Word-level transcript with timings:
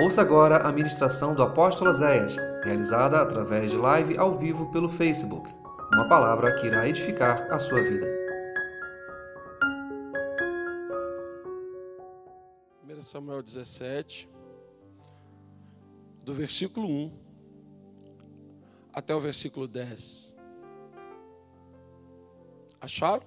Ouça 0.00 0.22
agora 0.22 0.58
a 0.58 0.70
ministração 0.70 1.34
do 1.34 1.42
apóstolo 1.42 1.92
Zéias, 1.92 2.36
realizada 2.62 3.20
através 3.20 3.72
de 3.72 3.76
live 3.76 4.16
ao 4.16 4.32
vivo 4.38 4.70
pelo 4.70 4.88
Facebook. 4.88 5.52
Uma 5.92 6.08
palavra 6.08 6.54
que 6.54 6.68
irá 6.68 6.88
edificar 6.88 7.52
a 7.52 7.58
sua 7.58 7.82
vida. 7.82 8.06
1 12.88 13.02
Samuel 13.02 13.42
17, 13.42 14.30
do 16.22 16.32
versículo 16.32 16.86
1 16.86 17.18
até 18.92 19.12
o 19.12 19.18
versículo 19.18 19.66
10. 19.66 20.32
Acharam? 22.80 23.26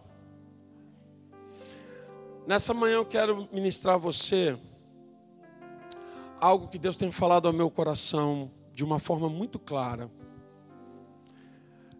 Nessa 2.47 2.73
manhã 2.73 2.95
eu 2.95 3.05
quero 3.05 3.49
ministrar 3.51 3.95
a 3.95 3.97
você 3.97 4.57
algo 6.41 6.67
que 6.67 6.79
Deus 6.79 6.97
tem 6.97 7.11
falado 7.11 7.47
ao 7.47 7.53
meu 7.53 7.69
coração 7.69 8.51
de 8.73 8.83
uma 8.83 8.97
forma 8.97 9.29
muito 9.29 9.59
clara. 9.59 10.11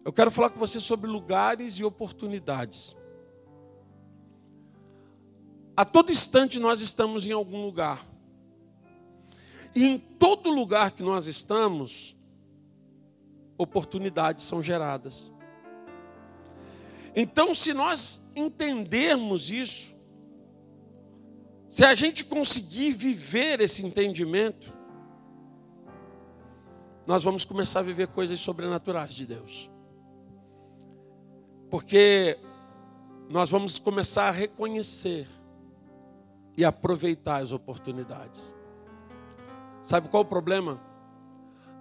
Eu 0.04 0.12
quero 0.12 0.32
falar 0.32 0.50
com 0.50 0.58
você 0.58 0.80
sobre 0.80 1.08
lugares 1.08 1.74
e 1.74 1.84
oportunidades. 1.84 2.96
A 5.76 5.84
todo 5.84 6.10
instante 6.10 6.58
nós 6.58 6.80
estamos 6.80 7.24
em 7.24 7.30
algum 7.32 7.64
lugar. 7.64 8.04
E 9.74 9.86
em 9.86 9.96
todo 9.96 10.50
lugar 10.50 10.90
que 10.90 11.04
nós 11.04 11.26
estamos, 11.26 12.16
oportunidades 13.56 14.44
são 14.44 14.60
geradas. 14.60 15.32
Então, 17.14 17.54
se 17.54 17.72
nós 17.72 18.20
entendermos 18.34 19.50
isso, 19.50 19.91
se 21.72 21.86
a 21.86 21.94
gente 21.94 22.22
conseguir 22.26 22.92
viver 22.92 23.58
esse 23.62 23.82
entendimento, 23.82 24.76
nós 27.06 27.24
vamos 27.24 27.46
começar 27.46 27.78
a 27.78 27.82
viver 27.82 28.08
coisas 28.08 28.38
sobrenaturais 28.40 29.14
de 29.14 29.24
Deus. 29.24 29.70
Porque 31.70 32.38
nós 33.30 33.48
vamos 33.48 33.78
começar 33.78 34.28
a 34.28 34.30
reconhecer 34.30 35.26
e 36.58 36.62
aproveitar 36.62 37.40
as 37.40 37.52
oportunidades. 37.52 38.54
Sabe 39.82 40.10
qual 40.10 40.24
o 40.24 40.26
problema? 40.26 40.78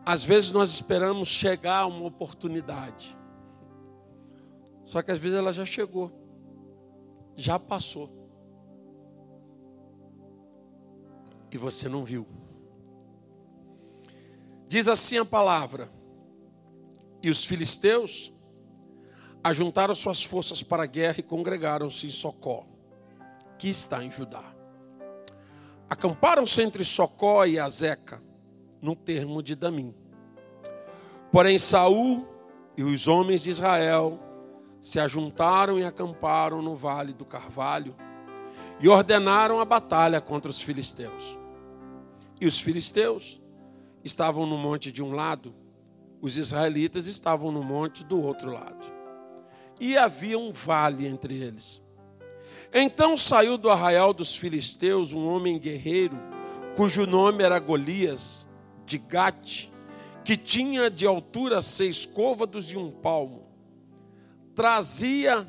Às 0.06 0.23
vezes 0.23 0.53
nós 0.53 0.69
esperamos 0.69 1.28
chegar 1.28 1.80
a 1.80 1.86
uma 1.88 2.06
oportunidade. 2.06 3.14
Só 4.86 5.02
que 5.02 5.12
às 5.12 5.19
vezes 5.19 5.38
ela 5.38 5.52
já 5.52 5.66
chegou, 5.66 6.09
já 7.36 7.59
passou. 7.59 8.20
E 11.52 11.57
você 11.57 11.89
não 11.89 12.03
viu. 12.03 12.25
Diz 14.67 14.88
assim 14.88 15.17
a 15.17 15.25
palavra: 15.25 15.91
E 17.21 17.30
os 17.30 17.45
filisteus 17.45 18.33
ajuntaram 19.44 19.94
suas 19.94 20.23
forças 20.23 20.63
para 20.63 20.83
a 20.83 20.88
guerra 20.88 21.19
e 21.19 21.23
congregaram-se 21.23 22.07
em 22.07 22.09
Socó, 22.09 22.66
que 23.57 23.67
está 23.67 24.03
em 24.03 24.09
Judá. 24.09 24.55
Acamparam-se 25.89 26.61
entre 26.61 26.85
Socó 26.85 27.45
e 27.45 27.59
Azeca, 27.59 28.23
no 28.81 28.95
termo 28.95 29.44
de 29.44 29.55
Damim. 29.55 29.94
Porém, 31.31 31.59
Saul 31.59 32.25
e 32.77 32.83
os 32.83 33.07
homens 33.07 33.44
de 33.44 33.49
Israel 33.49 34.19
se 34.81 34.99
ajuntaram 34.99 35.77
e 35.77 35.83
acamparam 35.83 36.61
no 36.61 36.75
vale 36.75 37.13
do 37.13 37.25
Carvalho 37.25 37.95
e 38.79 38.89
ordenaram 38.89 39.59
a 39.59 39.66
batalha 39.66 40.19
contra 40.19 40.49
os 40.49 40.61
filisteus. 40.61 41.41
E 42.42 42.47
os 42.47 42.59
filisteus 42.59 43.39
estavam 44.03 44.47
no 44.47 44.58
monte 44.58 44.92
de 44.92 45.03
um 45.03 45.11
lado, 45.11 45.53
os 46.20 46.38
israelitas 46.38 47.06
estavam 47.06 47.52
no 47.52 47.61
monte 47.61 48.03
do 48.03 48.20
outro 48.20 48.52
lado. 48.52 48.84
E 49.79 49.96
havia 49.96 50.40
um 50.40 50.52
vale 50.52 51.06
entre 51.06 51.35
eles. 51.35 51.84
Então 52.74 53.16
saiu 53.16 53.59
do 53.59 53.69
arraial 53.69 54.12
dos 54.12 54.35
filisteus 54.35 55.13
um 55.13 55.28
homem 55.28 55.59
guerreiro, 55.59 56.18
cujo 56.75 57.06
nome 57.06 57.44
era 57.44 57.59
Golias, 57.59 58.47
de 58.88 58.97
Gate, 58.97 59.69
que 60.25 60.35
tinha 60.35 60.90
de 60.90 61.06
altura 61.06 61.62
seis 61.62 62.08
côvados 62.08 62.72
e 62.72 62.78
um 62.78 62.90
palmo. 62.90 63.46
Trazia 64.56 65.47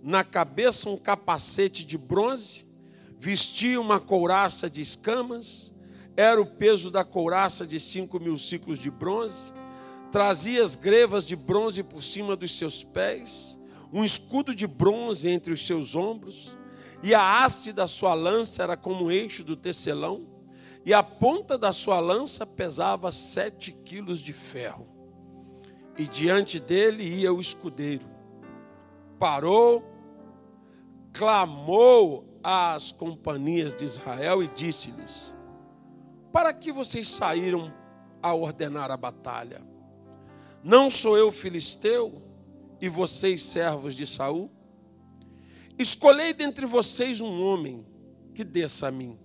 na 0.00 0.22
cabeça 0.22 0.88
um 0.88 0.96
capacete 0.96 1.84
de 1.84 1.98
bronze, 1.98 2.68
vestia 3.18 3.80
uma 3.80 3.98
couraça 3.98 4.70
de 4.70 4.80
escamas, 4.80 5.72
era 6.20 6.40
o 6.40 6.44
peso 6.44 6.90
da 6.90 7.02
couraça 7.02 7.66
de 7.66 7.80
cinco 7.80 8.20
mil 8.20 8.36
ciclos 8.36 8.78
de 8.78 8.90
bronze, 8.90 9.54
trazia 10.12 10.62
as 10.62 10.76
grevas 10.76 11.26
de 11.26 11.34
bronze 11.34 11.82
por 11.82 12.02
cima 12.02 12.36
dos 12.36 12.58
seus 12.58 12.84
pés, 12.84 13.58
um 13.90 14.04
escudo 14.04 14.54
de 14.54 14.66
bronze 14.66 15.30
entre 15.30 15.50
os 15.50 15.66
seus 15.66 15.96
ombros, 15.96 16.58
e 17.02 17.14
a 17.14 17.42
haste 17.42 17.72
da 17.72 17.88
sua 17.88 18.12
lança 18.12 18.62
era 18.62 18.76
como 18.76 19.06
o 19.06 19.10
eixo 19.10 19.42
do 19.42 19.56
tecelão, 19.56 20.26
e 20.84 20.92
a 20.92 21.02
ponta 21.02 21.56
da 21.56 21.72
sua 21.72 21.98
lança 22.00 22.44
pesava 22.44 23.10
sete 23.10 23.72
quilos 23.72 24.20
de 24.20 24.34
ferro. 24.34 24.86
E 25.96 26.06
diante 26.06 26.60
dele 26.60 27.02
ia 27.02 27.32
o 27.32 27.40
escudeiro. 27.40 28.06
Parou, 29.18 29.84
clamou 31.12 32.38
às 32.42 32.92
companhias 32.92 33.74
de 33.74 33.84
Israel 33.84 34.42
e 34.42 34.48
disse-lhes: 34.48 35.34
para 36.32 36.52
que 36.52 36.72
vocês 36.72 37.08
saíram 37.08 37.72
a 38.22 38.34
ordenar 38.34 38.90
a 38.90 38.96
batalha? 38.96 39.62
Não 40.62 40.90
sou 40.90 41.16
eu 41.16 41.32
filisteu 41.32 42.22
e 42.80 42.88
vocês 42.88 43.42
servos 43.42 43.94
de 43.94 44.06
Saul? 44.06 44.50
Escolhei 45.78 46.32
dentre 46.32 46.66
vocês 46.66 47.20
um 47.20 47.42
homem 47.42 47.86
que 48.34 48.44
desça 48.44 48.88
a 48.88 48.90
mim. 48.90 49.18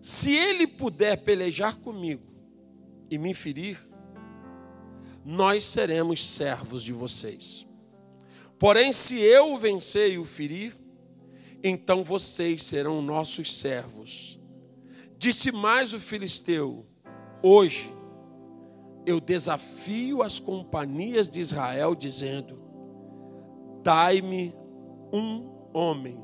Se 0.00 0.34
ele 0.34 0.66
puder 0.66 1.22
pelejar 1.22 1.76
comigo 1.76 2.26
e 3.10 3.18
me 3.18 3.34
ferir, 3.34 3.78
nós 5.24 5.64
seremos 5.64 6.26
servos 6.26 6.82
de 6.82 6.92
vocês. 6.92 7.66
Porém, 8.58 8.92
se 8.92 9.18
eu 9.18 9.56
vencer 9.56 10.12
e 10.12 10.18
o 10.18 10.24
ferir, 10.24 10.78
então 11.62 12.02
vocês 12.02 12.62
serão 12.62 13.02
nossos 13.02 13.58
servos 13.58 14.39
Disse 15.20 15.52
mais 15.52 15.92
o 15.92 16.00
filisteu: 16.00 16.86
Hoje 17.42 17.94
eu 19.04 19.20
desafio 19.20 20.22
as 20.22 20.40
companhias 20.40 21.28
de 21.28 21.38
Israel, 21.38 21.94
dizendo: 21.94 22.58
Dai-me 23.82 24.56
um 25.12 25.46
homem, 25.74 26.18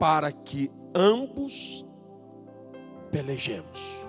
para 0.00 0.32
que 0.32 0.72
ambos 0.92 1.86
pelejemos. 3.12 4.04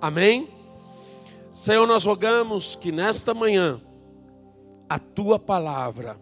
Amém? 0.00 0.48
Senhor, 1.52 1.86
nós 1.86 2.06
rogamos 2.06 2.74
que 2.74 2.90
nesta 2.90 3.34
manhã 3.34 3.82
a 4.88 4.98
tua 4.98 5.38
palavra 5.38 6.18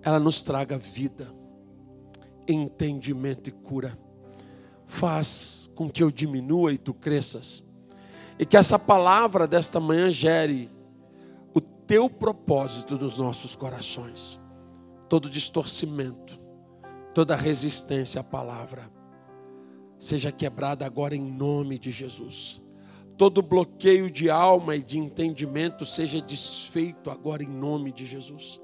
ela 0.00 0.18
nos 0.18 0.40
traga 0.40 0.78
vida, 0.78 1.30
entendimento 2.48 3.50
e 3.50 3.52
cura 3.52 4.02
faz 4.86 5.70
com 5.74 5.88
que 5.88 6.02
eu 6.02 6.10
diminua 6.10 6.72
e 6.72 6.78
tu 6.78 6.94
cresças. 6.94 7.64
E 8.38 8.44
que 8.44 8.56
essa 8.56 8.78
palavra 8.78 9.46
desta 9.46 9.78
manhã 9.78 10.10
gere 10.10 10.70
o 11.52 11.60
teu 11.60 12.08
propósito 12.08 12.96
nos 12.98 13.18
nossos 13.18 13.54
corações. 13.54 14.40
Todo 15.08 15.30
distorcimento, 15.30 16.40
toda 17.12 17.36
resistência 17.36 18.20
à 18.20 18.24
palavra, 18.24 18.90
seja 19.98 20.32
quebrada 20.32 20.84
agora 20.84 21.14
em 21.14 21.22
nome 21.22 21.78
de 21.78 21.90
Jesus. 21.90 22.62
Todo 23.16 23.42
bloqueio 23.42 24.10
de 24.10 24.28
alma 24.28 24.74
e 24.74 24.82
de 24.82 24.98
entendimento 24.98 25.86
seja 25.86 26.20
desfeito 26.20 27.10
agora 27.10 27.44
em 27.44 27.48
nome 27.48 27.92
de 27.92 28.04
Jesus. 28.04 28.60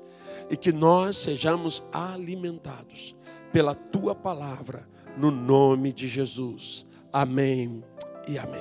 E 0.51 0.57
que 0.57 0.73
nós 0.73 1.17
sejamos 1.17 1.85
alimentados 1.93 3.15
pela 3.53 3.75
tua 3.75 4.15
palavra 4.15 4.90
no 5.17 5.31
nome 5.31 5.93
de 5.93 6.09
Jesus. 6.09 6.87
Amém 7.13 7.83
e 8.29 8.39
amém. 8.39 8.61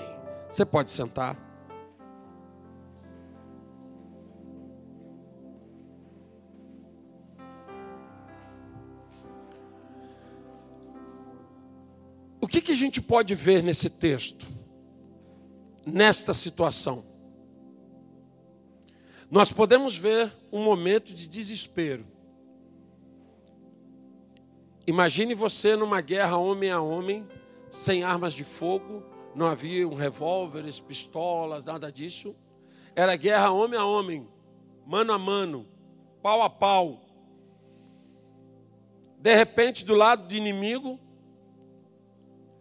Você 0.49 0.65
pode 0.65 0.91
sentar. 0.91 1.37
O 12.41 12.47
que, 12.47 12.61
que 12.61 12.71
a 12.71 12.75
gente 12.75 13.01
pode 13.01 13.35
ver 13.35 13.61
nesse 13.61 13.89
texto, 13.89 14.47
nesta 15.85 16.33
situação? 16.33 17.03
Nós 19.29 19.51
podemos 19.51 19.95
ver 19.95 20.31
um 20.51 20.63
momento 20.63 21.13
de 21.13 21.27
desespero. 21.27 22.05
Imagine 24.89 25.35
você 25.35 25.75
numa 25.75 26.01
guerra 26.01 26.37
homem 26.37 26.71
a 26.71 26.81
homem, 26.81 27.27
sem 27.69 28.03
armas 28.03 28.33
de 28.33 28.43
fogo, 28.43 29.03
não 29.35 29.45
havia 29.45 29.87
um 29.87 29.93
revólveres, 29.93 30.79
pistolas, 30.79 31.63
nada 31.63 31.91
disso. 31.91 32.35
Era 32.95 33.15
guerra 33.15 33.51
homem 33.51 33.79
a 33.79 33.85
homem, 33.85 34.27
mano 34.87 35.13
a 35.13 35.19
mano, 35.19 35.67
pau 36.23 36.41
a 36.41 36.49
pau. 36.49 37.01
De 39.19 39.35
repente, 39.35 39.85
do 39.85 39.93
lado 39.93 40.27
do 40.27 40.33
inimigo, 40.33 40.99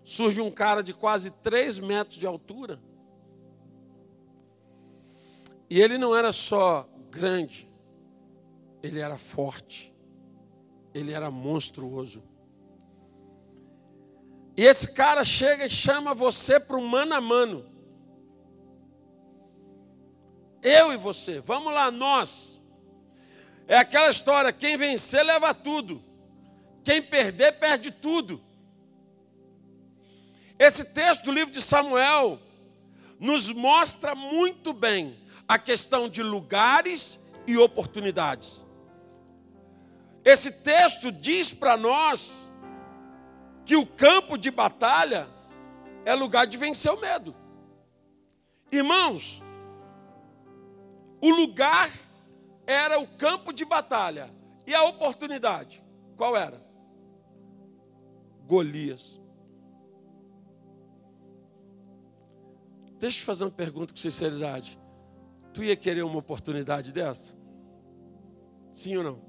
surge 0.04 0.42
um 0.42 0.50
cara 0.50 0.82
de 0.82 0.92
quase 0.92 1.30
3 1.30 1.80
metros 1.80 2.18
de 2.18 2.26
altura. 2.26 2.78
E 5.70 5.80
ele 5.80 5.96
não 5.96 6.14
era 6.14 6.30
só 6.30 6.86
grande, 7.10 7.66
ele 8.82 9.00
era 9.00 9.16
forte, 9.16 9.94
ele 10.98 11.12
era 11.12 11.30
monstruoso. 11.30 12.22
E 14.56 14.64
esse 14.64 14.92
cara 14.92 15.24
chega 15.24 15.66
e 15.66 15.70
chama 15.70 16.12
você 16.14 16.58
para 16.58 16.76
um 16.76 16.86
mano 16.86 17.14
a 17.14 17.20
mano. 17.20 17.64
Eu 20.62 20.92
e 20.92 20.96
você, 20.96 21.40
vamos 21.40 21.72
lá, 21.72 21.90
nós. 21.90 22.60
É 23.68 23.76
aquela 23.76 24.10
história: 24.10 24.52
quem 24.52 24.76
vencer 24.76 25.24
leva 25.24 25.54
tudo, 25.54 26.02
quem 26.82 27.00
perder 27.00 27.52
perde 27.58 27.90
tudo. 27.90 28.42
Esse 30.58 30.84
texto 30.84 31.26
do 31.26 31.32
livro 31.32 31.52
de 31.52 31.62
Samuel 31.62 32.40
nos 33.20 33.48
mostra 33.48 34.14
muito 34.14 34.72
bem 34.72 35.16
a 35.46 35.56
questão 35.56 36.08
de 36.08 36.22
lugares 36.22 37.20
e 37.46 37.56
oportunidades. 37.56 38.66
Esse 40.28 40.52
texto 40.52 41.10
diz 41.10 41.54
para 41.54 41.74
nós 41.74 42.52
que 43.64 43.76
o 43.76 43.86
campo 43.86 44.36
de 44.36 44.50
batalha 44.50 45.26
é 46.04 46.14
lugar 46.14 46.46
de 46.46 46.58
vencer 46.58 46.92
o 46.92 47.00
medo. 47.00 47.34
Irmãos, 48.70 49.42
o 51.22 51.30
lugar 51.30 51.90
era 52.66 53.00
o 53.00 53.06
campo 53.06 53.54
de 53.54 53.64
batalha 53.64 54.30
e 54.66 54.74
a 54.74 54.84
oportunidade, 54.84 55.82
qual 56.14 56.36
era? 56.36 56.62
Golias. 58.46 59.18
Deixa 62.98 63.18
eu 63.18 63.24
fazer 63.24 63.44
uma 63.44 63.50
pergunta 63.50 63.94
com 63.94 63.98
sinceridade. 63.98 64.78
Tu 65.54 65.64
ia 65.64 65.74
querer 65.74 66.02
uma 66.02 66.18
oportunidade 66.18 66.92
dessa? 66.92 67.34
Sim 68.70 68.98
ou 68.98 69.04
não? 69.04 69.27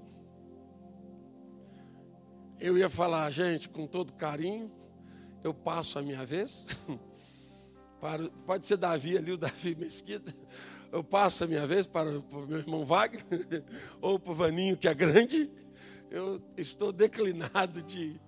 Eu 2.60 2.78
ia 2.78 2.90
falar, 2.90 3.32
gente, 3.32 3.70
com 3.70 3.88
todo 3.88 4.14
carinho, 4.14 4.72
eu 5.44 5.54
passo 5.54 5.98
a 5.98 6.02
minha 6.02 6.26
vez. 6.26 6.68
pode 8.46 8.68
ser 8.68 8.78
Davi 8.78 9.18
ali, 9.18 9.32
o 9.32 9.38
Davi 9.38 9.76
Mesquita. 9.76 10.36
Eu 10.92 11.04
passo 11.04 11.44
a 11.44 11.48
minha 11.48 11.66
vez 11.66 11.88
para 11.88 12.20
o 12.20 12.48
meu 12.48 12.60
irmão 12.60 12.84
Wagner, 12.84 13.64
ou 14.02 14.20
para 14.20 14.32
o 14.32 14.36
Vaninho, 14.36 14.76
que 14.76 14.88
é 14.88 14.94
grande. 14.94 15.50
Eu 16.12 16.42
estou 16.58 16.92
declinado 16.92 17.82
de, 17.82 18.20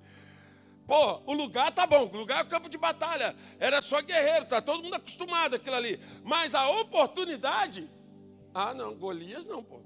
Pô, 0.91 1.21
o 1.25 1.33
lugar 1.33 1.71
tá 1.71 1.87
bom, 1.87 2.09
o 2.11 2.17
lugar 2.17 2.39
é 2.39 2.43
o 2.43 2.49
campo 2.49 2.67
de 2.67 2.77
batalha. 2.77 3.35
Era 3.59 3.81
só 3.81 4.01
guerreiro, 4.01 4.45
tá 4.45 4.61
todo 4.61 4.83
mundo 4.83 4.95
acostumado 4.95 5.55
aquilo 5.55 5.75
ali. 5.75 5.99
Mas 6.23 6.53
a 6.53 6.69
oportunidade, 6.69 7.89
ah 8.53 8.73
não, 8.73 8.93
Golias 8.95 9.45
não, 9.45 9.63
pô. 9.63 9.79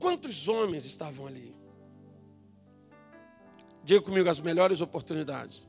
Quantos 0.00 0.48
homens 0.48 0.84
estavam 0.84 1.26
ali? 1.26 1.54
Diga 3.84 4.00
comigo, 4.00 4.28
as 4.28 4.38
melhores 4.38 4.80
oportunidades 4.80 5.66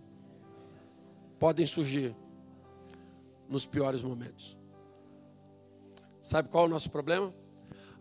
podem 1.39 1.65
surgir 1.65 2.15
nos 3.50 3.65
piores 3.65 4.04
momentos. 4.04 4.56
Sabe 6.21 6.48
qual 6.50 6.65
é 6.65 6.68
o 6.68 6.69
nosso 6.69 6.89
problema? 6.92 7.33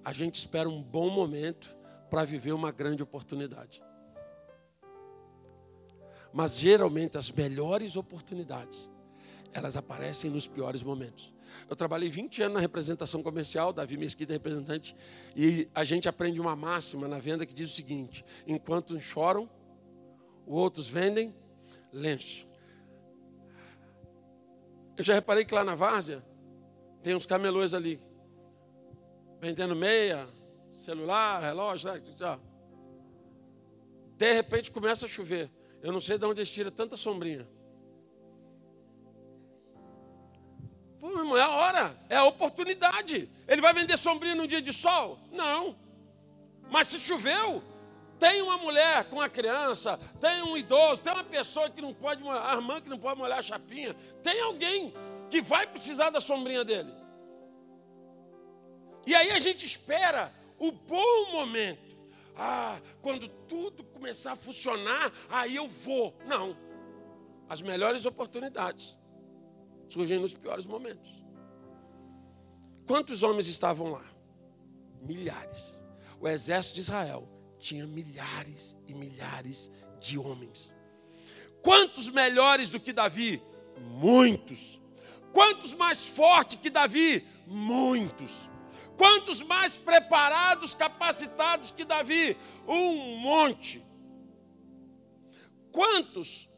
A 0.05 0.13
gente 0.13 0.35
espera 0.35 0.69
um 0.69 0.83
bom 0.83 1.09
momento 1.09 1.75
para 2.11 2.25
viver 2.25 2.53
uma 2.53 2.71
grande 2.71 3.03
oportunidade. 3.03 3.83
Mas 6.33 6.59
geralmente 6.59 7.17
as 7.17 7.31
melhores 7.31 7.97
oportunidades, 7.97 8.91
elas 9.53 9.77
aparecem 9.77 10.31
nos 10.31 10.47
piores 10.47 10.83
momentos. 10.83 11.33
Eu 11.69 11.77
trabalhei 11.77 12.11
20 12.11 12.43
anos 12.43 12.55
na 12.55 12.61
representação 12.61 13.23
comercial, 13.23 13.73
Davi 13.73 13.97
Mesquita 13.97 14.33
é 14.33 14.37
representante, 14.37 14.95
e 15.35 15.69
a 15.75 15.85
gente 15.85 16.09
aprende 16.09 16.41
uma 16.41 16.55
máxima 16.55 17.09
na 17.09 17.19
venda 17.19 17.45
que 17.45 17.55
diz 17.55 17.71
o 17.71 17.75
seguinte: 17.75 18.25
enquanto 18.47 18.99
choram, 19.01 19.49
outros 20.47 20.89
vendem 20.89 21.35
lenço. 21.93 22.47
Eu 24.97 25.05
já 25.05 25.15
reparei 25.15 25.45
que 25.45 25.55
lá 25.55 25.65
na 25.65 25.75
várzea 25.75 26.25
tem 27.03 27.15
uns 27.15 27.27
camelôs 27.27 27.75
ali, 27.75 28.01
vendendo 29.41 29.75
meia, 29.75 30.29
celular, 30.75 31.41
relógio, 31.41 31.91
já. 32.17 32.39
De 34.17 34.33
repente 34.33 34.71
começa 34.71 35.07
a 35.07 35.09
chover. 35.09 35.51
Eu 35.83 35.93
não 35.93 36.01
sei 36.01 36.17
de 36.17 36.25
onde 36.25 36.41
eles 36.41 36.51
tiram 36.51 36.71
tanta 36.71 36.97
sombrinha. 36.97 37.49
Pô, 41.01 41.09
irmão, 41.11 41.37
é 41.37 41.43
a 41.43 41.51
hora, 41.51 41.97
é 42.09 42.17
a 42.17 42.25
oportunidade. 42.25 43.29
Ele 43.49 43.61
vai 43.61 43.75
vender 43.75 43.97
sombrinha 43.97 44.37
num 44.37 44.47
dia 44.47 44.63
de 44.63 44.73
sol? 44.73 45.19
Não. 45.33 45.77
Mas 46.71 46.87
se 46.87 47.01
choveu, 47.01 47.61
tem 48.23 48.41
uma 48.41 48.57
mulher 48.57 49.03
com 49.07 49.17
uma 49.17 49.29
criança, 49.29 49.99
tem 50.21 50.45
um 50.45 50.57
idoso, 50.57 51.03
tem 51.03 51.13
uma 51.13 51.25
pessoa 51.25 51.69
que 51.69 51.83
não 51.83 51.93
pode, 51.93 52.23
a 52.29 52.55
irmã 52.55 52.81
que 52.81 52.89
não 52.89 52.97
pode 52.97 53.19
molhar 53.19 53.41
a 53.41 53.43
chapinha, 53.43 53.97
tem 54.23 54.41
alguém 54.43 54.95
que 55.29 55.43
vai 55.43 55.67
precisar 55.67 56.09
da 56.11 56.21
sombrinha 56.21 56.65
dele. 56.65 56.95
E 59.05 59.13
aí 59.13 59.33
a 59.33 59.41
gente 59.41 59.65
espera 59.67 60.33
o 60.57 60.71
bom 60.71 61.33
momento. 61.33 61.99
Ah, 62.37 62.81
quando 63.03 63.27
tudo 63.27 63.83
começar 63.83 64.35
a 64.35 64.37
funcionar, 64.37 65.13
aí 65.29 65.57
eu 65.57 65.67
vou. 65.67 66.17
Não. 66.25 66.57
As 67.49 67.61
melhores 67.61 68.07
oportunidades 68.07 68.97
surgem 69.89 70.21
nos 70.21 70.33
piores 70.33 70.65
momentos. 70.65 71.11
Quantos 72.87 73.25
homens 73.25 73.49
estavam 73.49 73.91
lá? 73.91 74.05
Milhares. 75.01 75.83
O 76.21 76.29
exército 76.29 76.77
de 76.77 76.83
Israel 76.83 77.42
tinha 77.63 77.87
milhares 77.87 78.77
e 78.89 78.93
milhares 78.93 79.71
de 80.01 80.19
homens. 80.19 80.75
Quantos 81.63 82.11
melhores 82.11 82.69
do 82.69 82.81
que 82.81 82.93
Davi? 82.93 83.41
Muitos. 83.79 84.81
Quantos 85.33 85.73
mais 85.73 86.09
fortes 86.09 86.59
que 86.61 86.69
Davi? 86.69 87.25
Muitos. 87.47 88.51
Quantos 88.97 89.43
mais 89.43 89.77
preparados, 89.77 90.75
capacitados 90.75 91.71
que 91.71 91.85
Davi? 91.85 92.37
Um 92.67 93.17
monte. 93.19 93.83
Quantos 95.71 96.49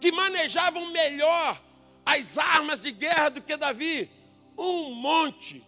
que 0.00 0.10
manejavam 0.10 0.90
melhor 0.90 1.62
as 2.04 2.36
armas 2.36 2.80
de 2.80 2.90
guerra 2.90 3.28
do 3.30 3.40
que 3.40 3.56
Davi? 3.56 4.10
Um 4.58 4.94
monte. 4.94 5.64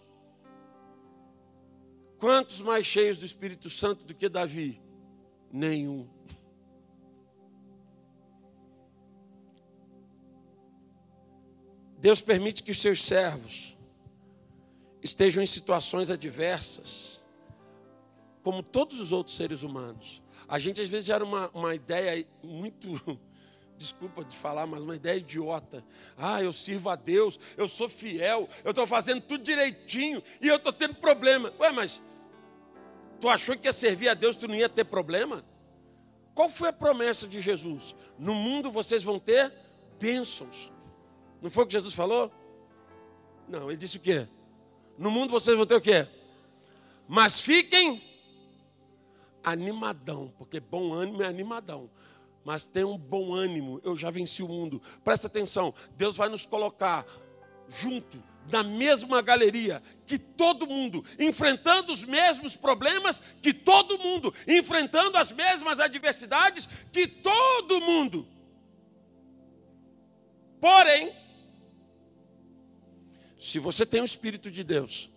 Quantos 2.22 2.60
mais 2.60 2.86
cheios 2.86 3.18
do 3.18 3.24
Espírito 3.24 3.68
Santo 3.68 4.04
do 4.04 4.14
que 4.14 4.28
Davi? 4.28 4.80
Nenhum. 5.52 6.08
Deus 11.98 12.20
permite 12.20 12.62
que 12.62 12.70
os 12.70 12.80
seus 12.80 13.02
servos 13.02 13.76
estejam 15.02 15.42
em 15.42 15.46
situações 15.46 16.10
adversas, 16.10 17.20
como 18.44 18.62
todos 18.62 19.00
os 19.00 19.10
outros 19.10 19.36
seres 19.36 19.64
humanos. 19.64 20.22
A 20.46 20.60
gente 20.60 20.80
às 20.80 20.88
vezes 20.88 21.06
gera 21.06 21.24
uma, 21.24 21.50
uma 21.52 21.74
ideia 21.74 22.24
muito, 22.40 23.18
desculpa 23.76 24.24
de 24.24 24.36
falar, 24.36 24.64
mas 24.64 24.84
uma 24.84 24.94
ideia 24.94 25.16
idiota. 25.16 25.84
Ah, 26.16 26.40
eu 26.40 26.52
sirvo 26.52 26.88
a 26.88 26.94
Deus, 26.94 27.36
eu 27.56 27.66
sou 27.66 27.88
fiel, 27.88 28.48
eu 28.62 28.70
estou 28.70 28.86
fazendo 28.86 29.20
tudo 29.20 29.42
direitinho 29.42 30.22
e 30.40 30.46
eu 30.46 30.54
estou 30.54 30.72
tendo 30.72 30.94
problema. 30.94 31.52
Ué, 31.58 31.72
mas 31.72 32.00
tu 33.22 33.28
achou 33.28 33.56
que 33.56 33.68
ia 33.68 33.72
servir 33.72 34.08
a 34.08 34.14
Deus, 34.14 34.34
tu 34.34 34.48
não 34.48 34.54
ia 34.56 34.68
ter 34.68 34.82
problema? 34.82 35.44
Qual 36.34 36.48
foi 36.48 36.70
a 36.70 36.72
promessa 36.72 37.28
de 37.28 37.40
Jesus? 37.40 37.94
No 38.18 38.34
mundo 38.34 38.68
vocês 38.68 39.04
vão 39.04 39.16
ter 39.16 39.54
bênçãos. 40.00 40.72
Não 41.40 41.48
foi 41.48 41.62
o 41.62 41.66
que 41.68 41.72
Jesus 41.72 41.94
falou? 41.94 42.32
Não, 43.46 43.70
ele 43.70 43.76
disse 43.76 43.96
o 43.96 44.00
quê? 44.00 44.26
No 44.98 45.08
mundo 45.08 45.30
vocês 45.30 45.56
vão 45.56 45.64
ter 45.64 45.76
o 45.76 45.80
quê? 45.80 46.08
Mas 47.06 47.40
fiquem 47.40 48.02
animadão, 49.44 50.34
porque 50.36 50.58
bom 50.58 50.92
ânimo 50.92 51.22
é 51.22 51.26
animadão. 51.26 51.88
Mas 52.44 52.66
tem 52.66 52.82
um 52.82 52.98
bom 52.98 53.32
ânimo, 53.32 53.80
eu 53.84 53.96
já 53.96 54.10
venci 54.10 54.42
o 54.42 54.48
mundo. 54.48 54.82
Presta 55.04 55.28
atenção, 55.28 55.72
Deus 55.96 56.16
vai 56.16 56.28
nos 56.28 56.44
colocar 56.44 57.06
junto, 57.68 58.20
na 58.50 58.62
mesma 58.62 59.22
galeria, 59.22 59.82
que 60.06 60.18
todo 60.18 60.66
mundo, 60.66 61.04
enfrentando 61.18 61.92
os 61.92 62.04
mesmos 62.04 62.56
problemas, 62.56 63.22
que 63.40 63.52
todo 63.52 63.98
mundo, 63.98 64.32
enfrentando 64.46 65.16
as 65.16 65.32
mesmas 65.32 65.80
adversidades, 65.80 66.68
que 66.92 67.06
todo 67.06 67.80
mundo. 67.80 68.26
Porém, 70.60 71.12
se 73.38 73.58
você 73.58 73.84
tem 73.84 74.00
o 74.00 74.04
Espírito 74.04 74.50
de 74.50 74.62
Deus, 74.62 75.10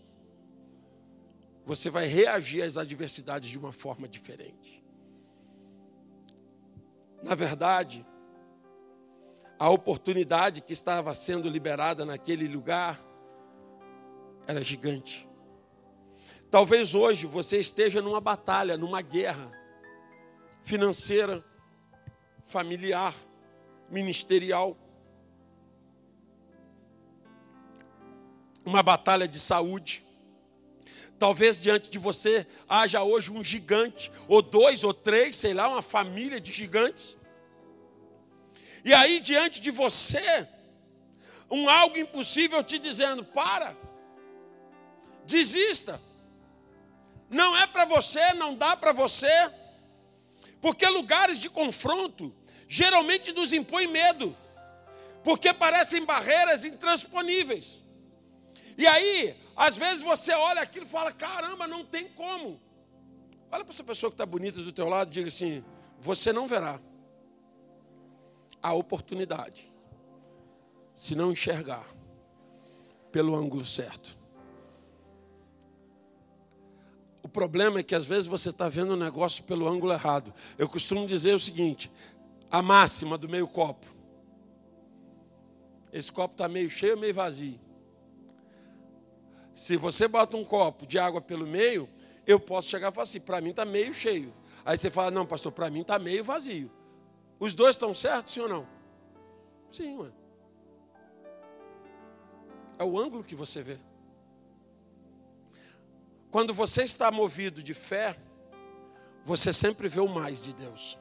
você 1.66 1.90
vai 1.90 2.08
reagir 2.08 2.64
às 2.64 2.78
adversidades 2.78 3.50
de 3.50 3.58
uma 3.58 3.72
forma 3.72 4.08
diferente. 4.08 4.84
Na 7.22 7.36
verdade, 7.36 8.06
a 9.60 9.70
oportunidade 9.70 10.62
que 10.62 10.74
estava 10.74 11.14
sendo 11.14 11.50
liberada 11.50 12.06
naquele 12.06 12.48
lugar 12.48 13.05
era 14.48 14.62
gigante. 14.62 15.28
Talvez 16.50 16.96
hoje 16.96 17.26
você 17.28 17.60
esteja 17.60 18.02
numa 18.02 18.22
batalha, 18.22 18.78
numa 18.78 19.02
guerra 19.02 19.52
financeira, 20.62 21.44
familiar, 22.44 23.14
ministerial, 23.90 24.78
uma 28.66 28.82
batalha 28.82 29.28
de 29.28 29.40
saúde. 29.40 30.04
Talvez 31.20 31.62
diante 31.62 31.90
de 31.90 32.00
você 32.00 32.46
haja 32.68 33.04
hoje 33.04 33.32
um 33.32 33.44
gigante, 33.44 34.12
ou 34.28 34.42
dois, 34.42 34.84
ou 34.84 34.94
três, 34.94 35.36
sei 35.36 35.54
lá, 35.54 35.68
uma 35.68 35.82
família 35.82 36.42
de 36.42 36.52
gigantes. 36.52 37.16
E 38.84 38.94
aí 38.94 39.20
diante 39.20 39.62
de 39.62 39.72
você, 39.72 40.48
um 41.50 41.70
algo 41.70 41.98
impossível 41.98 42.64
te 42.64 42.78
dizendo: 42.80 43.24
para, 43.24 43.78
desista, 45.26 46.02
não 47.30 47.56
é 47.56 47.68
para 47.68 47.86
você, 47.86 48.34
não 48.34 48.56
dá 48.56 48.76
para 48.78 48.92
você, 48.92 49.52
porque 50.62 50.86
lugares 50.88 51.40
de 51.40 51.50
confronto 51.50 52.34
geralmente 52.68 53.32
nos 53.32 53.54
impõem 53.54 53.88
medo, 53.88 54.36
porque 55.24 55.54
parecem 55.54 56.06
barreiras 56.06 56.66
intransponíveis. 56.66 57.84
E 58.78 58.86
aí, 58.86 59.36
às 59.56 59.78
vezes 59.78 60.02
você 60.02 60.34
olha 60.34 60.62
aquilo 60.62 60.86
e 60.86 60.90
fala: 60.90 61.12
caramba, 61.12 61.68
não 61.68 61.86
tem 61.86 62.08
como. 62.10 62.60
Olha 63.52 63.64
para 63.64 63.74
essa 63.74 63.84
pessoa 63.84 64.12
que 64.12 64.16
está 64.16 64.26
bonita 64.26 64.62
do 64.62 64.72
teu 64.72 64.90
lado 64.90 65.10
e 65.10 65.14
diga 65.14 65.28
assim: 65.28 65.64
você 66.00 66.34
não 66.34 66.48
verá 66.48 66.80
a 68.62 68.74
oportunidade 68.74 69.72
se 70.94 71.16
não 71.16 71.32
enxergar 71.32 71.86
pelo 73.12 73.36
ângulo 73.36 73.66
certo. 73.66 74.18
Problema 77.36 77.82
é 77.82 77.84
que 77.84 77.94
às 77.94 78.06
vezes 78.06 78.28
você 78.28 78.50
está 78.50 78.70
vendo 78.70 78.92
o 78.92 78.96
negócio 78.96 79.44
pelo 79.44 79.68
ângulo 79.68 79.92
errado. 79.92 80.34
Eu 80.58 80.70
costumo 80.70 81.06
dizer 81.06 81.36
o 81.36 81.40
seguinte: 81.40 81.92
a 82.50 82.62
máxima 82.62 83.18
do 83.18 83.28
meio 83.28 83.46
copo. 83.46 83.86
Esse 85.92 86.10
copo 86.12 86.34
está 86.34 86.48
meio 86.48 86.70
cheio 86.70 86.98
meio 86.98 87.14
vazio? 87.14 87.60
Se 89.54 89.76
você 89.76 90.08
bota 90.08 90.38
um 90.38 90.46
copo 90.46 90.88
de 90.88 90.98
água 90.98 91.22
pelo 91.22 91.46
meio, 91.46 91.90
eu 92.26 92.40
posso 92.40 92.70
chegar 92.70 92.90
e 92.90 92.96
falar 92.96 93.04
assim: 93.04 93.20
para 93.20 93.42
mim 93.42 93.50
está 93.50 93.66
meio 93.66 93.92
cheio. 93.92 94.34
Aí 94.64 94.78
você 94.78 94.90
fala: 94.90 95.12
não, 95.12 95.26
pastor, 95.26 95.52
para 95.52 95.70
mim 95.70 95.82
está 95.82 96.00
meio 96.00 96.24
vazio. 96.24 96.72
Os 97.38 97.54
dois 97.54 97.76
estão 97.76 97.94
certos, 97.94 98.34
sim 98.34 98.40
ou 98.40 98.48
não? 98.48 98.66
Sim, 99.70 99.98
ué. 99.98 100.10
É 102.80 102.84
o 102.86 102.98
ângulo 102.98 103.26
que 103.26 103.36
você 103.36 103.62
vê. 103.62 103.78
Quando 106.36 106.54
você 106.54 106.84
está 106.84 107.10
movido 107.10 107.64
de 107.64 107.74
fé, 107.74 108.14
você 109.24 109.54
sempre 109.54 109.88
vê 109.88 110.02
o 110.02 110.08
mais 110.10 110.44
de 110.44 110.54
Deus 110.54 111.00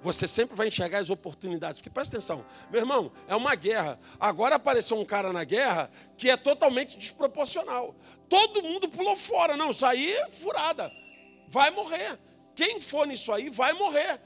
você 0.00 0.28
sempre 0.28 0.54
vai 0.54 0.68
enxergar 0.68 0.98
as 0.98 1.10
oportunidades. 1.10 1.80
Porque 1.80 1.90
presta 1.90 2.16
atenção, 2.16 2.44
meu 2.70 2.80
irmão, 2.80 3.10
é 3.26 3.34
uma 3.34 3.54
guerra. 3.54 3.98
Agora 4.18 4.54
apareceu 4.54 4.98
um 4.98 5.04
cara 5.04 5.32
na 5.32 5.42
guerra 5.42 5.90
que 6.16 6.30
é 6.30 6.36
totalmente 6.36 6.96
desproporcional. 6.96 7.94
Todo 8.28 8.62
mundo 8.62 8.88
pulou 8.88 9.16
fora. 9.16 9.56
Não, 9.56 9.70
aí 9.82 10.12
é 10.12 10.30
furada. 10.30 10.90
Vai 11.48 11.70
morrer. 11.70 12.18
Quem 12.58 12.80
for 12.80 13.06
nisso 13.06 13.32
aí 13.32 13.48
vai 13.48 13.72
morrer. 13.72 14.20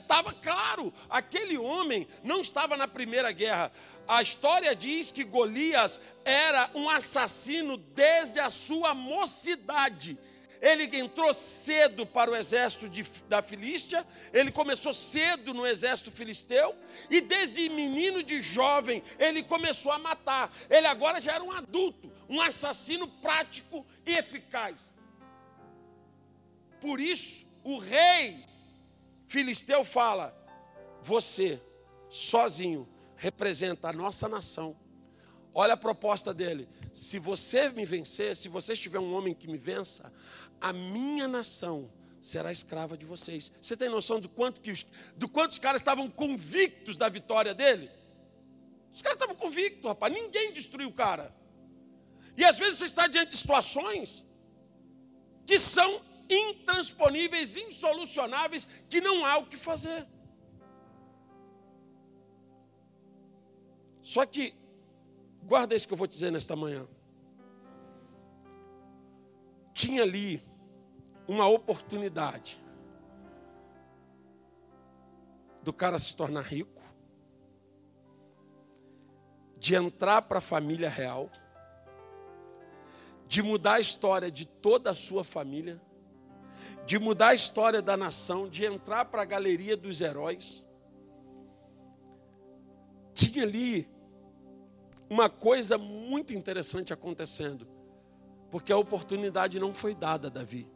Estava 0.00 0.30
é, 0.30 0.34
claro, 0.40 0.90
aquele 1.10 1.58
homem 1.58 2.08
não 2.22 2.40
estava 2.40 2.78
na 2.78 2.88
primeira 2.88 3.30
guerra. 3.30 3.70
A 4.08 4.22
história 4.22 4.74
diz 4.74 5.12
que 5.12 5.22
Golias 5.22 6.00
era 6.24 6.70
um 6.74 6.88
assassino 6.88 7.76
desde 7.76 8.40
a 8.40 8.48
sua 8.48 8.94
mocidade. 8.94 10.18
Ele 10.62 10.84
entrou 10.96 11.34
cedo 11.34 12.06
para 12.06 12.30
o 12.30 12.34
exército 12.34 12.88
de, 12.88 13.02
da 13.28 13.42
Filístia, 13.42 14.06
ele 14.32 14.50
começou 14.50 14.94
cedo 14.94 15.52
no 15.52 15.66
exército 15.66 16.10
filisteu, 16.10 16.74
e 17.10 17.20
desde 17.20 17.68
menino 17.68 18.22
de 18.22 18.40
jovem 18.40 19.02
ele 19.18 19.42
começou 19.42 19.92
a 19.92 19.98
matar. 19.98 20.50
Ele 20.70 20.86
agora 20.86 21.20
já 21.20 21.32
era 21.32 21.44
um 21.44 21.52
adulto, 21.52 22.10
um 22.30 22.40
assassino 22.40 23.06
prático 23.06 23.84
e 24.06 24.14
eficaz. 24.14 24.94
Por 26.80 26.98
isso, 26.98 27.43
o 27.64 27.78
rei 27.78 28.44
filisteu 29.26 29.84
fala: 29.84 30.36
Você, 31.02 31.60
sozinho, 32.08 32.88
representa 33.16 33.88
a 33.88 33.92
nossa 33.92 34.28
nação. 34.28 34.76
Olha 35.52 35.74
a 35.74 35.76
proposta 35.76 36.34
dele: 36.34 36.68
se 36.92 37.18
você 37.18 37.70
me 37.70 37.84
vencer, 37.84 38.36
se 38.36 38.48
você 38.48 38.74
tiver 38.76 38.98
um 38.98 39.14
homem 39.14 39.34
que 39.34 39.48
me 39.48 39.56
vença, 39.56 40.12
a 40.60 40.72
minha 40.72 41.26
nação 41.26 41.90
será 42.20 42.52
escrava 42.52 42.96
de 42.96 43.06
vocês. 43.06 43.50
Você 43.60 43.76
tem 43.76 43.88
noção 43.88 44.20
do 44.20 44.28
quanto 44.28 44.60
que 44.60 44.70
os, 44.70 44.86
do 45.16 45.28
quanto 45.28 45.52
os 45.52 45.58
caras 45.58 45.80
estavam 45.80 46.10
convictos 46.10 46.96
da 46.96 47.08
vitória 47.08 47.54
dele? 47.54 47.90
Os 48.92 49.02
caras 49.02 49.16
estavam 49.16 49.34
convictos, 49.34 49.84
rapaz. 49.84 50.12
Ninguém 50.12 50.52
destruiu 50.52 50.88
o 50.88 50.92
cara. 50.92 51.34
E 52.36 52.44
às 52.44 52.58
vezes 52.58 52.78
você 52.78 52.84
está 52.84 53.06
diante 53.06 53.30
de 53.30 53.36
situações 53.36 54.24
que 55.46 55.58
são 55.58 56.00
intransponíveis, 56.28 57.56
insolucionáveis, 57.56 58.66
que 58.88 59.00
não 59.00 59.24
há 59.24 59.38
o 59.38 59.46
que 59.46 59.56
fazer. 59.56 60.06
Só 64.02 64.26
que, 64.26 64.54
guarda 65.42 65.74
isso 65.74 65.88
que 65.88 65.94
eu 65.94 65.98
vou 65.98 66.06
te 66.06 66.12
dizer 66.12 66.30
nesta 66.30 66.54
manhã. 66.54 66.86
Tinha 69.72 70.02
ali 70.02 70.42
uma 71.26 71.48
oportunidade 71.48 72.62
do 75.62 75.72
cara 75.72 75.98
se 75.98 76.14
tornar 76.14 76.42
rico, 76.42 76.82
de 79.56 79.74
entrar 79.74 80.20
para 80.22 80.38
a 80.38 80.42
família 80.42 80.90
real, 80.90 81.30
de 83.26 83.42
mudar 83.42 83.74
a 83.74 83.80
história 83.80 84.30
de 84.30 84.46
toda 84.46 84.90
a 84.90 84.94
sua 84.94 85.24
família, 85.24 85.80
de 86.86 86.98
mudar 86.98 87.28
a 87.28 87.34
história 87.34 87.80
da 87.80 87.96
nação, 87.96 88.48
de 88.48 88.64
entrar 88.64 89.06
para 89.06 89.22
a 89.22 89.24
galeria 89.26 89.76
dos 89.76 90.00
heróis. 90.00 90.64
Tinha 93.14 93.44
ali 93.44 93.88
uma 95.08 95.28
coisa 95.28 95.78
muito 95.78 96.34
interessante 96.34 96.92
acontecendo, 96.92 97.66
porque 98.50 98.72
a 98.72 98.76
oportunidade 98.76 99.58
não 99.60 99.72
foi 99.72 99.94
dada 99.94 100.28
a 100.28 100.30
Davi. 100.30 100.68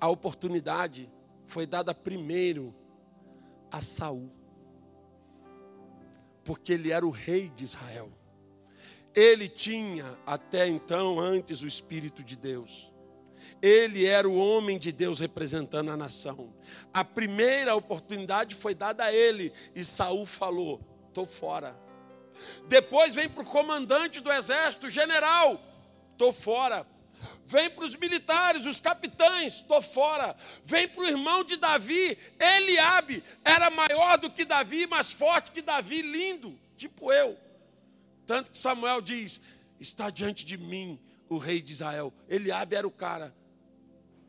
a 0.00 0.08
oportunidade 0.08 1.10
foi 1.44 1.66
dada 1.66 1.94
primeiro 1.94 2.74
a 3.70 3.82
Saul. 3.82 4.30
Porque 6.44 6.72
ele 6.72 6.90
era 6.90 7.06
o 7.06 7.10
rei 7.10 7.48
de 7.50 7.64
Israel. 7.64 8.10
Ele 9.18 9.48
tinha 9.48 10.16
até 10.24 10.68
então 10.68 11.18
antes 11.18 11.60
o 11.60 11.66
espírito 11.66 12.22
de 12.22 12.36
Deus. 12.36 12.92
Ele 13.60 14.06
era 14.06 14.28
o 14.28 14.38
homem 14.38 14.78
de 14.78 14.92
Deus 14.92 15.18
representando 15.18 15.90
a 15.90 15.96
nação. 15.96 16.54
A 16.94 17.02
primeira 17.02 17.74
oportunidade 17.74 18.54
foi 18.54 18.76
dada 18.76 19.02
a 19.02 19.12
ele 19.12 19.52
e 19.74 19.84
Saul 19.84 20.24
falou: 20.24 20.80
"Tô 21.12 21.26
fora". 21.26 21.76
Depois 22.68 23.16
vem 23.16 23.28
para 23.28 23.42
o 23.42 23.44
comandante 23.44 24.20
do 24.20 24.30
exército, 24.30 24.88
general, 24.88 25.60
"Tô 26.16 26.32
fora". 26.32 26.86
Vem 27.44 27.68
para 27.68 27.86
os 27.86 27.96
militares, 27.96 28.66
os 28.66 28.80
capitães, 28.80 29.54
estou 29.54 29.82
fora. 29.82 30.36
Vem 30.64 30.86
para 30.86 31.00
o 31.00 31.08
irmão 31.08 31.42
de 31.42 31.56
Davi, 31.56 32.16
Eliabe, 32.38 33.24
era 33.44 33.68
maior 33.68 34.16
do 34.16 34.30
que 34.30 34.44
Davi, 34.44 34.86
mais 34.86 35.12
forte 35.12 35.50
que 35.50 35.60
Davi, 35.60 36.02
lindo, 36.02 36.56
tipo 36.76 37.12
eu. 37.12 37.36
Tanto 38.28 38.50
que 38.50 38.58
Samuel 38.58 39.00
diz: 39.00 39.40
está 39.80 40.10
diante 40.10 40.44
de 40.44 40.58
mim 40.58 41.00
o 41.30 41.38
rei 41.38 41.62
de 41.62 41.72
Israel. 41.72 42.12
Eliabe 42.28 42.76
era 42.76 42.86
o 42.86 42.90
cara, 42.90 43.34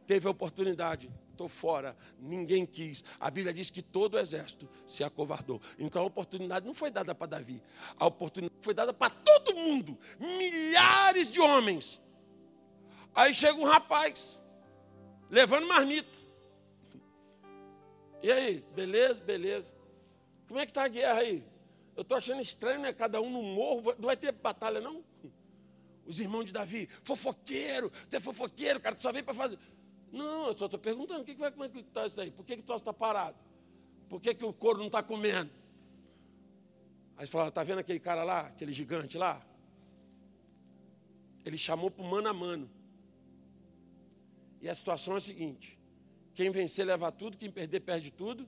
teve 0.07 0.25
a 0.25 0.31
oportunidade, 0.31 1.11
estou 1.31 1.49
fora, 1.49 1.97
ninguém 2.17 2.65
quis. 2.65 3.03
A 3.19 3.29
Bíblia 3.29 3.53
diz 3.53 3.69
que 3.69 3.81
todo 3.81 4.13
o 4.13 4.17
exército 4.17 4.69
se 4.87 5.03
acovardou. 5.03 5.61
Então 5.77 6.01
a 6.01 6.05
oportunidade 6.05 6.65
não 6.65 6.73
foi 6.73 6.89
dada 6.89 7.13
para 7.13 7.27
Davi, 7.27 7.61
a 7.97 8.05
oportunidade 8.05 8.61
foi 8.61 8.73
dada 8.73 8.93
para 8.93 9.09
todo 9.09 9.53
mundo, 9.53 9.99
milhares 10.17 11.29
de 11.29 11.41
homens 11.41 12.01
Aí 13.13 13.33
chega 13.33 13.59
um 13.59 13.65
rapaz, 13.65 14.41
levando 15.29 15.67
marmita. 15.67 16.17
E 18.23 18.31
aí, 18.31 18.65
beleza, 18.73 19.21
beleza. 19.21 19.75
Como 20.47 20.57
é 20.57 20.65
que 20.65 20.71
está 20.71 20.85
a 20.85 20.87
guerra 20.87 21.19
aí? 21.19 21.43
Eu 21.99 22.03
estou 22.03 22.17
achando 22.17 22.41
estranho, 22.41 22.79
né? 22.79 22.93
Cada 22.93 23.19
um 23.19 23.29
no 23.29 23.43
morro. 23.43 23.93
Não 23.99 24.05
vai 24.05 24.15
ter 24.15 24.31
batalha, 24.31 24.79
não? 24.79 25.03
Os 26.05 26.17
irmãos 26.17 26.45
de 26.45 26.53
Davi, 26.53 26.87
fofoqueiro, 27.03 27.91
tu 28.09 28.15
é 28.15 28.21
fofoqueiro, 28.21 28.79
cara, 28.79 28.95
tu 28.95 29.01
só 29.01 29.11
vem 29.11 29.21
para 29.21 29.33
fazer. 29.33 29.59
Não, 30.09 30.47
eu 30.47 30.53
só 30.53 30.63
estou 30.65 30.79
perguntando, 30.79 31.23
o 31.23 31.25
que, 31.25 31.33
que 31.33 31.41
vai, 31.41 31.51
como 31.51 31.65
é 31.65 31.67
que 31.67 31.79
está 31.79 32.05
isso 32.05 32.21
aí? 32.21 32.31
Por 32.31 32.45
que, 32.45 32.55
que 32.55 32.63
tu 32.63 32.73
está 32.73 32.93
parado? 32.93 33.37
Por 34.07 34.21
que, 34.21 34.33
que 34.33 34.45
o 34.45 34.53
couro 34.53 34.79
não 34.79 34.85
está 34.85 35.03
comendo? 35.03 35.51
Aí 37.17 37.27
você 37.27 37.31
fala, 37.33 37.49
está 37.49 37.65
vendo 37.65 37.79
aquele 37.79 37.99
cara 37.99 38.23
lá, 38.23 38.47
aquele 38.47 38.71
gigante 38.71 39.17
lá? 39.17 39.45
Ele 41.43 41.57
chamou 41.57 41.91
para 41.91 42.05
o 42.05 42.09
mano 42.09 42.29
a 42.29 42.33
mano. 42.33 42.71
E 44.61 44.69
a 44.69 44.73
situação 44.73 45.15
é 45.15 45.17
a 45.17 45.19
seguinte: 45.19 45.77
quem 46.33 46.49
vencer 46.49 46.85
leva 46.85 47.11
tudo, 47.11 47.37
quem 47.37 47.51
perder 47.51 47.81
perde 47.81 48.09
tudo. 48.09 48.47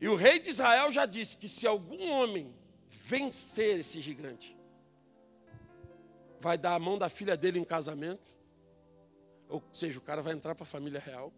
E 0.00 0.08
o 0.08 0.14
rei 0.14 0.38
de 0.38 0.50
Israel 0.50 0.90
já 0.90 1.06
disse 1.06 1.36
que 1.36 1.48
se 1.48 1.66
algum 1.66 2.10
homem 2.10 2.54
vencer 2.88 3.80
esse 3.80 4.00
gigante, 4.00 4.56
vai 6.40 6.56
dar 6.56 6.74
a 6.74 6.78
mão 6.78 6.96
da 6.96 7.08
filha 7.08 7.36
dele 7.36 7.58
em 7.58 7.64
casamento, 7.64 8.30
ou 9.48 9.62
seja, 9.72 9.98
o 9.98 10.02
cara 10.02 10.22
vai 10.22 10.34
entrar 10.34 10.54
para 10.54 10.62
a 10.62 10.66
família 10.66 11.00
real, 11.00 11.32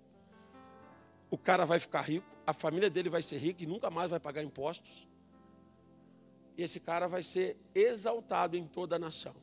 o 1.31 1.39
cara 1.39 1.65
vai 1.65 1.79
ficar 1.79 2.03
rico, 2.03 2.27
a 2.47 2.53
família 2.53 2.91
dele 2.91 3.09
vai 3.09 3.23
ser 3.23 3.39
rica 3.39 3.65
e 3.65 3.67
nunca 3.67 3.91
mais 3.91 4.11
vai 4.11 4.21
pagar 4.21 4.43
impostos, 4.43 5.09
e 6.57 6.63
esse 6.63 6.81
cara 6.81 7.09
vai 7.09 7.23
ser 7.23 7.57
exaltado 7.75 8.57
em 8.57 8.67
toda 8.67 8.97
a 8.97 8.99
nação. 8.99 9.35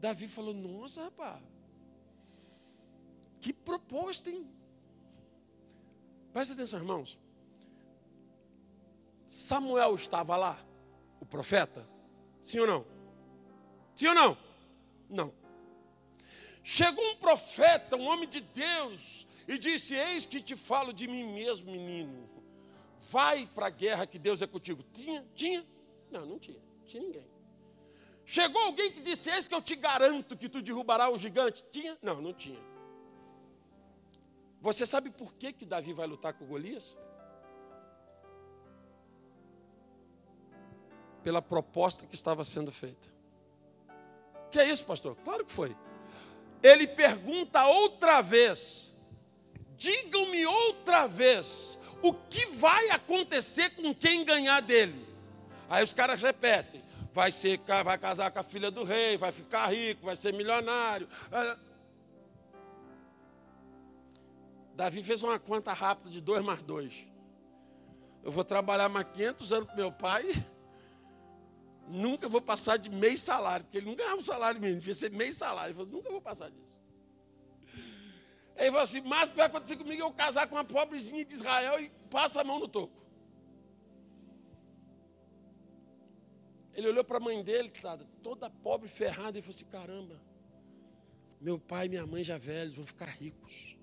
Davi 0.00 0.28
falou: 0.28 0.54
Nossa, 0.54 1.02
rapaz, 1.02 1.42
que 3.40 3.52
proposta, 3.52 4.30
hein? 4.30 4.48
Presta 6.32 6.54
atenção, 6.54 6.80
irmãos. 6.80 7.18
Samuel 9.26 9.94
estava 9.94 10.36
lá, 10.36 10.58
o 11.20 11.26
profeta? 11.26 11.88
Sim 12.42 12.60
ou 12.60 12.66
não? 12.66 12.86
Sim 13.94 14.08
ou 14.08 14.14
não? 14.14 14.38
Não. 15.08 15.32
Chegou 16.62 17.04
um 17.04 17.16
profeta, 17.16 17.96
um 17.96 18.06
homem 18.06 18.28
de 18.28 18.40
Deus, 18.40 19.26
e 19.46 19.58
disse: 19.58 19.94
Eis 19.94 20.26
que 20.26 20.40
te 20.40 20.54
falo 20.54 20.92
de 20.92 21.06
mim 21.06 21.24
mesmo, 21.32 21.70
menino. 21.70 22.28
Vai 23.10 23.46
para 23.46 23.66
a 23.66 23.70
guerra 23.70 24.06
que 24.06 24.18
Deus 24.18 24.42
é 24.42 24.46
contigo. 24.46 24.82
Tinha? 24.92 25.26
Tinha? 25.34 25.66
Não, 26.10 26.26
não 26.26 26.38
tinha. 26.38 26.58
Não 26.58 26.86
tinha 26.86 27.02
ninguém. 27.02 27.26
Chegou 28.24 28.60
alguém 28.62 28.92
que 28.92 29.00
disse: 29.00 29.30
Eis 29.30 29.46
que 29.46 29.54
eu 29.54 29.62
te 29.62 29.74
garanto 29.76 30.36
que 30.36 30.48
tu 30.48 30.60
derrubará 30.60 31.10
o 31.10 31.16
gigante. 31.16 31.64
Tinha? 31.70 31.96
Não, 32.02 32.20
não 32.20 32.34
tinha. 32.34 32.60
Você 34.60 34.84
sabe 34.84 35.10
por 35.10 35.34
que, 35.34 35.52
que 35.52 35.64
Davi 35.64 35.92
vai 35.92 36.06
lutar 36.06 36.32
com 36.32 36.44
Golias? 36.44 36.96
Pela 41.22 41.40
proposta 41.40 42.06
que 42.06 42.14
estava 42.14 42.44
sendo 42.44 42.72
feita. 42.72 43.08
Que 44.50 44.58
é 44.58 44.70
isso, 44.70 44.84
pastor? 44.84 45.16
Claro 45.24 45.44
que 45.44 45.52
foi. 45.52 45.76
Ele 46.62 46.86
pergunta 46.86 47.64
outra 47.66 48.20
vez: 48.20 48.94
digam-me 49.76 50.44
outra 50.46 51.06
vez, 51.06 51.78
o 52.02 52.12
que 52.12 52.46
vai 52.46 52.90
acontecer 52.90 53.70
com 53.70 53.94
quem 53.94 54.24
ganhar 54.24 54.60
dele? 54.60 55.06
Aí 55.68 55.84
os 55.84 55.92
caras 55.92 56.22
repetem: 56.22 56.82
vai, 57.12 57.30
ser, 57.30 57.60
vai 57.84 57.98
casar 57.98 58.30
com 58.30 58.38
a 58.40 58.44
filha 58.44 58.70
do 58.70 58.82
rei, 58.82 59.16
vai 59.16 59.30
ficar 59.30 59.66
rico, 59.66 60.06
vai 60.06 60.16
ser 60.16 60.32
milionário. 60.32 61.08
Davi 64.78 65.02
fez 65.02 65.24
uma 65.24 65.40
conta 65.40 65.72
rápida 65.72 66.08
de 66.08 66.20
dois 66.20 66.40
mais 66.40 66.62
dois. 66.62 67.08
Eu 68.22 68.30
vou 68.30 68.44
trabalhar 68.44 68.88
mais 68.88 69.08
500 69.08 69.52
anos 69.52 69.70
com 69.70 69.74
meu 69.74 69.90
pai. 69.90 70.24
Nunca 71.88 72.28
vou 72.28 72.40
passar 72.40 72.76
de 72.76 72.88
meio 72.88 73.18
salário, 73.18 73.64
porque 73.64 73.78
ele 73.78 73.86
não 73.86 73.96
ganhava 73.96 74.18
um 74.18 74.22
salário 74.22 74.60
mínimo, 74.60 74.78
devia 74.78 74.94
ser 74.94 75.10
meio 75.10 75.32
salário. 75.32 75.70
Ele 75.70 75.74
falou, 75.74 75.90
nunca 75.90 76.08
vou 76.12 76.20
passar 76.20 76.48
disso. 76.48 76.78
Ele 78.56 78.66
falou 78.66 78.82
assim: 78.82 79.00
mas 79.00 79.30
o 79.30 79.32
que 79.32 79.38
vai 79.38 79.46
acontecer 79.46 79.76
comigo 79.76 80.00
é 80.00 80.04
eu 80.06 80.12
casar 80.12 80.46
com 80.46 80.54
uma 80.54 80.64
pobrezinha 80.64 81.24
de 81.24 81.34
Israel 81.34 81.80
e 81.80 81.90
passa 82.08 82.42
a 82.42 82.44
mão 82.44 82.60
no 82.60 82.68
toco. 82.68 83.02
Ele 86.72 86.86
olhou 86.86 87.02
para 87.02 87.16
a 87.16 87.20
mãe 87.20 87.42
dele, 87.42 87.72
toda 88.22 88.48
pobre, 88.48 88.86
ferrada, 88.86 89.36
e 89.36 89.42
falou 89.42 89.56
assim: 89.56 89.64
caramba, 89.64 90.22
meu 91.40 91.58
pai 91.58 91.86
e 91.86 91.88
minha 91.88 92.06
mãe 92.06 92.22
já 92.22 92.38
velhos, 92.38 92.76
vão 92.76 92.86
ficar 92.86 93.06
ricos. 93.06 93.77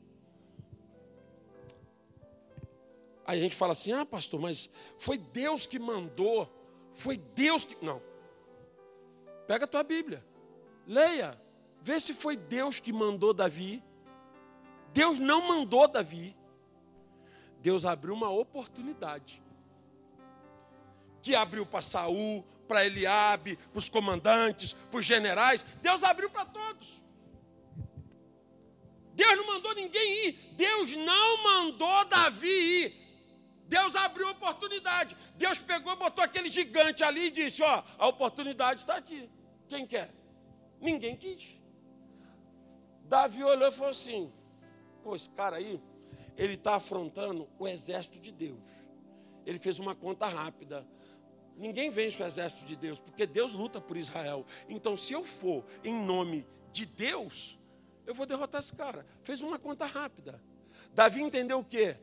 Aí 3.26 3.40
a 3.40 3.42
gente 3.42 3.56
fala 3.56 3.74
assim: 3.74 3.92
ah, 3.92 4.06
pastor, 4.06 4.40
mas 4.40 4.70
foi 4.98 5.18
Deus 5.18 5.66
que 5.66 5.80
mandou, 5.80 6.50
foi 6.94 7.18
Deus 7.18 7.66
que. 7.66 7.76
Não. 7.84 8.02
Pega 9.48 9.66
a 9.66 9.68
tua 9.68 9.84
Bíblia, 9.84 10.26
leia, 10.88 11.40
vê 11.82 12.00
se 12.00 12.14
foi 12.14 12.36
Deus 12.36 12.80
que 12.80 12.94
mandou 12.94 13.34
Davi. 13.34 13.84
Deus 14.94 15.20
não 15.20 15.42
mandou 15.48 15.88
Davi. 15.88 16.36
Deus 17.60 17.84
abriu 17.84 18.14
uma 18.14 18.30
oportunidade. 18.30 19.44
Que 21.22 21.36
abriu 21.36 21.66
para 21.66 21.82
Saul, 21.82 22.46
para 22.68 22.86
Eliabe, 22.86 23.58
para 23.58 23.80
os 23.80 23.90
comandantes, 23.90 24.74
para 24.74 25.00
os 25.00 25.06
generais. 25.06 25.66
Deus 25.82 26.04
abriu 26.04 26.30
para 26.30 26.46
todos. 26.46 27.02
Deus 29.14 29.38
não 29.38 29.48
mandou 29.48 29.74
ninguém 29.74 30.28
ir. 30.28 30.40
Deus 30.54 30.96
não 30.96 31.44
mandou 31.44 32.06
Davi 32.06 32.48
ir. 32.48 33.05
Deus 33.68 33.96
abriu 33.96 34.30
oportunidade. 34.30 35.18
Deus 35.36 35.62
pegou, 35.62 35.96
botou 35.96 36.24
aquele 36.24 36.50
gigante 36.50 37.04
ali 37.04 37.28
e 37.28 37.32
disse: 37.32 37.64
Ó, 37.64 37.84
a 37.98 38.08
oportunidade 38.08 38.82
está 38.82 38.96
aqui. 38.96 39.30
Quem 39.68 39.88
quer? 39.88 40.14
Ninguém 40.80 41.16
quis. 41.16 41.60
Davi 43.04 43.44
olhou 43.44 43.70
e 43.70 43.72
falou 43.72 43.90
assim: 43.90 44.32
Pô, 45.04 45.16
esse 45.16 45.30
cara 45.32 45.58
aí, 45.58 45.82
ele 46.38 46.54
está 46.54 46.76
afrontando 46.76 47.50
o 47.58 47.68
exército 47.68 48.20
de 48.20 48.32
Deus. 48.32 48.86
Ele 49.46 49.60
fez 49.60 49.80
uma 49.80 49.96
conta 49.96 50.28
rápida. 50.28 50.86
Ninguém 51.56 51.90
vence 51.90 52.22
o 52.22 52.26
exército 52.26 52.66
de 52.66 52.76
Deus, 52.76 53.00
porque 53.00 53.26
Deus 53.26 53.54
luta 53.54 53.80
por 53.80 53.96
Israel. 53.96 54.46
Então, 54.68 54.98
se 54.98 55.14
eu 55.14 55.24
for 55.24 55.64
em 55.84 55.94
nome 55.94 56.46
de 56.72 56.86
Deus, 56.86 57.58
eu 58.06 58.14
vou 58.14 58.26
derrotar 58.26 58.60
esse 58.60 58.74
cara. 58.74 59.06
Fez 59.24 59.42
uma 59.42 59.58
conta 59.58 59.86
rápida. 59.86 60.42
Davi 60.94 61.22
entendeu 61.22 61.60
o 61.60 61.64
quê? 61.64 61.98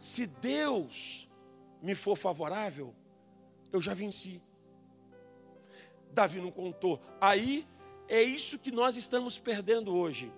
Se 0.00 0.26
Deus 0.26 1.28
me 1.82 1.94
for 1.94 2.16
favorável, 2.16 2.94
eu 3.70 3.82
já 3.82 3.92
venci. 3.92 4.42
Davi 6.10 6.40
não 6.40 6.50
contou. 6.50 6.98
Aí 7.20 7.68
é 8.08 8.22
isso 8.22 8.58
que 8.58 8.72
nós 8.72 8.96
estamos 8.96 9.38
perdendo 9.38 9.94
hoje. 9.94 10.32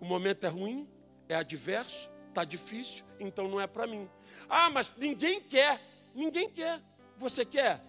O 0.00 0.06
momento 0.06 0.44
é 0.44 0.48
ruim, 0.48 0.88
é 1.28 1.34
adverso, 1.34 2.10
está 2.30 2.42
difícil, 2.42 3.04
então 3.20 3.46
não 3.46 3.60
é 3.60 3.66
para 3.66 3.86
mim. 3.86 4.08
Ah, 4.48 4.70
mas 4.70 4.94
ninguém 4.96 5.38
quer, 5.38 5.78
ninguém 6.14 6.48
quer. 6.48 6.80
Você 7.18 7.44
quer? 7.44 7.84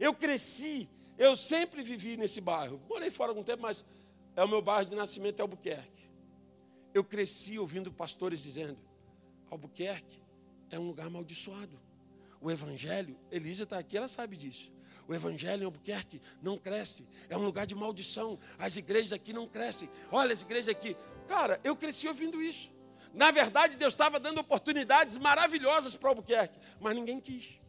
Eu 0.00 0.12
cresci, 0.12 0.90
eu 1.16 1.36
sempre 1.36 1.84
vivi 1.84 2.16
nesse 2.16 2.40
bairro. 2.40 2.80
Morei 2.88 3.08
fora 3.08 3.30
algum 3.30 3.44
tempo, 3.44 3.62
mas 3.62 3.84
é 4.34 4.42
o 4.42 4.48
meu 4.48 4.60
bairro 4.60 4.86
de 4.86 4.96
nascimento, 4.96 5.38
é 5.38 5.42
Albuquerque. 5.42 5.99
Eu 6.92 7.04
cresci 7.04 7.58
ouvindo 7.58 7.92
pastores 7.92 8.42
dizendo: 8.42 8.78
Albuquerque 9.50 10.20
é 10.70 10.78
um 10.78 10.86
lugar 10.86 11.06
amaldiçoado. 11.06 11.78
O 12.40 12.50
Evangelho, 12.50 13.18
Elisa 13.30 13.64
está 13.64 13.78
aqui, 13.78 13.96
ela 13.96 14.08
sabe 14.08 14.36
disso. 14.36 14.72
O 15.06 15.14
Evangelho 15.14 15.62
em 15.62 15.66
Albuquerque 15.66 16.22
não 16.40 16.56
cresce, 16.56 17.06
é 17.28 17.36
um 17.36 17.44
lugar 17.44 17.66
de 17.66 17.74
maldição. 17.74 18.38
As 18.58 18.76
igrejas 18.76 19.12
aqui 19.12 19.32
não 19.32 19.46
crescem. 19.46 19.90
Olha 20.10 20.32
as 20.32 20.42
igrejas 20.42 20.68
aqui. 20.68 20.96
Cara, 21.28 21.60
eu 21.62 21.76
cresci 21.76 22.08
ouvindo 22.08 22.40
isso. 22.40 22.72
Na 23.12 23.30
verdade, 23.30 23.76
Deus 23.76 23.92
estava 23.92 24.18
dando 24.18 24.38
oportunidades 24.38 25.18
maravilhosas 25.18 25.96
para 25.96 26.10
Albuquerque, 26.10 26.58
mas 26.80 26.94
ninguém 26.94 27.20
quis. 27.20 27.59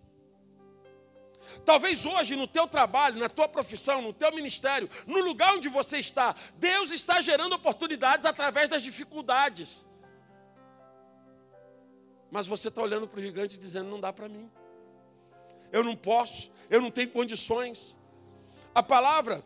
Talvez 1.65 2.05
hoje 2.05 2.35
no 2.35 2.47
teu 2.47 2.67
trabalho, 2.67 3.19
na 3.19 3.29
tua 3.29 3.47
profissão, 3.47 4.01
no 4.01 4.13
teu 4.13 4.33
ministério, 4.33 4.89
no 5.05 5.19
lugar 5.21 5.55
onde 5.55 5.69
você 5.69 5.99
está, 5.99 6.35
Deus 6.55 6.91
está 6.91 7.21
gerando 7.21 7.53
oportunidades 7.53 8.25
através 8.25 8.69
das 8.69 8.83
dificuldades. 8.83 9.85
Mas 12.31 12.47
você 12.47 12.69
está 12.69 12.81
olhando 12.81 13.07
para 13.07 13.19
o 13.19 13.21
gigante 13.21 13.57
dizendo: 13.57 13.89
não 13.89 13.99
dá 13.99 14.13
para 14.13 14.29
mim. 14.29 14.49
Eu 15.71 15.83
não 15.83 15.95
posso, 15.95 16.49
eu 16.69 16.81
não 16.81 16.91
tenho 16.91 17.09
condições. 17.09 17.97
A 18.73 18.81
palavra, 18.81 19.43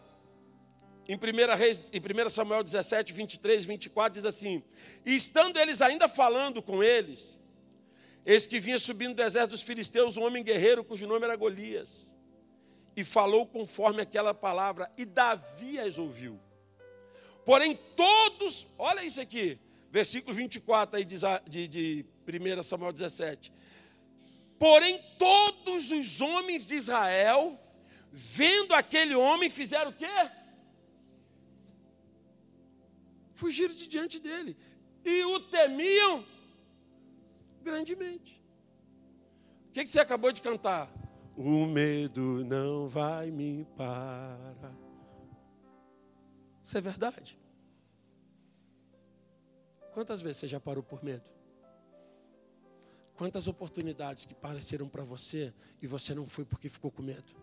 em 1.08 1.16
1, 1.16 1.56
Reis, 1.56 1.90
em 1.92 2.00
1 2.00 2.30
Samuel 2.30 2.64
17, 2.64 3.14
23, 3.14 3.66
24, 3.66 4.14
diz 4.14 4.26
assim: 4.26 4.64
E 5.06 5.16
estando 5.16 5.58
eles 5.58 5.82
ainda 5.82 6.08
falando 6.08 6.62
com 6.62 6.84
eles, 6.84 7.40
eis 8.26 8.48
que 8.48 8.60
vinha 8.60 8.80
subindo 8.80 9.16
do 9.16 9.22
exército 9.22 9.52
dos 9.52 9.62
filisteus 9.62 10.18
um 10.18 10.24
homem 10.24 10.44
guerreiro 10.44 10.84
cujo 10.84 11.08
nome 11.08 11.26
era 11.26 11.36
Golias 11.36 12.16
e 12.96 13.04
falou 13.04 13.46
conforme 13.46 14.02
aquela 14.02 14.34
palavra, 14.34 14.90
e 14.98 15.04
Davi 15.04 15.78
as 15.78 15.98
ouviu. 15.98 16.40
Porém, 17.44 17.78
todos, 17.96 18.66
olha 18.78 19.04
isso 19.04 19.20
aqui, 19.20 19.60
versículo 19.92 20.34
24 20.34 20.98
aí 20.98 21.06
de, 21.06 21.18
de, 21.48 21.68
de 21.68 22.06
1 22.26 22.64
Samuel 22.64 22.94
17. 22.94 23.52
Porém, 24.58 25.04
todos 25.20 25.92
os 25.92 26.22
homens 26.22 26.66
de 26.66 26.76
Israel, 26.76 27.60
vendo 28.12 28.74
aquele 28.74 29.14
homem, 29.14 29.50
fizeram 29.50 29.92
o 29.92 29.94
quê? 29.94 30.08
Fugiram 33.34 33.76
de 33.76 33.88
diante 33.88 34.20
dele. 34.20 34.58
E 35.04 35.24
o 35.26 35.42
temiam 35.42 36.26
grandemente. 37.66 38.42
O 39.68 39.72
que, 39.72 39.86
você 39.86 40.00
acabou 40.00 40.32
de 40.32 40.42
cantar? 40.42 40.90
O 41.36 41.66
medo 41.66 42.46
não 42.46 42.88
vai 42.88 43.32
me 43.32 43.66
parar. 43.76 44.78
Isso 46.64 46.78
é 46.78 46.82
verdade. 46.82 47.38
Quantas 49.94 50.22
vezes 50.22 50.38
você 50.38 50.48
já 50.48 50.60
parou 50.60 50.84
por 50.84 51.04
medo? 51.04 51.30
Quantas 53.16 53.48
oportunidades 53.48 54.26
que 54.26 54.36
pareceram 54.36 54.88
para 54.88 55.04
você 55.04 55.54
e 55.82 55.88
você 55.88 56.14
não 56.14 56.26
foi 56.26 56.46
porque 56.46 56.70
ficou 56.70 56.92
com 56.92 57.02
medo? 57.02 57.34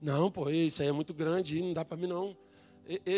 Não, 0.00 0.30
pô, 0.30 0.48
isso 0.50 0.82
aí 0.82 0.88
é 0.88 0.92
muito 0.92 1.12
grande, 1.12 1.60
não 1.60 1.72
dá 1.72 1.84
para 1.84 1.96
mim 1.96 2.06
não 2.06 2.36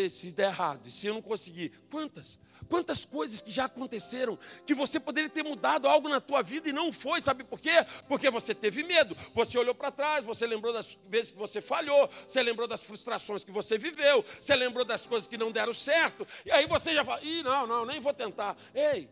se 0.09 0.31
der 0.31 0.47
errado, 0.47 0.89
se 0.91 1.07
eu 1.07 1.13
não 1.13 1.21
conseguir, 1.21 1.71
quantas? 1.89 2.39
Quantas 2.67 3.05
coisas 3.05 3.41
que 3.41 3.51
já 3.51 3.65
aconteceram 3.65 4.37
que 4.65 4.73
você 4.73 4.99
poderia 4.99 5.29
ter 5.29 5.43
mudado 5.43 5.87
algo 5.87 6.09
na 6.09 6.19
tua 6.19 6.41
vida 6.41 6.69
e 6.69 6.73
não 6.73 6.91
foi, 6.91 7.21
sabe 7.21 7.43
por 7.43 7.59
quê? 7.59 7.85
Porque 8.07 8.29
você 8.29 8.55
teve 8.55 8.83
medo, 8.83 9.15
você 9.33 9.57
olhou 9.57 9.75
para 9.75 9.91
trás, 9.91 10.23
você 10.23 10.47
lembrou 10.47 10.73
das 10.73 10.97
vezes 11.07 11.31
que 11.31 11.37
você 11.37 11.61
falhou, 11.61 12.09
você 12.27 12.41
lembrou 12.41 12.67
das 12.67 12.81
frustrações 12.81 13.43
que 13.43 13.51
você 13.51 13.77
viveu, 13.77 14.25
você 14.41 14.55
lembrou 14.55 14.85
das 14.85 15.05
coisas 15.05 15.27
que 15.27 15.37
não 15.37 15.51
deram 15.51 15.73
certo, 15.73 16.27
e 16.45 16.51
aí 16.51 16.65
você 16.67 16.93
já 16.93 17.05
fala: 17.05 17.21
"Ih, 17.21 17.43
não, 17.43 17.67
não, 17.67 17.85
nem 17.85 17.99
vou 17.99 18.13
tentar". 18.13 18.57
Ei. 18.73 19.09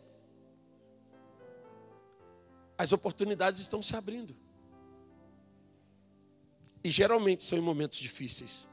As 2.78 2.92
oportunidades 2.92 3.60
estão 3.60 3.82
se 3.82 3.96
abrindo. 3.96 4.36
E 6.84 6.89
geralmente 6.89 7.44
são 7.44 7.58
em 7.58 7.62
momentos 7.62 8.00
difíceis. 8.00 8.68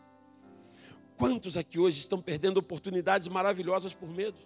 Quantos 1.20 1.54
aqui 1.54 1.78
hoje 1.78 1.98
estão 1.98 2.18
perdendo 2.18 2.56
oportunidades 2.56 3.28
maravilhosas 3.28 3.92
por 3.92 4.08
medo? 4.08 4.38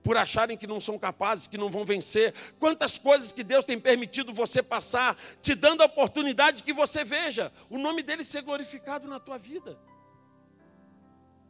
Por 0.00 0.16
acharem 0.16 0.56
que 0.56 0.64
não 0.64 0.80
são 0.80 0.96
capazes, 0.96 1.48
que 1.48 1.58
não 1.58 1.68
vão 1.68 1.84
vencer. 1.84 2.32
Quantas 2.60 3.00
coisas 3.00 3.32
que 3.32 3.42
Deus 3.42 3.64
tem 3.64 3.80
permitido 3.80 4.32
você 4.32 4.62
passar, 4.62 5.18
te 5.42 5.56
dando 5.56 5.82
a 5.82 5.86
oportunidade 5.86 6.62
que 6.62 6.72
você 6.72 7.02
veja 7.02 7.52
o 7.68 7.76
nome 7.76 8.00
dele 8.00 8.22
ser 8.22 8.42
glorificado 8.42 9.08
na 9.08 9.18
tua 9.18 9.38
vida. 9.38 9.76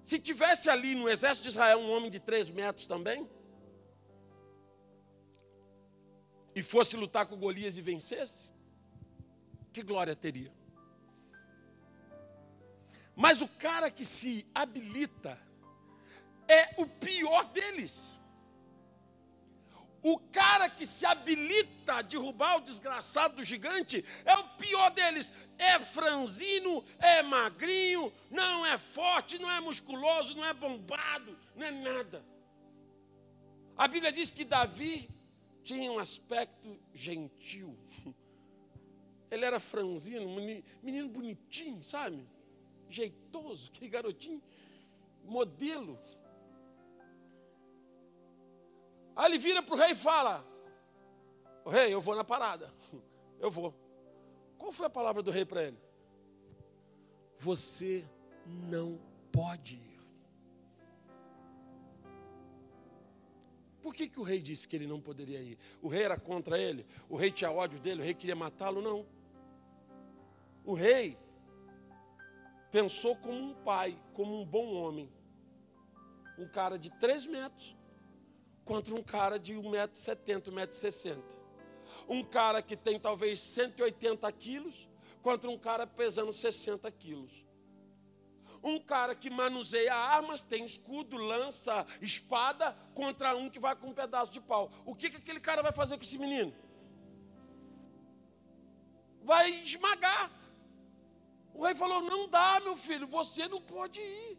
Se 0.03 0.19
tivesse 0.19 0.71
ali 0.71 0.95
no 0.95 1.11
exército 1.11 1.43
de 1.43 1.51
Israel 1.51 1.79
um 1.79 1.91
homem 1.93 2.09
de 2.09 2.19
três 2.19 2.49
metros 2.49 2.87
também, 2.87 3.29
e 6.55 6.63
fosse 6.63 6.97
lutar 6.97 7.27
com 7.27 7.37
Golias 7.37 7.77
e 7.77 7.83
vencesse, 7.83 8.51
que 9.75 9.83
glória 9.83 10.17
teria? 10.17 10.51
Mas 13.15 13.43
o 13.43 13.49
cara 13.49 13.91
que 13.91 14.05
se 14.05 14.47
habilita 14.55 15.39
é 16.49 16.75
o 16.77 16.87
pior 16.87 17.45
deles. 17.45 18.21
O 20.03 20.19
cara 20.19 20.71
que 20.71 20.87
se 20.87 21.05
habilita 21.05 21.97
a 21.97 22.03
derrubar 22.03 22.57
o 22.57 22.61
desgraçado 22.61 23.37
do 23.37 23.45
gigante 23.45 24.03
é 24.25 24.35
o 24.35 24.45
pior 24.57 24.91
deles. 24.91 25.31
É 25.59 25.79
franzino, 25.79 26.83
é 26.99 27.23
magrinho, 27.23 28.11
não 28.31 28.65
é 28.65 28.79
forte, 28.79 29.39
não 29.39 29.51
é 29.51 29.61
musculoso, 29.61 30.35
não 30.35 30.45
é 30.45 30.55
bombado, 30.55 31.39
não 31.55 31.67
é 31.67 31.71
nada. 31.71 32.25
A 33.77 33.87
Bíblia 33.87 34.11
diz 34.11 34.31
que 34.31 34.45
Davi 34.45 35.09
tinha 35.63 35.93
um 35.93 35.99
aspecto 35.99 36.81
gentil. 36.95 37.79
Ele 39.31 39.45
era 39.45 39.61
franzino, 39.61 40.29
menino 40.83 41.09
bonitinho, 41.09 41.83
sabe? 41.85 42.25
Jeitoso, 42.91 43.71
aquele 43.71 43.91
garotinho, 43.91 44.43
modelo. 45.25 45.99
Aí 49.15 49.27
ele 49.27 49.39
vira 49.39 49.63
para 49.63 49.75
o 49.75 49.79
rei 49.79 49.91
e 49.93 49.95
fala: 49.95 50.45
O 51.65 51.71
rei, 51.71 51.93
eu 51.93 52.01
vou 52.01 52.15
na 52.15 52.25
parada. 52.25 52.73
Eu 53.41 53.51
vou. 53.51 53.75
Qual 54.59 54.71
foi 54.71 54.85
a 54.85 54.91
palavra 54.91 55.23
do 55.23 55.31
rei 55.31 55.47
para 55.47 55.63
ele? 55.63 55.79
Você 57.39 58.05
não 58.47 59.01
pode 59.33 59.77
ir. 59.77 59.91
Por 63.81 63.95
que, 63.95 64.09
que 64.09 64.21
o 64.21 64.23
rei 64.23 64.41
disse 64.43 64.69
que 64.69 64.77
ele 64.77 64.87
não 64.87 65.01
poderia 65.01 65.41
ir? 65.41 65.59
O 65.81 65.89
rei 65.89 66.03
era 66.03 66.19
contra 66.19 66.59
ele? 66.59 66.87
O 67.09 67.17
rei 67.17 67.31
tinha 67.31 67.51
ódio 67.51 67.81
dele? 67.81 68.03
O 68.03 68.05
rei 68.05 68.13
queria 68.13 68.37
matá-lo? 68.37 68.83
Não. 68.83 69.07
O 70.65 70.75
rei 70.75 71.17
pensou 72.71 73.17
como 73.17 73.39
um 73.39 73.55
pai, 73.55 73.99
como 74.15 74.41
um 74.41 74.45
bom 74.45 74.75
homem. 74.75 75.11
Um 76.39 76.49
cara 76.49 76.79
de 76.79 76.91
3 76.99 77.27
metros 77.27 77.77
contra 78.65 78.95
um 78.95 79.03
cara 79.03 79.39
de 79.39 79.55
1,70m, 79.55 80.51
1,60m. 80.51 81.23
Um 82.09 82.23
cara 82.23 82.63
que 82.63 82.77
tem 82.77 82.99
talvez 82.99 83.41
180 83.41 84.31
quilos 84.33 84.89
contra 85.23 85.51
um 85.51 85.59
cara 85.59 85.87
pesando 85.87 86.33
60 86.33 86.91
quilos. 86.93 87.45
Um 88.63 88.79
cara 88.79 89.15
que 89.15 89.31
manuseia 89.31 89.95
armas, 89.95 90.43
tem 90.43 90.65
escudo, 90.65 91.17
lança, 91.17 91.87
espada, 92.01 92.77
contra 92.95 93.35
um 93.35 93.49
que 93.49 93.59
vai 93.59 93.75
com 93.75 93.89
um 93.89 93.95
pedaço 93.95 94.33
de 94.33 94.41
pau. 94.41 94.71
O 94.85 94.95
que, 94.95 95.11
que 95.11 95.17
aquele 95.17 95.41
cara 95.41 95.63
vai 95.63 95.73
fazer 95.73 95.97
com 95.97 96.03
esse 96.03 96.19
menino? 96.19 96.55
Vai 99.23 99.63
esmagar. 99.63 100.31
O 101.61 101.65
rei 101.67 101.75
falou: 101.75 102.01
Não 102.13 102.27
dá, 102.37 102.59
meu 102.67 102.75
filho, 102.75 103.07
você 103.07 103.47
não 103.47 103.61
pode 103.61 104.01
ir. 104.01 104.39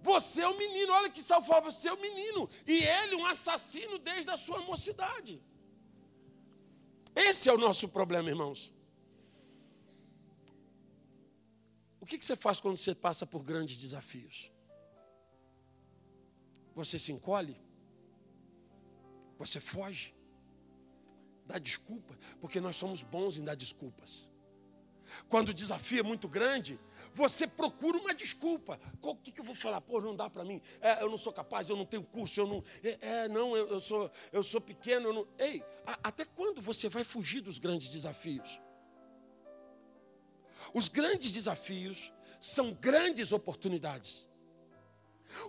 Você 0.00 0.40
é 0.40 0.48
um 0.48 0.56
menino, 0.56 0.92
olha 0.98 1.10
que 1.10 1.22
salvar, 1.22 1.60
você 1.60 1.88
é 1.88 1.92
um 1.92 2.00
menino. 2.00 2.48
E 2.66 2.76
ele, 2.82 3.14
um 3.16 3.26
assassino 3.26 3.98
desde 3.98 4.30
a 4.30 4.38
sua 4.38 4.60
mocidade. 4.62 5.42
Esse 7.14 7.50
é 7.50 7.52
o 7.52 7.58
nosso 7.58 7.86
problema, 7.86 8.30
irmãos. 8.30 8.72
O 12.00 12.06
que, 12.06 12.16
que 12.18 12.24
você 12.24 12.36
faz 12.36 12.58
quando 12.58 12.78
você 12.78 12.94
passa 12.94 13.26
por 13.26 13.42
grandes 13.42 13.78
desafios? 13.78 14.50
Você 16.74 16.98
se 16.98 17.12
encolhe? 17.12 17.56
Você 19.38 19.60
foge? 19.60 20.14
Dá 21.44 21.58
desculpa? 21.58 22.18
Porque 22.40 22.58
nós 22.58 22.76
somos 22.76 23.02
bons 23.02 23.36
em 23.36 23.44
dar 23.44 23.54
desculpas. 23.54 24.32
Quando 25.28 25.50
o 25.50 25.54
desafio 25.54 26.00
é 26.00 26.02
muito 26.02 26.28
grande, 26.28 26.78
você 27.12 27.46
procura 27.46 27.98
uma 27.98 28.14
desculpa. 28.14 28.78
O 29.00 29.16
que, 29.16 29.32
que 29.32 29.40
eu 29.40 29.44
vou 29.44 29.54
falar? 29.54 29.80
Pô, 29.80 30.00
não 30.00 30.14
dá 30.14 30.28
para 30.28 30.44
mim. 30.44 30.60
É, 30.80 31.02
eu 31.02 31.10
não 31.10 31.16
sou 31.16 31.32
capaz, 31.32 31.68
eu 31.68 31.76
não 31.76 31.86
tenho 31.86 32.02
curso, 32.02 32.40
eu 32.40 32.46
não. 32.46 32.64
É, 32.82 32.98
é 33.00 33.28
não, 33.28 33.56
eu, 33.56 33.68
eu, 33.68 33.80
sou, 33.80 34.10
eu 34.32 34.42
sou 34.42 34.60
pequeno. 34.60 35.08
Eu 35.08 35.12
não... 35.12 35.28
Ei, 35.38 35.62
a, 35.86 35.98
até 36.08 36.24
quando 36.24 36.60
você 36.60 36.88
vai 36.88 37.04
fugir 37.04 37.40
dos 37.40 37.58
grandes 37.58 37.90
desafios? 37.90 38.60
Os 40.72 40.88
grandes 40.88 41.30
desafios 41.30 42.12
são 42.40 42.72
grandes 42.72 43.32
oportunidades. 43.32 44.28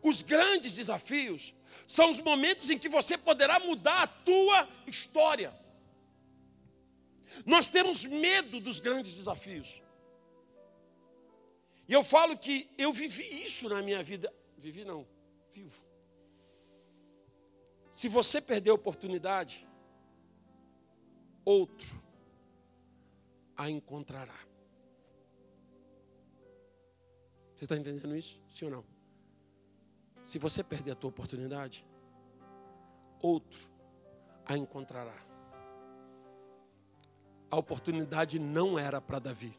Os 0.01 0.21
grandes 0.21 0.75
desafios 0.75 1.53
são 1.87 2.09
os 2.09 2.19
momentos 2.19 2.69
em 2.69 2.77
que 2.77 2.89
você 2.89 3.17
poderá 3.17 3.59
mudar 3.59 4.03
a 4.03 4.07
tua 4.07 4.67
história. 4.87 5.53
Nós 7.45 7.69
temos 7.69 8.05
medo 8.05 8.59
dos 8.59 8.79
grandes 8.79 9.15
desafios. 9.15 9.81
E 11.87 11.93
eu 11.93 12.03
falo 12.03 12.37
que 12.37 12.69
eu 12.77 12.91
vivi 12.93 13.43
isso 13.43 13.69
na 13.69 13.81
minha 13.81 14.03
vida. 14.03 14.33
Vivi 14.57 14.83
não, 14.83 15.07
vivo. 15.51 15.85
Se 17.91 18.09
você 18.09 18.41
perder 18.41 18.71
a 18.71 18.73
oportunidade, 18.73 19.67
outro 21.43 22.03
a 23.55 23.69
encontrará. 23.69 24.37
Você 27.55 27.65
está 27.65 27.77
entendendo 27.77 28.15
isso? 28.15 28.41
Sim 28.49 28.65
ou 28.65 28.71
não? 28.71 28.85
Se 30.23 30.37
você 30.37 30.63
perder 30.63 30.91
a 30.91 30.95
tua 30.95 31.09
oportunidade, 31.09 31.85
outro 33.21 33.69
a 34.45 34.57
encontrará 34.57 35.24
a 37.55 37.59
oportunidade 37.59 38.37
não 38.37 38.77
era 38.77 38.99
para 38.99 39.17
Davi. 39.17 39.57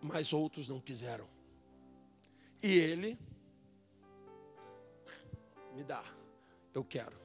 Mas 0.00 0.32
outros 0.32 0.68
não 0.68 0.78
quiseram. 0.78 1.26
E 2.62 2.70
ele 2.70 3.18
me 5.74 5.82
dá. 5.82 6.04
Eu 6.74 6.84
quero. 6.84 7.18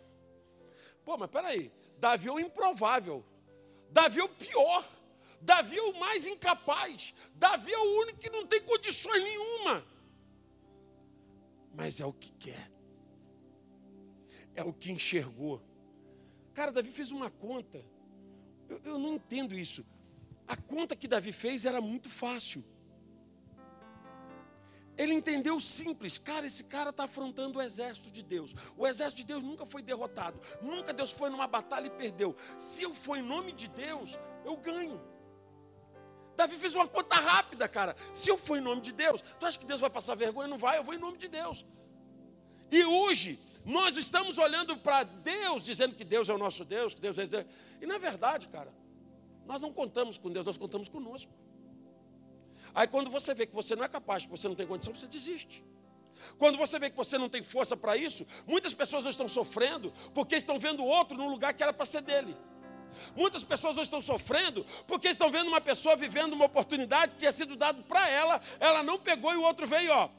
Pô, 1.03 1.17
mas 1.17 1.29
peraí. 1.29 1.71
Davi 1.99 2.29
é 2.29 2.31
o 2.31 2.39
improvável. 2.39 3.25
Davi 3.91 4.19
é 4.19 4.23
o 4.23 4.29
pior. 4.29 4.87
Davi 5.41 5.77
é 5.77 5.81
o 5.81 5.99
mais 5.99 6.25
incapaz. 6.25 7.13
Davi 7.35 7.73
é 7.73 7.77
o 7.77 8.01
único 8.01 8.19
que 8.19 8.29
não 8.29 8.47
tem 8.47 8.61
condições 8.63 9.21
nenhuma. 9.21 9.85
Mas 11.73 11.99
é 11.99 12.05
o 12.05 12.13
que 12.13 12.31
quer. 12.33 12.71
é 14.55 14.63
o 14.63 14.73
que 14.73 14.91
enxergou. 14.91 15.61
Cara, 16.53 16.71
Davi 16.71 16.89
fez 16.89 17.11
uma 17.11 17.29
conta. 17.29 17.96
Eu, 18.69 18.81
eu 18.83 18.99
não 18.99 19.15
entendo 19.15 19.55
isso. 19.55 19.85
A 20.47 20.55
conta 20.55 20.95
que 20.95 21.07
Davi 21.07 21.31
fez 21.31 21.65
era 21.65 21.81
muito 21.81 22.09
fácil. 22.09 22.63
Ele 24.97 25.13
entendeu 25.13 25.59
simples, 25.59 26.17
cara, 26.17 26.47
esse 26.47 26.63
cara 26.63 26.89
está 26.89 27.03
afrontando 27.03 27.59
o 27.59 27.61
exército 27.61 28.09
de 28.09 28.23
Deus. 28.23 28.55
O 28.75 28.87
exército 28.87 29.21
de 29.21 29.27
Deus 29.27 29.43
nunca 29.43 29.65
foi 29.65 29.83
derrotado. 29.83 30.41
Nunca 30.61 30.91
Deus 30.91 31.11
foi 31.11 31.29
numa 31.29 31.45
batalha 31.45 31.85
e 31.85 31.91
perdeu. 31.91 32.35
Se 32.57 32.81
eu 32.81 32.95
for 32.95 33.15
em 33.15 33.21
nome 33.21 33.51
de 33.51 33.67
Deus, 33.67 34.17
eu 34.43 34.57
ganho. 34.57 34.99
Davi 36.35 36.57
fez 36.57 36.73
uma 36.73 36.87
conta 36.87 37.15
rápida, 37.15 37.67
cara. 37.67 37.95
Se 38.11 38.29
eu 38.29 38.37
for 38.37 38.57
em 38.57 38.61
nome 38.61 38.81
de 38.81 38.91
Deus, 38.91 39.23
tu 39.39 39.45
acha 39.45 39.59
que 39.59 39.65
Deus 39.67 39.81
vai 39.81 39.89
passar 39.89 40.15
vergonha? 40.15 40.47
Não 40.47 40.57
vai, 40.57 40.79
eu 40.79 40.83
vou 40.83 40.95
em 40.95 40.99
nome 40.99 41.17
de 41.17 41.27
Deus. 41.27 41.63
E 42.71 42.83
hoje, 42.83 43.39
nós 43.67 43.97
estamos 43.97 44.37
olhando 44.37 44.77
para 44.77 45.03
Deus, 45.03 45.61
dizendo 45.61 45.93
que 45.93 46.05
Deus 46.05 46.29
é 46.29 46.33
o 46.33 46.37
nosso 46.37 46.63
Deus, 46.63 46.93
que 46.93 47.01
Deus 47.01 47.17
é 47.17 47.25
Deus. 47.25 47.45
E 47.81 47.85
na 47.85 47.97
verdade, 47.97 48.47
cara, 48.47 48.73
nós 49.45 49.59
não 49.59 49.73
contamos 49.73 50.17
com 50.17 50.31
Deus, 50.31 50.45
nós 50.45 50.57
contamos 50.57 50.87
conosco. 50.87 51.29
Aí 52.73 52.87
quando 52.87 53.09
você 53.09 53.33
vê 53.33 53.45
que 53.45 53.53
você 53.53 53.75
não 53.75 53.83
é 53.83 53.89
capaz, 53.89 54.23
que 54.23 54.31
você 54.31 54.47
não 54.47 54.55
tem 54.55 54.65
condição, 54.65 54.95
você 54.95 55.05
desiste. 55.05 55.65
Quando 56.37 56.57
você 56.57 56.79
vê 56.79 56.89
que 56.89 56.95
você 56.95 57.17
não 57.17 57.27
tem 57.27 57.43
força 57.43 57.75
para 57.75 57.97
isso, 57.97 58.25
muitas 58.47 58.73
pessoas 58.73 59.05
estão 59.05 59.27
sofrendo 59.27 59.93
porque 60.13 60.37
estão 60.37 60.57
vendo 60.57 60.85
outro 60.85 61.17
no 61.17 61.27
lugar 61.29 61.53
que 61.53 61.61
era 61.61 61.73
para 61.73 61.85
ser 61.85 62.01
dele. 62.01 62.37
Muitas 63.17 63.43
pessoas 63.43 63.75
estão 63.75 63.99
sofrendo 63.99 64.65
porque 64.87 65.09
estão 65.09 65.29
vendo 65.29 65.49
uma 65.49 65.59
pessoa 65.59 65.93
vivendo 65.97 66.31
uma 66.31 66.45
oportunidade 66.45 67.15
que 67.15 67.19
tinha 67.19 67.33
sido 67.33 67.57
dado 67.57 67.83
para 67.83 68.09
ela, 68.09 68.41
ela 68.61 68.81
não 68.81 68.97
pegou 68.97 69.33
e 69.33 69.35
o 69.35 69.43
outro 69.43 69.67
veio, 69.67 69.91
ó. 69.91 70.09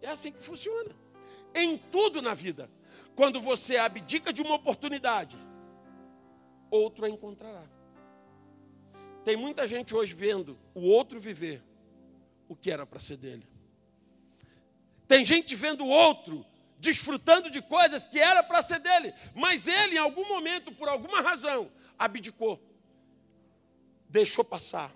É 0.00 0.10
assim 0.10 0.30
que 0.30 0.40
funciona. 0.40 1.09
Em 1.54 1.76
tudo 1.76 2.22
na 2.22 2.34
vida. 2.34 2.70
Quando 3.14 3.40
você 3.40 3.76
abdica 3.76 4.32
de 4.32 4.40
uma 4.40 4.54
oportunidade, 4.54 5.36
outro 6.70 7.04
a 7.04 7.10
encontrará. 7.10 7.64
Tem 9.24 9.36
muita 9.36 9.66
gente 9.66 9.94
hoje 9.94 10.14
vendo 10.14 10.58
o 10.74 10.88
outro 10.88 11.20
viver 11.20 11.62
o 12.48 12.56
que 12.56 12.70
era 12.70 12.86
para 12.86 12.98
ser 12.98 13.16
dele. 13.16 13.46
Tem 15.06 15.24
gente 15.24 15.54
vendo 15.54 15.84
o 15.84 15.88
outro 15.88 16.46
desfrutando 16.78 17.50
de 17.50 17.60
coisas 17.60 18.06
que 18.06 18.18
era 18.18 18.42
para 18.42 18.62
ser 18.62 18.80
dele, 18.80 19.12
mas 19.34 19.68
ele, 19.68 19.96
em 19.96 19.98
algum 19.98 20.26
momento, 20.26 20.72
por 20.72 20.88
alguma 20.88 21.20
razão, 21.20 21.70
abdicou, 21.98 22.58
deixou 24.08 24.42
passar. 24.42 24.90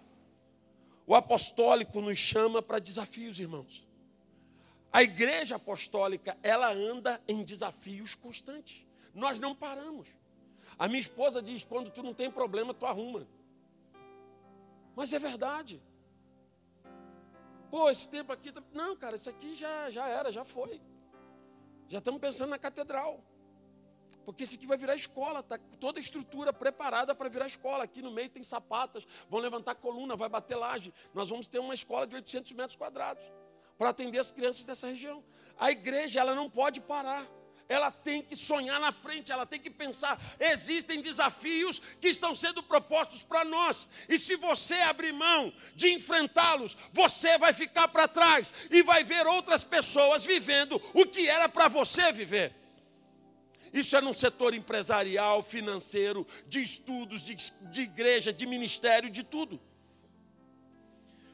O 1.07 1.14
apostólico 1.14 2.01
nos 2.01 2.19
chama 2.19 2.62
para 2.62 2.79
desafios, 2.79 3.38
irmãos. 3.38 3.84
A 4.94 5.02
igreja 5.02 5.57
apostólica, 5.57 6.38
ela 6.40 6.72
anda 6.72 7.20
em 7.26 7.42
desafios 7.42 8.14
constantes. 8.14 8.87
Nós 9.12 9.40
não 9.40 9.52
paramos. 9.52 10.16
A 10.78 10.87
minha 10.87 11.00
esposa 11.00 11.42
diz: 11.42 11.64
quando 11.64 11.90
tu 11.90 12.00
não 12.00 12.14
tem 12.14 12.30
problema, 12.30 12.72
tu 12.72 12.87
arruma. 12.87 13.26
Mas 14.94 15.12
é 15.12 15.18
verdade. 15.18 15.83
Pô, 17.72 17.90
esse 17.90 18.09
tempo 18.09 18.30
aqui. 18.30 18.52
Tá- 18.52 18.62
não, 18.72 18.94
cara, 18.94 19.16
isso 19.16 19.28
aqui 19.28 19.57
já, 19.57 19.90
já 19.90 20.07
era, 20.07 20.30
já 20.30 20.44
foi. 20.44 20.80
Já 21.88 21.98
estamos 21.98 22.20
pensando 22.20 22.50
na 22.50 22.59
catedral. 22.59 23.20
Porque 24.24 24.44
isso 24.44 24.54
aqui 24.54 24.64
vai 24.64 24.78
virar 24.78 24.94
escola, 24.94 25.40
está 25.40 25.59
toda 25.80 25.98
a 25.98 26.00
estrutura 26.00 26.52
preparada 26.52 27.16
para 27.16 27.28
virar 27.28 27.48
escola. 27.48 27.83
Aqui 27.83 28.00
no 28.00 28.12
meio 28.12 28.30
tem 28.30 28.44
sapatas, 28.44 29.04
vão 29.28 29.40
levantar 29.40 29.74
coluna, 29.74 30.14
vai 30.14 30.28
bater 30.28 30.54
laje. 30.54 30.94
Nós 31.12 31.28
vamos 31.28 31.48
ter 31.48 31.59
uma 31.59 31.74
escola 31.74 32.07
de 32.07 32.14
800 32.14 32.52
metros 32.52 32.76
quadrados 32.76 33.28
para 33.78 33.90
atender 33.90 34.18
as 34.18 34.30
crianças 34.30 34.64
dessa 34.64 34.87
região. 34.87 35.22
A 35.58 35.70
igreja, 35.70 36.20
ela 36.20 36.34
não 36.34 36.50
pode 36.50 36.80
parar 36.80 37.26
ela 37.68 37.90
tem 37.90 38.22
que 38.22 38.37
sonhar 38.37 38.78
na 38.80 38.92
frente, 38.92 39.32
ela 39.32 39.46
tem 39.46 39.60
que 39.60 39.70
pensar. 39.70 40.20
Existem 40.38 41.00
desafios 41.00 41.80
que 42.00 42.08
estão 42.08 42.34
sendo 42.34 42.62
propostos 42.62 43.22
para 43.22 43.44
nós, 43.44 43.88
e 44.08 44.18
se 44.18 44.37
você 44.37 44.74
abrir 44.74 45.12
mão 45.12 45.52
de 45.74 45.92
enfrentá-los, 45.92 46.76
você 46.92 47.38
vai 47.38 47.52
ficar 47.52 47.88
para 47.88 48.08
trás 48.08 48.52
e 48.70 48.82
vai 48.82 49.02
ver 49.02 49.26
outras 49.26 49.64
pessoas 49.64 50.24
vivendo 50.24 50.80
o 50.92 51.06
que 51.06 51.28
era 51.28 51.48
para 51.48 51.68
você 51.68 52.12
viver. 52.12 52.54
Isso 53.72 53.96
é 53.96 54.00
no 54.00 54.14
setor 54.14 54.54
empresarial, 54.54 55.42
financeiro, 55.42 56.24
de 56.46 56.62
estudos, 56.62 57.24
de, 57.24 57.34
de 57.34 57.80
igreja, 57.80 58.32
de 58.32 58.46
ministério, 58.46 59.10
de 59.10 59.24
tudo. 59.24 59.60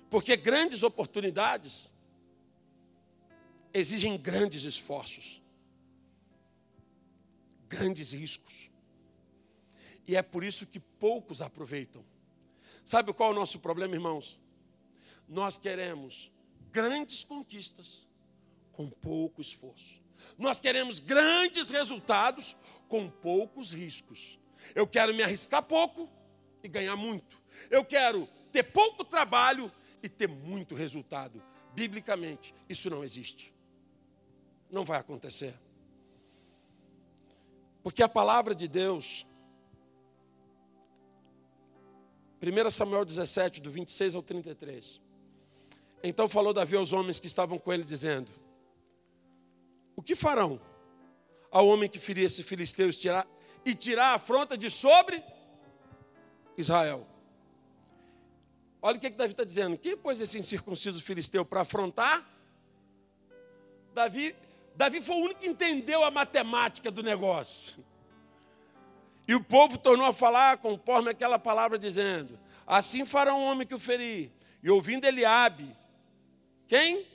Porque 0.09 0.37
grandes 0.37 0.83
oportunidades 0.83 1.93
exigem 3.73 4.17
grandes 4.17 4.65
esforços 4.65 5.41
grandes 7.71 8.13
riscos. 8.13 8.69
E 10.07 10.17
é 10.17 10.23
por 10.23 10.43
isso 10.43 10.67
que 10.67 10.81
poucos 10.81 11.41
aproveitam. 11.41 12.05
Sabe 12.85 13.13
qual 13.13 13.31
é 13.31 13.33
o 13.33 13.37
nosso 13.37 13.61
problema, 13.61 13.95
irmãos? 13.95 14.41
Nós 15.29 15.57
queremos 15.57 16.33
grandes 16.73 17.23
conquistas 17.23 18.09
com 18.73 18.91
pouco 18.91 19.41
esforço. 19.41 20.03
Nós 20.37 20.61
queremos 20.61 20.99
grandes 20.99 21.71
resultados 21.71 22.57
com 22.89 23.09
poucos 23.09 23.73
riscos. 23.73 24.39
Eu 24.75 24.87
quero 24.87 25.15
me 25.15 25.23
arriscar 25.23 25.63
pouco 25.63 26.11
e 26.65 26.69
ganhar 26.69 26.97
muito. 26.97 27.41
Eu 27.71 27.85
quero 27.85 28.27
ter 28.51 28.65
pouco 28.65 29.05
trabalho 29.05 29.71
e 30.03 30.09
ter 30.09 30.29
muito 30.29 30.75
resultado. 30.75 31.41
Biblicamente, 31.73 32.53
isso 32.69 32.91
não 32.91 33.05
existe. 33.05 33.55
Não 34.71 34.85
vai 34.85 34.99
acontecer. 34.99 35.55
Porque 37.83 38.03
a 38.03 38.09
palavra 38.09 38.55
de 38.55 38.69
Deus, 38.69 39.27
1 42.43 42.71
Samuel 42.71 43.05
17, 43.05 43.61
do 43.61 43.71
26 43.71 44.15
ao 44.15 44.23
33. 44.23 45.01
Então 46.03 46.29
falou 46.29 46.53
Davi 46.53 46.77
aos 46.77 46.93
homens 46.93 47.19
que 47.19 47.27
estavam 47.27 47.59
com 47.59 47.73
ele, 47.73 47.85
dizendo: 47.85 48.31
O 49.97 50.03
que 50.03 50.15
farão 50.15 50.61
ao 51.51 51.67
homem 51.67 51.89
que 51.89 51.99
ferir 51.99 52.25
esse 52.25 52.43
filisteu 52.43 52.89
e 52.89 52.93
tirar, 52.93 53.27
e 53.65 53.75
tirar 53.75 54.13
a 54.13 54.15
afronta 54.15 54.57
de 54.57 54.71
sobre 54.71 55.23
Israel? 56.57 57.07
Olha 58.83 58.97
o 58.97 59.01
que, 59.01 59.11
que 59.11 59.17
Davi 59.17 59.33
está 59.33 59.45
dizendo. 59.45 59.77
Quem 59.77 59.97
pôs 59.97 60.21
esse 60.21 60.39
incircunciso 60.39 61.03
filisteu 61.03 61.45
para 61.45 61.63
afrontar? 61.63 62.27
Davi 63.93 64.35
Davi 64.81 65.03
foi 65.03 65.15
o 65.15 65.25
único 65.25 65.41
que 65.41 65.47
entendeu 65.47 66.03
a 66.03 66.11
matemática 66.11 66.91
do 66.91 67.03
negócio. 67.03 67.85
E 69.29 69.35
o 69.35 69.45
povo 69.45 69.77
tornou 69.77 70.07
a 70.07 70.13
falar 70.13 70.57
conforme 70.57 71.11
aquela 71.11 71.39
palavra 71.39 71.79
dizendo: 71.79 72.41
Assim 72.67 73.05
fará 73.05 73.35
um 73.35 73.45
homem 73.45 73.67
que 73.67 73.75
o 73.75 73.79
ferir. 73.79 74.31
E 74.63 74.71
ouvindo 74.71 75.05
Eliabe, 75.05 75.77
quem? 76.67 77.07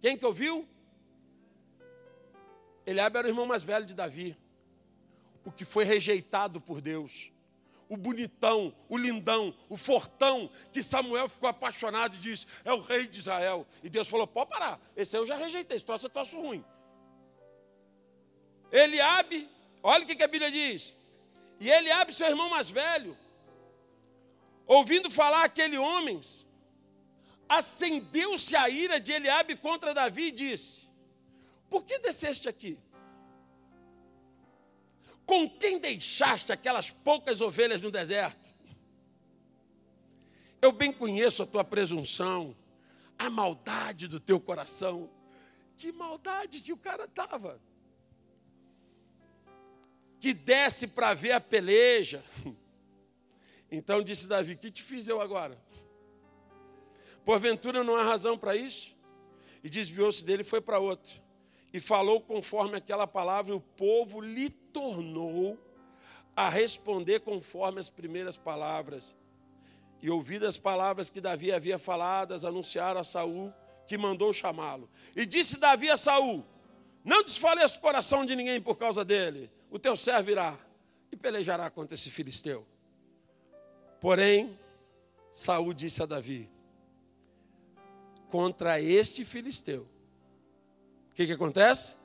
Quem 0.00 0.16
que 0.16 0.24
ouviu? 0.24 0.66
Eliabe 2.86 3.18
era 3.18 3.26
o 3.26 3.30
irmão 3.30 3.44
mais 3.44 3.62
velho 3.62 3.84
de 3.84 3.92
Davi, 3.94 4.34
o 5.44 5.52
que 5.52 5.66
foi 5.66 5.84
rejeitado 5.84 6.62
por 6.62 6.80
Deus 6.80 7.30
o 7.88 7.96
bonitão, 7.96 8.74
o 8.88 8.96
lindão, 8.96 9.54
o 9.68 9.76
fortão, 9.76 10.50
que 10.72 10.82
Samuel 10.82 11.28
ficou 11.28 11.48
apaixonado 11.48 12.14
e 12.16 12.18
disse: 12.18 12.46
é 12.64 12.72
o 12.72 12.80
rei 12.80 13.06
de 13.06 13.18
Israel. 13.18 13.66
E 13.82 13.88
Deus 13.88 14.08
falou: 14.08 14.26
pode 14.26 14.50
parar, 14.50 14.80
esse 14.96 15.16
aí 15.16 15.22
eu 15.22 15.26
já 15.26 15.36
rejeitei, 15.36 15.76
esse 15.76 15.84
troço 15.84 16.06
é 16.06 16.08
troço 16.08 16.40
ruim. 16.40 16.64
Eliabe, 18.70 19.48
olha 19.82 20.04
o 20.04 20.06
que 20.06 20.22
a 20.22 20.28
Bíblia 20.28 20.50
diz. 20.50 20.94
E 21.60 21.70
Eliabe, 21.70 22.12
seu 22.12 22.26
irmão 22.26 22.50
mais 22.50 22.70
velho, 22.70 23.16
ouvindo 24.66 25.10
falar 25.10 25.44
aquele 25.44 25.78
homem, 25.78 26.20
acendeu-se 27.48 28.56
a 28.56 28.68
ira 28.68 28.98
de 28.98 29.12
Eliabe 29.12 29.56
contra 29.56 29.94
Davi 29.94 30.26
e 30.26 30.32
disse: 30.32 30.88
Por 31.70 31.84
que 31.84 31.98
desceste 31.98 32.48
aqui? 32.48 32.78
Com 35.26 35.48
quem 35.48 35.78
deixaste 35.78 36.52
aquelas 36.52 36.90
poucas 36.90 37.40
ovelhas 37.40 37.80
no 37.80 37.90
deserto? 37.90 38.44
Eu 40.60 40.72
bem 40.72 40.92
conheço 40.92 41.42
a 41.42 41.46
tua 41.46 41.64
presunção, 41.64 42.56
a 43.18 43.30
maldade 43.30 44.06
do 44.06 44.20
teu 44.20 44.38
coração. 44.40 45.10
Que 45.76 45.92
maldade 45.92 46.60
que 46.60 46.72
o 46.72 46.76
cara 46.76 47.04
estava. 47.04 47.60
Que 50.20 50.32
desce 50.32 50.86
para 50.86 51.14
ver 51.14 51.32
a 51.32 51.40
peleja. 51.40 52.22
Então 53.70 54.04
disse 54.04 54.28
Davi: 54.28 54.54
Que 54.54 54.70
te 54.70 54.84
fiz 54.84 55.08
eu 55.08 55.20
agora? 55.20 55.60
Porventura 57.24 57.82
não 57.82 57.96
há 57.96 58.04
razão 58.04 58.38
para 58.38 58.54
isso? 58.54 58.96
E 59.64 59.70
desviou-se 59.70 60.24
dele 60.24 60.42
e 60.42 60.44
foi 60.44 60.60
para 60.60 60.78
outro 60.78 61.23
e 61.74 61.80
falou 61.80 62.20
conforme 62.20 62.76
aquela 62.76 63.04
palavra, 63.04 63.50
e 63.50 63.56
o 63.56 63.60
povo 63.60 64.20
lhe 64.20 64.48
tornou 64.48 65.58
a 66.36 66.48
responder 66.48 67.18
conforme 67.18 67.80
as 67.80 67.90
primeiras 67.90 68.36
palavras. 68.36 69.16
E 70.00 70.08
ouvidas 70.08 70.50
as 70.50 70.58
palavras 70.58 71.10
que 71.10 71.20
Davi 71.20 71.50
havia 71.50 71.76
faladas, 71.76 72.44
anunciaram 72.44 73.00
a 73.00 73.04
Saul 73.04 73.52
que 73.88 73.98
mandou 73.98 74.32
chamá-lo. 74.32 74.88
E 75.16 75.26
disse 75.26 75.58
Davi 75.58 75.90
a 75.90 75.96
Saul: 75.96 76.46
Não 77.04 77.24
desfaleça 77.24 77.76
o 77.76 77.80
coração 77.80 78.24
de 78.24 78.36
ninguém 78.36 78.60
por 78.60 78.76
causa 78.76 79.04
dele. 79.04 79.50
O 79.68 79.76
teu 79.76 79.96
servo 79.96 80.30
irá 80.30 80.56
e 81.10 81.16
pelejará 81.16 81.70
contra 81.70 81.96
esse 81.96 82.08
filisteu. 82.08 82.64
Porém, 84.00 84.56
Saul 85.32 85.74
disse 85.74 86.00
a 86.04 86.06
Davi: 86.06 86.48
Contra 88.30 88.80
este 88.80 89.24
filisteu. 89.24 89.92
O 91.14 91.16
que, 91.16 91.26
que 91.28 91.32
acontece? 91.32 91.96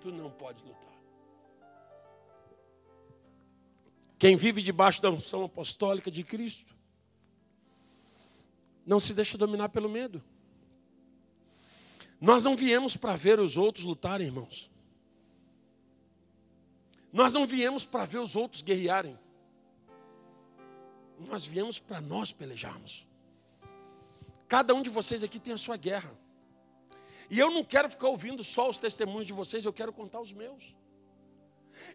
Tu 0.00 0.10
não 0.10 0.30
pode 0.30 0.64
lutar. 0.64 0.94
Quem 4.18 4.34
vive 4.34 4.62
debaixo 4.62 5.02
da 5.02 5.10
unção 5.10 5.44
apostólica 5.44 6.10
de 6.10 6.24
Cristo 6.24 6.74
não 8.86 8.98
se 8.98 9.12
deixa 9.12 9.36
dominar 9.36 9.68
pelo 9.68 9.90
medo. 9.90 10.24
Nós 12.18 12.42
não 12.42 12.56
viemos 12.56 12.96
para 12.96 13.14
ver 13.14 13.38
os 13.38 13.58
outros 13.58 13.84
lutarem, 13.84 14.28
irmãos. 14.28 14.70
Nós 17.12 17.30
não 17.30 17.46
viemos 17.46 17.84
para 17.84 18.06
ver 18.06 18.20
os 18.20 18.34
outros 18.34 18.62
guerrearem. 18.62 19.18
Nós 21.18 21.44
viemos 21.44 21.78
para 21.78 22.00
nós 22.00 22.32
pelejarmos. 22.32 23.06
Cada 24.48 24.74
um 24.74 24.82
de 24.82 24.90
vocês 24.90 25.22
aqui 25.22 25.38
tem 25.38 25.54
a 25.54 25.58
sua 25.58 25.76
guerra. 25.76 26.12
E 27.30 27.38
eu 27.38 27.50
não 27.50 27.64
quero 27.64 27.88
ficar 27.88 28.08
ouvindo 28.08 28.44
só 28.44 28.68
os 28.68 28.78
testemunhos 28.78 29.26
de 29.26 29.32
vocês, 29.32 29.64
eu 29.64 29.72
quero 29.72 29.92
contar 29.92 30.20
os 30.20 30.32
meus. 30.32 30.74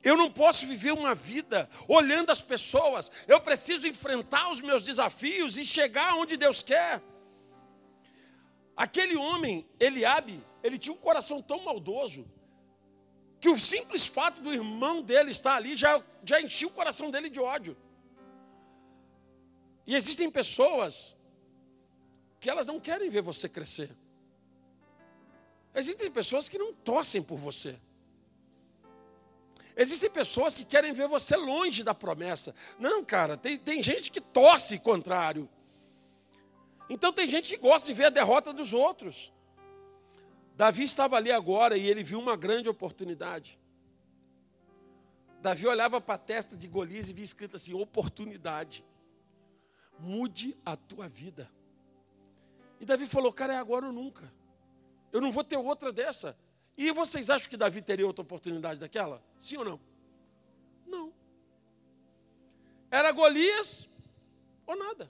Eu 0.03 0.17
não 0.17 0.31
posso 0.31 0.65
viver 0.65 0.91
uma 0.91 1.15
vida 1.15 1.69
olhando 1.88 2.31
as 2.31 2.41
pessoas. 2.41 3.12
Eu 3.27 3.39
preciso 3.39 3.88
enfrentar 3.88 4.51
os 4.51 4.62
meus 4.62 4.83
desafios 4.83 5.57
e 5.57 5.63
chegar 5.63 6.15
onde 6.15 6.35
Deus 6.35 6.62
quer. 6.62 7.01
Aquele 8.75 9.15
homem, 9.15 9.67
Eliabe, 9.79 10.43
ele 10.63 10.77
tinha 10.77 10.93
um 10.93 10.97
coração 10.97 11.41
tão 11.41 11.63
maldoso 11.63 12.25
que 13.39 13.49
o 13.49 13.57
simples 13.57 14.07
fato 14.07 14.41
do 14.41 14.53
irmão 14.53 15.01
dele 15.01 15.31
estar 15.31 15.55
ali 15.55 15.75
já, 15.75 16.01
já 16.23 16.41
enchia 16.41 16.67
o 16.67 16.71
coração 16.71 17.09
dele 17.09 17.29
de 17.29 17.39
ódio. 17.39 17.77
E 19.88 19.95
existem 19.95 20.29
pessoas 20.29 21.17
que 22.39 22.49
elas 22.49 22.67
não 22.67 22.80
querem 22.80 23.10
ver 23.10 23.21
você 23.21 23.49
crescer. 23.49 23.95
Existem 25.75 26.10
pessoas 26.10 26.49
que 26.49 26.58
não 26.58 26.73
torcem 26.73 27.21
por 27.21 27.38
você. 27.38 27.80
Existem 29.75 30.10
pessoas 30.10 30.54
que 30.54 30.65
querem 30.65 30.91
ver 30.91 31.08
você 31.08 31.36
longe 31.36 31.84
da 31.84 31.93
promessa. 31.93 32.54
Não, 32.78 33.04
cara, 33.04 33.38
tem, 33.38 33.58
tem 33.58 33.82
gente 33.82 34.12
que 34.12 34.19
torce 34.19 34.78
contrário. 34.78 35.47
Então 36.89 37.13
tem 37.13 37.28
gente 37.28 37.49
que 37.49 37.58
gosta 37.58 37.88
de 37.88 37.93
ver 37.93 38.06
a 38.06 38.10
derrota 38.10 38.52
dos 38.52 38.73
outros. 38.73 39.32
Davi 40.56 40.84
estava 40.84 41.15
ali 41.15 41.32
agora 41.32 41.78
e 41.78 41.88
ele 41.88 42.04
viu 42.04 42.19
uma 42.19 42.36
grande 42.36 42.67
oportunidade. 42.67 43.58
Davi 45.41 45.65
olhava 45.65 46.02
para 46.02 46.15
a 46.15 46.17
testa 46.17 46.58
de 46.58 46.67
Golias 46.67 47.10
e 47.10 47.13
via 47.13 47.23
escrito 47.23 47.56
assim: 47.56 47.73
oportunidade. 47.73 48.84
Mude 49.97 50.58
a 50.65 50.75
tua 50.75 51.08
vida. 51.08 51.49
E 52.80 52.86
Davi 52.86 53.06
falou: 53.06 53.32
Cara, 53.34 53.54
é 53.54 53.58
agora 53.58 53.88
ou 53.88 53.94
nunca. 53.94 54.32
Eu 55.12 55.22
não 55.22 55.32
vou 55.32 55.44
ter 55.44 55.58
outra 55.58 55.92
dessa. 55.92 56.38
E 56.78 56.92
vocês 56.92 57.30
acham 57.30 57.50
que 57.50 57.58
Davi 57.58 57.82
teria 57.82 58.08
outra 58.08 58.22
oportunidade 58.22 58.80
daquela? 58.80 59.22
Sim 59.38 59.58
ou 59.58 59.65
não? 59.65 59.80
Não. 60.88 61.13
Era 62.89 63.12
Golias 63.12 63.89
ou 64.65 64.78
nada. 64.78 65.10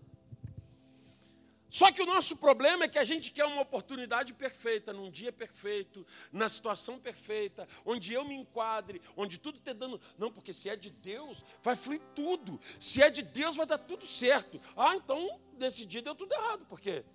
Só 1.69 1.91
que 1.91 2.01
o 2.01 2.05
nosso 2.05 2.35
problema 2.35 2.85
é 2.85 2.87
que 2.87 2.97
a 2.97 3.03
gente 3.03 3.31
quer 3.31 3.45
uma 3.45 3.61
oportunidade 3.61 4.33
perfeita, 4.33 4.91
num 4.91 5.11
dia 5.11 5.31
perfeito, 5.31 6.05
na 6.31 6.49
situação 6.49 6.97
perfeita, 6.97 7.67
onde 7.85 8.11
eu 8.11 8.25
me 8.25 8.33
enquadre, 8.33 8.99
onde 9.15 9.37
tudo 9.37 9.59
está 9.59 9.71
dando. 9.71 10.01
Não, 10.17 10.31
porque 10.31 10.51
se 10.51 10.67
é 10.67 10.75
de 10.75 10.89
Deus, 10.89 11.45
vai 11.61 11.75
fluir 11.75 12.01
tudo. 12.15 12.59
Se 12.79 13.03
é 13.03 13.11
de 13.11 13.21
Deus, 13.21 13.55
vai 13.55 13.67
dar 13.67 13.77
tudo 13.77 14.03
certo. 14.03 14.59
Ah, 14.75 14.95
então 14.95 15.39
nesse 15.59 15.85
dia 15.85 16.01
deu 16.01 16.15
tudo 16.15 16.33
errado, 16.33 16.65
porque 16.67 17.05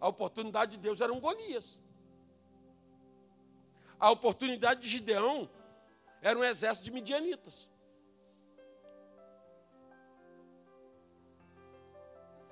a 0.00 0.08
oportunidade 0.08 0.72
de 0.72 0.78
Deus 0.78 1.00
era 1.00 1.12
um 1.12 1.20
Golias. 1.20 1.82
A 3.98 4.10
oportunidade 4.10 4.80
de 4.80 4.88
Gideão 4.88 5.48
era 6.22 6.38
um 6.38 6.42
exército 6.42 6.84
de 6.84 6.90
midianitas. 6.90 7.68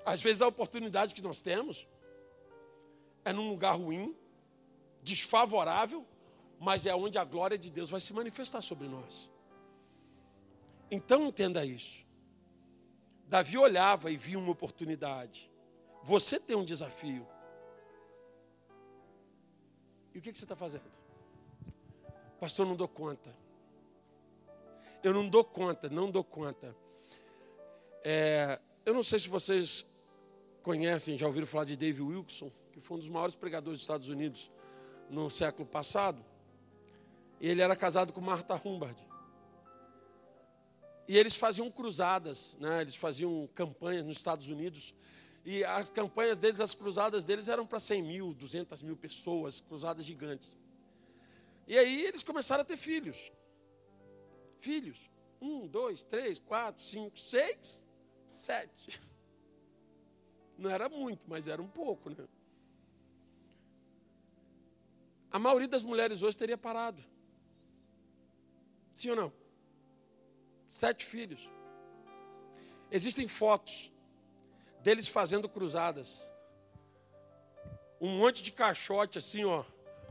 Às 0.04 0.20
vezes 0.20 0.42
a 0.42 0.46
oportunidade 0.46 1.14
que 1.14 1.22
nós 1.22 1.40
temos 1.40 1.87
é 3.24 3.32
num 3.32 3.50
lugar 3.50 3.76
ruim, 3.76 4.16
desfavorável, 5.02 6.06
mas 6.58 6.87
é 6.87 6.94
onde 6.94 7.18
a 7.18 7.24
glória 7.24 7.56
de 7.56 7.70
Deus 7.70 7.88
vai 7.88 8.00
se 8.00 8.12
manifestar 8.12 8.62
sobre 8.62 8.88
nós. 8.88 9.30
Então 10.90 11.26
entenda 11.26 11.64
isso. 11.64 12.06
Davi 13.26 13.58
olhava 13.58 14.11
e 14.11 14.16
via 14.16 14.38
uma 14.38 14.50
oportunidade. 14.50 15.50
Você 16.02 16.40
tem 16.40 16.56
um 16.56 16.64
desafio. 16.64 17.26
E 20.18 20.20
o 20.20 20.22
que, 20.22 20.37
você 20.37 20.44
está 20.44 20.57
fazendo? 20.57 20.83
Pastor, 22.40 22.66
não 22.66 22.74
dou 22.74 22.88
conta. 22.88 23.33
Eu 25.00 25.14
não 25.14 25.28
dou 25.28 25.44
conta, 25.44 25.88
não 25.88 26.11
dou 26.11 26.24
conta. 26.24 26.74
É, 28.02 28.59
eu 28.85 28.92
não 28.92 29.04
sei 29.04 29.20
se 29.20 29.28
vocês 29.28 29.87
conhecem, 30.61 31.16
já 31.16 31.24
ouviram 31.24 31.46
falar 31.46 31.66
de 31.66 31.76
David 31.76 32.02
Wilson, 32.02 32.50
que 32.72 32.81
foi 32.81 32.96
um 32.96 32.98
dos 32.98 33.09
maiores 33.09 33.37
pregadores 33.37 33.78
dos 33.78 33.85
Estados 33.85 34.09
Unidos 34.09 34.50
no 35.09 35.31
século 35.31 35.64
passado. 35.64 36.20
Ele 37.40 37.62
era 37.62 37.76
casado 37.76 38.12
com 38.12 38.20
Martha 38.20 38.61
Humbard. 38.64 39.00
E 41.07 41.16
eles 41.16 41.37
faziam 41.37 41.70
cruzadas, 41.70 42.57
né? 42.59 42.81
eles 42.81 42.96
faziam 42.96 43.48
campanhas 43.54 44.04
nos 44.04 44.16
Estados 44.16 44.48
Unidos. 44.48 44.92
E 45.50 45.64
as 45.64 45.88
campanhas 45.88 46.37
deles, 46.37 46.61
as 46.61 46.74
cruzadas 46.74 47.24
deles 47.24 47.48
eram 47.48 47.66
para 47.66 47.80
100 47.80 48.02
mil, 48.02 48.34
200 48.34 48.82
mil 48.82 48.94
pessoas, 48.94 49.62
cruzadas 49.62 50.04
gigantes. 50.04 50.54
E 51.66 51.78
aí 51.78 52.04
eles 52.04 52.22
começaram 52.22 52.61
a 52.61 52.64
ter 52.66 52.76
filhos. 52.76 53.32
Filhos. 54.61 55.11
Um, 55.40 55.66
dois, 55.66 56.04
três, 56.04 56.38
quatro, 56.38 56.82
cinco, 56.82 57.18
seis, 57.18 57.82
sete. 58.26 59.00
Não 60.58 60.68
era 60.68 60.87
muito, 60.87 61.24
mas 61.26 61.48
era 61.48 61.62
um 61.62 61.68
pouco, 61.68 62.11
né? 62.11 62.28
A 65.30 65.38
maioria 65.38 65.68
das 65.68 65.82
mulheres 65.82 66.22
hoje 66.22 66.37
teria 66.37 66.58
parado. 66.58 67.02
Sim 68.92 69.11
ou 69.11 69.16
não? 69.16 69.32
Sete 70.66 71.06
filhos. 71.06 71.48
Existem 72.90 73.26
fotos 73.26 73.90
deles 74.82 75.08
fazendo 75.08 75.48
cruzadas. 75.48 76.20
Um 78.00 78.18
monte 78.18 78.42
de 78.42 78.52
caixote 78.52 79.18
assim, 79.18 79.44
ó, 79.44 79.64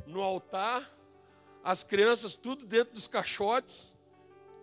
no 0.05 0.21
altar 0.21 0.89
as 1.63 1.83
crianças 1.83 2.35
tudo 2.35 2.65
dentro 2.65 2.93
dos 2.93 3.07
caixotes 3.07 3.97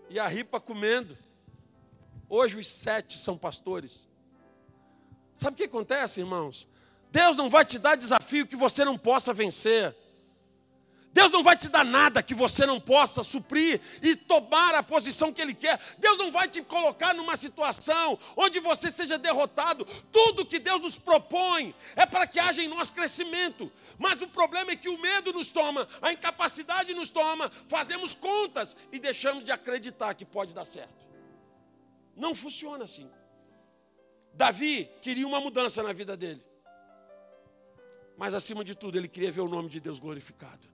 e 0.09 0.19
a 0.19 0.27
ripa 0.27 0.61
comendo. 0.61 1.17
Hoje 2.29 2.59
os 2.59 2.67
sete 2.67 3.19
são 3.19 3.37
pastores. 3.37 4.09
Sabe 5.35 5.55
o 5.55 5.57
que 5.57 5.65
acontece, 5.65 6.21
irmãos? 6.21 6.69
Deus 7.11 7.37
não 7.37 7.51
vai 7.51 7.65
te 7.65 7.79
dar 7.79 7.97
desafio 7.97 8.47
que 8.47 8.57
você 8.57 8.85
não 8.85 8.97
possa 8.97 9.35
vencer. 9.35 9.95
Deus 11.15 11.31
não 11.31 11.45
vai 11.45 11.57
te 11.57 11.69
dar 11.69 11.85
nada 11.85 12.25
que 12.25 12.35
você 12.35 12.67
não 12.67 12.81
possa 12.81 13.23
suprir 13.23 13.81
e 14.03 14.17
tomar 14.17 14.75
a 14.75 14.83
posição 14.83 15.33
que 15.33 15.41
Ele 15.41 15.55
quer. 15.55 15.79
Deus 15.97 16.19
não 16.19 16.33
vai 16.33 16.49
te 16.49 16.61
colocar 16.61 17.15
numa 17.15 17.37
situação 17.37 18.19
onde 18.37 18.59
você 18.59 18.91
seja 18.91 19.17
derrotado. 19.17 19.87
Tudo 20.11 20.45
que 20.45 20.59
Deus 20.59 20.83
nos 20.83 20.99
propõe 20.99 21.73
é 21.95 22.05
para 22.05 22.27
que 22.27 22.41
haja 22.41 22.65
em 22.65 22.67
nós 22.67 22.91
crescimento. 22.91 23.71
Mas 23.97 24.21
o 24.23 24.27
problema 24.27 24.73
é 24.73 24.77
que 24.77 24.89
o 24.89 24.99
medo 24.99 25.33
nos 25.33 25.53
toma, 25.53 25.87
a 26.03 26.13
incapacidade 26.13 26.93
nos 26.93 27.11
toma, 27.11 27.49
fazemos 27.69 28.17
contas 28.17 28.77
e 28.91 28.99
deixamos 28.99 29.45
de 29.45 29.53
acreditar 29.53 30.15
que 30.15 30.25
pode 30.25 30.53
dar 30.53 30.65
certo. 30.65 31.07
Não 32.17 32.35
funciona 32.35 32.83
assim. 32.83 33.09
Davi 34.33 34.91
queria 35.01 35.29
uma 35.29 35.41
mudança 35.41 35.81
na 35.81 35.93
vida 35.93 36.17
dele. 36.17 36.45
Mas 38.17 38.35
acima 38.35 38.65
de 38.65 38.75
tudo, 38.75 38.99
ele 38.99 39.07
queria 39.07 39.31
ver 39.31 39.43
o 39.43 39.49
nome 39.49 39.69
de 39.69 39.79
Deus 39.79 40.01
glorificado. 40.01 40.74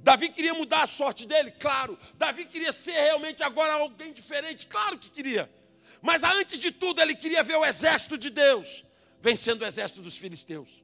Davi 0.00 0.28
queria 0.28 0.54
mudar 0.54 0.82
a 0.82 0.86
sorte 0.86 1.26
dele? 1.26 1.50
Claro. 1.52 1.98
Davi 2.14 2.44
queria 2.44 2.72
ser 2.72 2.92
realmente 2.92 3.42
agora 3.42 3.74
alguém 3.74 4.12
diferente? 4.12 4.66
Claro 4.66 4.98
que 4.98 5.10
queria. 5.10 5.50
Mas 6.02 6.24
antes 6.24 6.58
de 6.58 6.70
tudo, 6.70 7.00
ele 7.00 7.14
queria 7.14 7.42
ver 7.42 7.56
o 7.56 7.64
exército 7.64 8.16
de 8.16 8.30
Deus 8.30 8.84
vencendo 9.20 9.62
o 9.62 9.66
exército 9.66 10.00
dos 10.00 10.16
filisteus. 10.16 10.82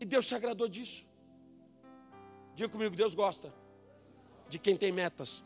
E 0.00 0.04
Deus 0.04 0.26
se 0.26 0.34
agradou 0.34 0.68
disso. 0.68 1.04
Diga 2.54 2.68
comigo, 2.68 2.94
Deus 2.94 3.14
gosta 3.14 3.52
de 4.48 4.58
quem 4.58 4.76
tem 4.76 4.92
metas, 4.92 5.42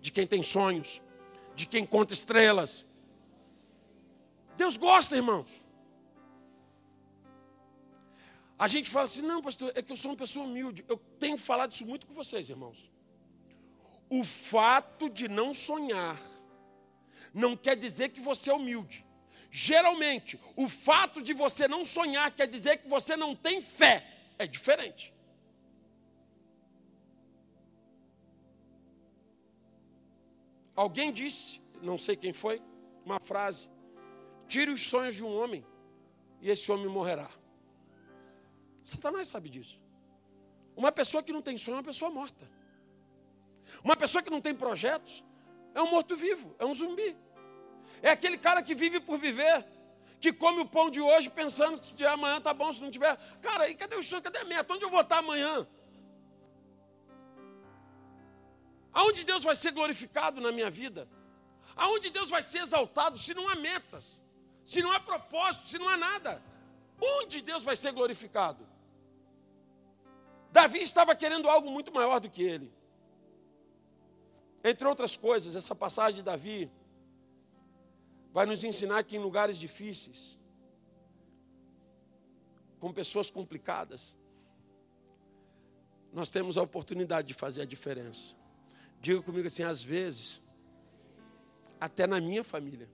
de 0.00 0.10
quem 0.10 0.26
tem 0.26 0.42
sonhos, 0.42 1.00
de 1.54 1.66
quem 1.66 1.86
conta 1.86 2.12
estrelas. 2.12 2.84
Deus 4.56 4.76
gosta, 4.76 5.14
irmãos. 5.14 5.48
A 8.58 8.66
gente 8.66 8.90
fala 8.90 9.04
assim, 9.04 9.22
não, 9.22 9.40
pastor, 9.40 9.70
é 9.74 9.80
que 9.80 9.92
eu 9.92 9.96
sou 9.96 10.10
uma 10.10 10.16
pessoa 10.16 10.44
humilde. 10.44 10.84
Eu 10.88 10.96
tenho 11.20 11.38
falado 11.38 11.72
isso 11.72 11.86
muito 11.86 12.06
com 12.06 12.12
vocês, 12.12 12.50
irmãos. 12.50 12.90
O 14.10 14.24
fato 14.24 15.08
de 15.08 15.28
não 15.28 15.54
sonhar 15.54 16.20
não 17.32 17.56
quer 17.56 17.76
dizer 17.76 18.08
que 18.08 18.20
você 18.20 18.50
é 18.50 18.54
humilde. 18.54 19.06
Geralmente, 19.50 20.40
o 20.56 20.68
fato 20.68 21.22
de 21.22 21.32
você 21.32 21.68
não 21.68 21.84
sonhar 21.84 22.30
quer 22.32 22.48
dizer 22.48 22.78
que 22.78 22.88
você 22.88 23.16
não 23.16 23.34
tem 23.34 23.60
fé. 23.60 24.04
É 24.38 24.46
diferente. 24.46 25.14
Alguém 30.74 31.12
disse, 31.12 31.60
não 31.82 31.98
sei 31.98 32.16
quem 32.16 32.32
foi, 32.32 32.62
uma 33.04 33.20
frase: 33.20 33.70
tire 34.46 34.70
os 34.70 34.82
sonhos 34.82 35.14
de 35.14 35.24
um 35.24 35.34
homem 35.36 35.64
e 36.40 36.50
esse 36.50 36.70
homem 36.70 36.86
morrerá. 36.86 37.37
Satanás 38.88 39.28
sabe 39.28 39.50
disso. 39.50 39.78
Uma 40.74 40.90
pessoa 40.90 41.22
que 41.22 41.32
não 41.32 41.42
tem 41.42 41.58
sonho 41.58 41.74
é 41.74 41.78
uma 41.78 41.84
pessoa 41.84 42.10
morta. 42.10 42.50
Uma 43.84 43.94
pessoa 43.94 44.22
que 44.22 44.30
não 44.30 44.40
tem 44.40 44.54
projetos 44.54 45.22
é 45.74 45.82
um 45.82 45.90
morto-vivo, 45.90 46.56
é 46.58 46.64
um 46.64 46.72
zumbi. 46.72 47.14
É 48.00 48.10
aquele 48.10 48.38
cara 48.38 48.62
que 48.62 48.74
vive 48.74 48.98
por 48.98 49.18
viver, 49.18 49.66
que 50.18 50.32
come 50.32 50.60
o 50.60 50.66
pão 50.66 50.88
de 50.88 51.02
hoje 51.02 51.28
pensando 51.28 51.78
que 51.78 51.86
se 51.86 51.96
tiver 51.96 52.08
amanhã 52.08 52.40
tá 52.40 52.54
bom, 52.54 52.72
se 52.72 52.82
não 52.82 52.90
tiver. 52.90 53.14
Cara, 53.42 53.68
e 53.68 53.74
cadê 53.74 53.94
o 53.94 54.02
sonho? 54.02 54.22
Cadê 54.22 54.38
a 54.38 54.44
meta? 54.44 54.72
Onde 54.72 54.84
eu 54.84 54.90
vou 54.90 55.02
estar 55.02 55.18
amanhã? 55.18 55.66
Aonde 58.92 59.24
Deus 59.24 59.42
vai 59.44 59.54
ser 59.54 59.72
glorificado 59.72 60.40
na 60.40 60.50
minha 60.50 60.70
vida? 60.70 61.06
Aonde 61.76 62.08
Deus 62.08 62.30
vai 62.30 62.42
ser 62.42 62.60
exaltado 62.60 63.18
se 63.18 63.34
não 63.34 63.48
há 63.48 63.54
metas, 63.54 64.22
se 64.64 64.80
não 64.80 64.90
há 64.90 64.98
propósito, 64.98 65.64
se 65.64 65.78
não 65.78 65.88
há 65.88 65.96
nada? 65.96 66.42
Onde 67.00 67.42
Deus 67.42 67.62
vai 67.62 67.76
ser 67.76 67.92
glorificado? 67.92 68.67
Davi 70.50 70.78
estava 70.78 71.14
querendo 71.14 71.48
algo 71.48 71.70
muito 71.70 71.92
maior 71.92 72.20
do 72.20 72.30
que 72.30 72.42
ele. 72.42 72.72
Entre 74.64 74.86
outras 74.86 75.16
coisas, 75.16 75.54
essa 75.56 75.74
passagem 75.74 76.16
de 76.16 76.24
Davi 76.24 76.70
vai 78.32 78.46
nos 78.46 78.64
ensinar 78.64 79.02
que 79.04 79.16
em 79.16 79.20
lugares 79.20 79.58
difíceis, 79.58 80.38
com 82.80 82.92
pessoas 82.92 83.30
complicadas, 83.30 84.16
nós 86.12 86.30
temos 86.30 86.56
a 86.56 86.62
oportunidade 86.62 87.28
de 87.28 87.34
fazer 87.34 87.62
a 87.62 87.66
diferença. 87.66 88.34
Diga 89.00 89.22
comigo 89.22 89.46
assim, 89.46 89.62
às 89.62 89.82
vezes, 89.82 90.42
até 91.80 92.06
na 92.06 92.20
minha 92.20 92.42
família, 92.42 92.88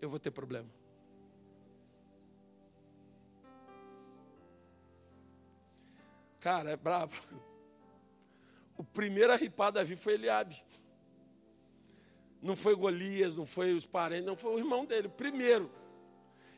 eu 0.00 0.08
vou 0.08 0.18
ter 0.18 0.30
problema. 0.30 0.68
Cara, 6.42 6.72
é 6.72 6.76
brabo. 6.76 7.14
O 8.76 8.82
primeiro 8.82 9.32
a 9.32 9.36
ripar 9.36 9.70
Davi 9.70 9.94
foi 9.94 10.14
Eliabe. 10.14 10.60
Não 12.42 12.56
foi 12.56 12.74
Golias, 12.74 13.36
não 13.36 13.46
foi 13.46 13.72
os 13.72 13.86
parentes, 13.86 14.26
não 14.26 14.36
foi 14.36 14.52
o 14.56 14.58
irmão 14.58 14.84
dele, 14.84 15.06
o 15.06 15.10
primeiro. 15.10 15.70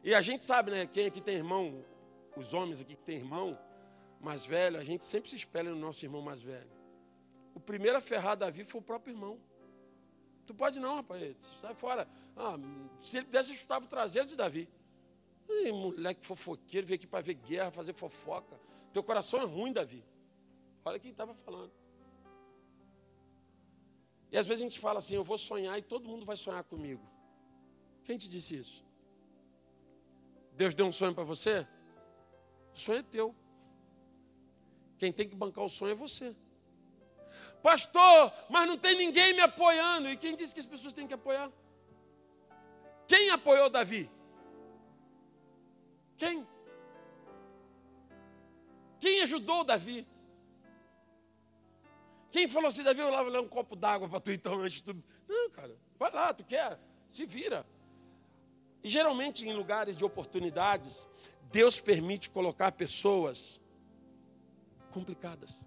E 0.02 0.14
a 0.14 0.22
gente 0.22 0.42
sabe, 0.42 0.70
né? 0.70 0.86
Quem 0.86 1.06
aqui 1.06 1.20
tem 1.20 1.36
irmão, 1.36 1.84
os 2.34 2.54
homens 2.54 2.80
aqui 2.80 2.96
que 2.96 3.02
tem 3.02 3.18
irmão 3.18 3.58
mais 4.18 4.46
velho, 4.46 4.78
a 4.78 4.82
gente 4.82 5.04
sempre 5.04 5.28
se 5.28 5.36
espelha 5.36 5.70
no 5.70 5.76
nosso 5.76 6.02
irmão 6.02 6.22
mais 6.22 6.42
velho. 6.42 6.70
O 7.54 7.60
primeiro 7.60 7.98
a 7.98 8.00
ferrar 8.00 8.38
Davi 8.38 8.64
foi 8.64 8.80
o 8.80 8.84
próprio 8.84 9.12
irmão. 9.12 9.38
Tu 10.46 10.54
pode 10.54 10.80
não, 10.80 10.96
rapaz, 10.96 11.36
sai 11.60 11.74
fora. 11.74 12.08
Ah, 12.34 12.56
se 13.02 13.18
ele 13.18 13.26
pudesse, 13.26 13.54
chutava 13.54 13.84
o 13.84 13.88
traseiro 13.88 14.26
de 14.26 14.34
Davi. 14.34 14.66
Ih, 15.46 15.72
moleque 15.72 16.24
fofoqueiro, 16.24 16.86
veio 16.86 16.96
aqui 16.96 17.06
para 17.06 17.20
ver 17.20 17.34
guerra, 17.34 17.70
fazer 17.70 17.92
fofoca. 17.92 18.63
Teu 18.94 19.02
coração 19.02 19.40
é 19.40 19.44
ruim, 19.44 19.72
Davi. 19.72 20.04
Olha 20.84 21.00
quem 21.00 21.10
estava 21.10 21.34
falando. 21.34 21.72
E 24.30 24.38
às 24.38 24.46
vezes 24.46 24.62
a 24.62 24.66
gente 24.68 24.78
fala 24.78 25.00
assim: 25.00 25.16
eu 25.16 25.24
vou 25.24 25.36
sonhar 25.36 25.76
e 25.76 25.82
todo 25.82 26.08
mundo 26.08 26.24
vai 26.24 26.36
sonhar 26.36 26.62
comigo. 26.62 27.04
Quem 28.04 28.16
te 28.16 28.28
disse 28.28 28.56
isso? 28.56 28.84
Deus 30.52 30.74
deu 30.74 30.86
um 30.86 30.92
sonho 30.92 31.12
para 31.12 31.24
você? 31.24 31.66
O 32.72 32.78
sonho 32.78 33.00
é 33.00 33.02
teu. 33.02 33.34
Quem 34.96 35.12
tem 35.12 35.28
que 35.28 35.34
bancar 35.34 35.64
o 35.64 35.68
sonho 35.68 35.90
é 35.90 35.96
você. 35.96 36.36
Pastor, 37.64 38.32
mas 38.48 38.68
não 38.68 38.78
tem 38.78 38.94
ninguém 38.94 39.32
me 39.32 39.40
apoiando. 39.40 40.08
E 40.08 40.16
quem 40.16 40.36
disse 40.36 40.54
que 40.54 40.60
as 40.60 40.66
pessoas 40.66 40.94
têm 40.94 41.08
que 41.08 41.14
apoiar? 41.14 41.50
Quem 43.08 43.30
apoiou 43.30 43.68
Davi? 43.68 44.08
Quem? 46.16 46.46
Quem 49.04 49.20
ajudou 49.20 49.64
Davi? 49.64 50.06
Quem 52.32 52.48
falou 52.48 52.68
assim, 52.68 52.82
Davi, 52.82 53.00
eu 53.00 53.10
lavo 53.10 53.38
um 53.38 53.46
copo 53.46 53.76
d'água 53.76 54.08
para 54.08 54.18
tu 54.18 54.30
então 54.30 54.60
antes 54.60 54.80
tu. 54.80 54.96
Não, 55.28 55.50
cara, 55.50 55.76
vai 55.98 56.10
lá, 56.10 56.32
tu 56.32 56.42
quer, 56.42 56.80
se 57.06 57.26
vira. 57.26 57.66
E 58.82 58.88
geralmente 58.88 59.46
em 59.46 59.52
lugares 59.52 59.94
de 59.94 60.06
oportunidades, 60.06 61.06
Deus 61.52 61.78
permite 61.78 62.30
colocar 62.30 62.72
pessoas 62.72 63.60
complicadas. 64.90 65.66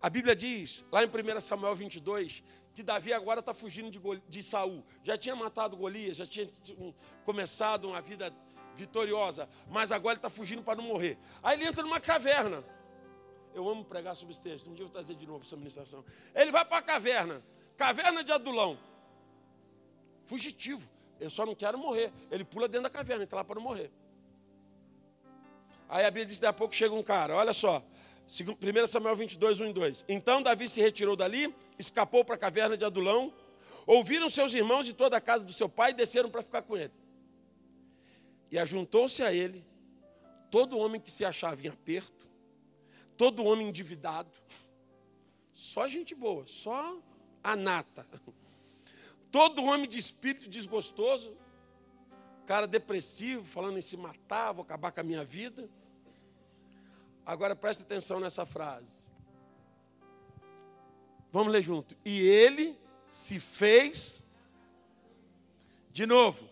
A 0.00 0.08
Bíblia 0.08 0.36
diz, 0.36 0.86
lá 0.92 1.02
em 1.02 1.08
1 1.08 1.40
Samuel 1.40 1.74
22, 1.74 2.44
que 2.72 2.84
Davi 2.84 3.12
agora 3.12 3.40
está 3.40 3.52
fugindo 3.52 3.90
de, 3.90 3.98
de 4.28 4.42
Saul. 4.44 4.84
Já 5.02 5.16
tinha 5.16 5.34
matado 5.34 5.76
Golias, 5.76 6.18
já 6.18 6.24
tinha 6.24 6.48
começado 7.24 7.88
uma 7.88 8.00
vida 8.00 8.32
vitoriosa, 8.78 9.48
mas 9.68 9.90
agora 9.90 10.14
ele 10.14 10.18
está 10.18 10.30
fugindo 10.30 10.62
para 10.62 10.76
não 10.76 10.84
morrer. 10.84 11.18
Aí 11.42 11.58
ele 11.58 11.66
entra 11.66 11.82
numa 11.82 12.00
caverna. 12.00 12.64
Eu 13.54 13.68
amo 13.68 13.84
pregar 13.84 14.14
sobre 14.14 14.32
esse 14.32 14.42
texto, 14.42 14.70
um 14.70 14.74
dia 14.74 14.84
eu 14.84 14.88
vou 14.88 14.92
trazer 14.92 15.14
de 15.16 15.26
novo 15.26 15.44
essa 15.44 15.56
ministração. 15.56 16.04
Ele 16.34 16.52
vai 16.52 16.64
para 16.64 16.78
a 16.78 16.82
caverna, 16.82 17.42
caverna 17.76 18.22
de 18.22 18.30
Adulão, 18.30 18.78
fugitivo. 20.22 20.88
Eu 21.18 21.28
só 21.28 21.44
não 21.44 21.54
quero 21.54 21.76
morrer. 21.76 22.12
Ele 22.30 22.44
pula 22.44 22.68
dentro 22.68 22.84
da 22.84 22.90
caverna, 22.90 23.24
entra 23.24 23.38
lá 23.38 23.44
para 23.44 23.56
não 23.56 23.62
morrer. 23.62 23.90
Aí 25.88 26.04
a 26.04 26.10
Bíblia 26.10 26.26
diz: 26.26 26.38
daqui 26.38 26.50
a 26.50 26.52
pouco 26.52 26.74
chega 26.74 26.94
um 26.94 27.02
cara, 27.02 27.34
olha 27.34 27.52
só, 27.52 27.82
1 28.28 28.86
Samuel 28.86 29.16
22, 29.16 29.60
1 29.60 29.66
e 29.66 29.72
2. 29.72 30.04
Então 30.08 30.42
Davi 30.42 30.68
se 30.68 30.80
retirou 30.80 31.16
dali, 31.16 31.52
escapou 31.78 32.24
para 32.24 32.36
a 32.36 32.38
caverna 32.38 32.76
de 32.76 32.84
Adulão. 32.84 33.32
Ouviram 33.86 34.28
seus 34.28 34.52
irmãos 34.52 34.84
de 34.84 34.92
toda 34.92 35.16
a 35.16 35.20
casa 35.20 35.44
do 35.44 35.52
seu 35.52 35.66
pai 35.66 35.90
e 35.90 35.94
desceram 35.94 36.30
para 36.30 36.42
ficar 36.42 36.60
com 36.60 36.76
ele. 36.76 36.92
E 38.50 38.58
ajuntou-se 38.58 39.22
a 39.22 39.32
ele 39.32 39.64
todo 40.50 40.78
homem 40.78 41.00
que 41.00 41.10
se 41.10 41.24
achava 41.24 41.60
em 41.64 41.68
aperto, 41.68 42.28
todo 43.16 43.44
homem 43.44 43.68
endividado, 43.68 44.30
só 45.52 45.86
gente 45.88 46.14
boa, 46.14 46.46
só 46.46 46.98
a 47.42 47.56
nata. 47.56 48.06
Todo 49.30 49.62
homem 49.62 49.86
de 49.86 49.98
espírito 49.98 50.48
desgostoso, 50.48 51.36
cara 52.46 52.66
depressivo, 52.66 53.44
falando 53.44 53.76
em 53.76 53.82
se 53.82 53.96
matar, 53.96 54.52
vou 54.52 54.62
acabar 54.62 54.90
com 54.90 55.00
a 55.00 55.02
minha 55.02 55.22
vida. 55.22 55.68
Agora 57.26 57.54
preste 57.54 57.82
atenção 57.82 58.20
nessa 58.20 58.46
frase. 58.46 59.10
Vamos 61.30 61.52
ler 61.52 61.60
junto. 61.60 61.94
E 62.04 62.20
ele 62.20 62.78
se 63.06 63.38
fez 63.38 64.26
de 65.92 66.06
novo. 66.06 66.48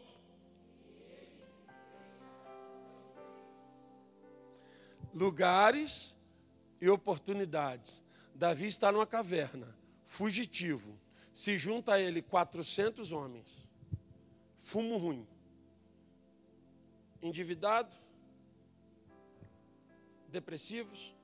Lugares 5.17 6.19
e 6.79 6.91
oportunidades. 6.91 8.05
Davi 8.35 8.67
está 8.67 8.93
numa 8.93 9.07
caverna, 9.07 9.75
fugitivo. 10.05 10.99
Se 11.33 11.57
junta 11.57 11.95
a 11.95 11.99
ele 11.99 12.21
400 12.21 13.13
homens. 13.13 13.67
Fumo 14.59 14.99
ruim. 14.99 15.27
Endividado. 17.23 17.95
Depressivos. 20.29 21.17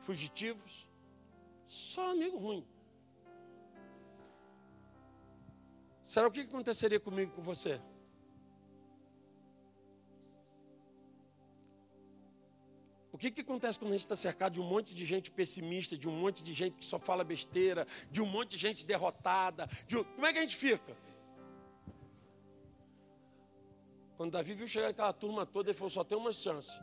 Fugitivos. 0.00 0.88
Só 1.64 2.10
amigo 2.10 2.38
ruim. 2.38 2.66
Será 6.02 6.26
o 6.26 6.30
que 6.30 6.40
aconteceria 6.40 6.98
comigo 6.98 7.32
com 7.32 7.42
você? 7.42 7.80
Que, 13.22 13.30
que 13.30 13.40
acontece 13.42 13.78
quando 13.78 13.90
a 13.90 13.94
gente 13.94 14.00
está 14.00 14.16
cercado 14.16 14.54
de 14.54 14.60
um 14.60 14.64
monte 14.64 14.92
de 14.92 15.04
gente 15.04 15.30
pessimista, 15.30 15.96
de 15.96 16.08
um 16.08 16.12
monte 16.12 16.42
de 16.42 16.52
gente 16.52 16.76
que 16.76 16.84
só 16.84 16.98
fala 16.98 17.22
besteira, 17.22 17.86
de 18.10 18.20
um 18.20 18.26
monte 18.26 18.50
de 18.50 18.56
gente 18.56 18.84
derrotada? 18.84 19.68
De... 19.86 20.02
Como 20.02 20.26
é 20.26 20.32
que 20.32 20.38
a 20.38 20.42
gente 20.42 20.56
fica? 20.56 20.96
Quando 24.16 24.32
Davi 24.32 24.54
viu 24.54 24.66
chegar 24.66 24.88
aquela 24.88 25.12
turma 25.12 25.46
toda, 25.46 25.70
ele 25.70 25.78
falou: 25.78 25.90
só 25.90 26.02
tem 26.02 26.18
uma 26.18 26.32
chance. 26.32 26.80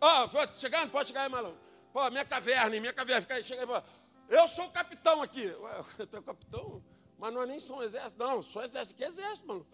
Ó, 0.00 0.26
oh, 0.26 0.58
chegar, 0.58 0.80
não 0.80 0.90
pode 0.90 1.08
chegar 1.08 1.22
aí, 1.22 1.28
malandro. 1.30 1.58
Pô, 1.92 2.10
minha 2.10 2.24
caverna, 2.24 2.78
minha 2.78 2.92
caverna, 2.92 3.22
fica 3.22 3.34
aí, 3.36 3.42
chega 3.42 3.62
aí. 3.62 3.66
Pô. 3.66 3.82
Eu 4.28 4.46
sou 4.48 4.66
o 4.66 4.70
capitão 4.70 5.22
aqui. 5.22 5.46
Ué, 5.46 5.84
é 6.12 6.18
o 6.18 6.22
capitão? 6.22 6.84
Mas 7.18 7.32
não 7.32 7.42
é 7.42 7.46
nem 7.46 7.56
um 7.70 7.82
exército, 7.82 8.22
não, 8.22 8.42
só 8.42 8.62
exército. 8.62 8.98
Que 8.98 9.04
exército, 9.04 9.46
mano? 9.46 9.66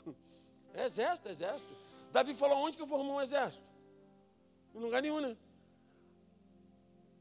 É 0.75 0.85
exército, 0.85 1.29
exército. 1.29 1.77
Davi 2.13 2.35
falou: 2.35 2.59
onde 2.59 2.77
que 2.77 2.83
eu 2.83 2.87
vou 2.87 2.99
arrumar 3.01 3.15
um 3.15 3.21
exército? 3.21 3.65
Em 4.75 4.79
lugar 4.79 5.03
nenhum, 5.03 5.21
né? 5.21 5.37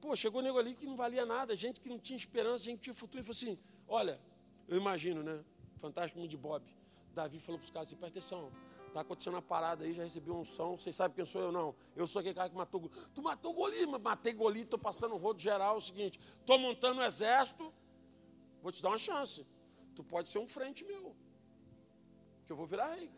Pô, 0.02 0.16
chegou 0.16 0.42
nego 0.42 0.58
ali 0.58 0.74
que 0.74 0.88
não 0.88 0.96
valia 0.96 1.26
nada, 1.26 1.56
gente 1.56 1.80
que 1.80 1.88
não 1.88 2.00
tinha 2.00 2.18
esperança, 2.18 2.64
gente 2.64 2.78
que 2.78 2.84
tinha 2.86 2.94
futuro. 2.94 3.22
E 3.22 3.24
falou 3.24 3.38
assim: 3.38 3.58
olha, 3.88 4.20
eu 4.68 4.76
imagino, 4.76 5.22
né? 5.22 5.44
Fantástico 5.78 6.20
mundo 6.20 6.30
de 6.30 6.38
Bob. 6.38 6.66
Davi 7.14 7.40
falou 7.40 7.60
para 7.60 7.66
os 7.66 7.72
caras 7.72 7.88
assim: 7.88 7.96
presta 7.96 8.18
atenção, 8.18 8.52
está 8.88 9.02
acontecendo 9.02 9.36
uma 9.36 9.44
parada 9.44 9.84
aí, 9.84 9.94
já 9.94 10.04
recebi 10.04 10.32
um 10.32 10.44
som, 10.44 10.76
vocês 10.76 10.96
sabem 10.96 11.16
quem 11.16 11.24
sou 11.24 11.42
eu? 11.42 11.52
Não. 11.52 11.76
Eu 11.96 12.08
sou 12.08 12.20
aquele 12.20 12.34
cara 12.34 12.50
que 12.50 12.56
matou 12.56 12.90
Tu 13.14 13.22
matou 13.22 13.54
Goli, 13.54 13.86
matei 13.86 14.34
Goli, 14.34 14.62
estou 14.62 14.80
passando 14.80 15.14
o 15.14 15.18
rodo 15.18 15.40
geral. 15.40 15.76
É 15.76 15.78
o 15.78 15.82
seguinte: 15.82 16.20
estou 16.40 16.58
montando 16.58 17.00
um 17.00 17.04
exército, 17.04 17.72
vou 18.64 18.72
te 18.72 18.82
dar 18.82 18.90
uma 18.90 18.98
chance. 18.98 19.46
Tu 19.96 20.04
pode 20.04 20.30
ser 20.30 20.40
um 20.40 20.48
frente 20.48 20.84
meu, 20.84 21.16
que 22.48 22.52
eu 22.52 22.56
vou 22.56 22.66
virar 22.66 22.96
rei. 22.96 23.12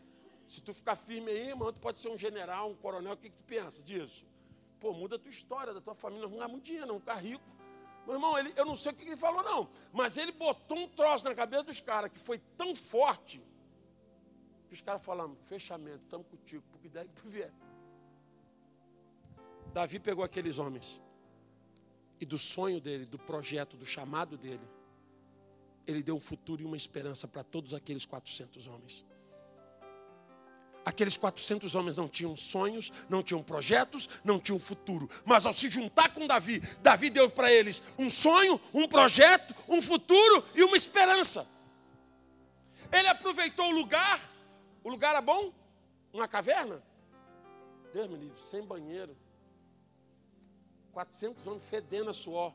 Se 0.46 0.60
tu 0.60 0.74
ficar 0.74 0.96
firme 0.96 1.30
aí, 1.30 1.54
mano, 1.54 1.72
tu 1.72 1.80
pode 1.80 1.98
ser 1.98 2.10
um 2.10 2.16
general, 2.18 2.70
um 2.70 2.74
coronel, 2.74 3.14
o 3.14 3.16
que, 3.16 3.30
que 3.30 3.36
tu 3.36 3.44
pensa 3.44 3.82
disso? 3.82 4.26
Pô, 4.84 4.92
muda 4.92 5.16
a 5.16 5.18
tua 5.18 5.30
história, 5.30 5.72
da 5.72 5.80
tua 5.80 5.94
família, 5.94 6.24
não 6.24 6.28
vão 6.28 6.38
ganhar 6.40 6.48
muito 6.48 6.64
dinheiro, 6.64 6.86
não 6.86 7.00
ficar 7.00 7.14
rico. 7.14 7.42
Meu 8.04 8.16
irmão, 8.16 8.36
ele, 8.36 8.52
eu 8.54 8.66
não 8.66 8.74
sei 8.74 8.92
o 8.92 8.94
que 8.94 9.02
ele 9.02 9.16
falou, 9.16 9.42
não. 9.42 9.66
Mas 9.90 10.18
ele 10.18 10.30
botou 10.30 10.76
um 10.76 10.86
troço 10.86 11.24
na 11.24 11.34
cabeça 11.34 11.62
dos 11.62 11.80
caras 11.80 12.10
que 12.10 12.18
foi 12.18 12.36
tão 12.54 12.74
forte 12.74 13.42
que 14.68 14.74
os 14.74 14.82
caras 14.82 15.02
falaram, 15.02 15.34
fechamento, 15.46 16.02
estamos 16.04 16.26
contigo, 16.26 16.62
porque 16.70 16.90
daí 16.90 17.08
que 17.08 17.14
tu 17.14 17.26
vier. 17.26 17.50
Davi 19.72 19.98
pegou 19.98 20.22
aqueles 20.22 20.58
homens 20.58 21.00
e 22.20 22.26
do 22.26 22.36
sonho 22.36 22.78
dele, 22.78 23.06
do 23.06 23.18
projeto, 23.18 23.78
do 23.78 23.86
chamado 23.86 24.36
dele, 24.36 24.68
ele 25.86 26.02
deu 26.02 26.14
um 26.14 26.20
futuro 26.20 26.60
e 26.60 26.66
uma 26.66 26.76
esperança 26.76 27.26
para 27.26 27.42
todos 27.42 27.72
aqueles 27.72 28.04
400 28.04 28.66
homens. 28.66 29.02
Aqueles 30.84 31.16
400 31.16 31.74
homens 31.74 31.96
não 31.96 32.06
tinham 32.06 32.36
sonhos, 32.36 32.92
não 33.08 33.22
tinham 33.22 33.42
projetos, 33.42 34.08
não 34.22 34.38
tinham 34.38 34.58
futuro. 34.58 35.08
Mas 35.24 35.46
ao 35.46 35.52
se 35.52 35.70
juntar 35.70 36.12
com 36.12 36.26
Davi, 36.26 36.60
Davi 36.82 37.08
deu 37.08 37.30
para 37.30 37.50
eles 37.50 37.82
um 37.98 38.10
sonho, 38.10 38.60
um 38.72 38.86
projeto, 38.86 39.54
um 39.66 39.80
futuro 39.80 40.44
e 40.54 40.62
uma 40.62 40.76
esperança. 40.76 41.46
Ele 42.92 43.08
aproveitou 43.08 43.66
o 43.66 43.74
lugar. 43.74 44.20
O 44.82 44.90
lugar 44.90 45.10
era 45.10 45.22
bom? 45.22 45.52
Uma 46.12 46.28
caverna? 46.28 46.82
Deus 47.92 48.08
me 48.10 48.16
livre, 48.16 48.40
sem 48.42 48.62
banheiro. 48.62 49.16
400 50.92 51.46
homens 51.46 51.68
fedendo 51.68 52.10
a 52.10 52.12
suor. 52.12 52.52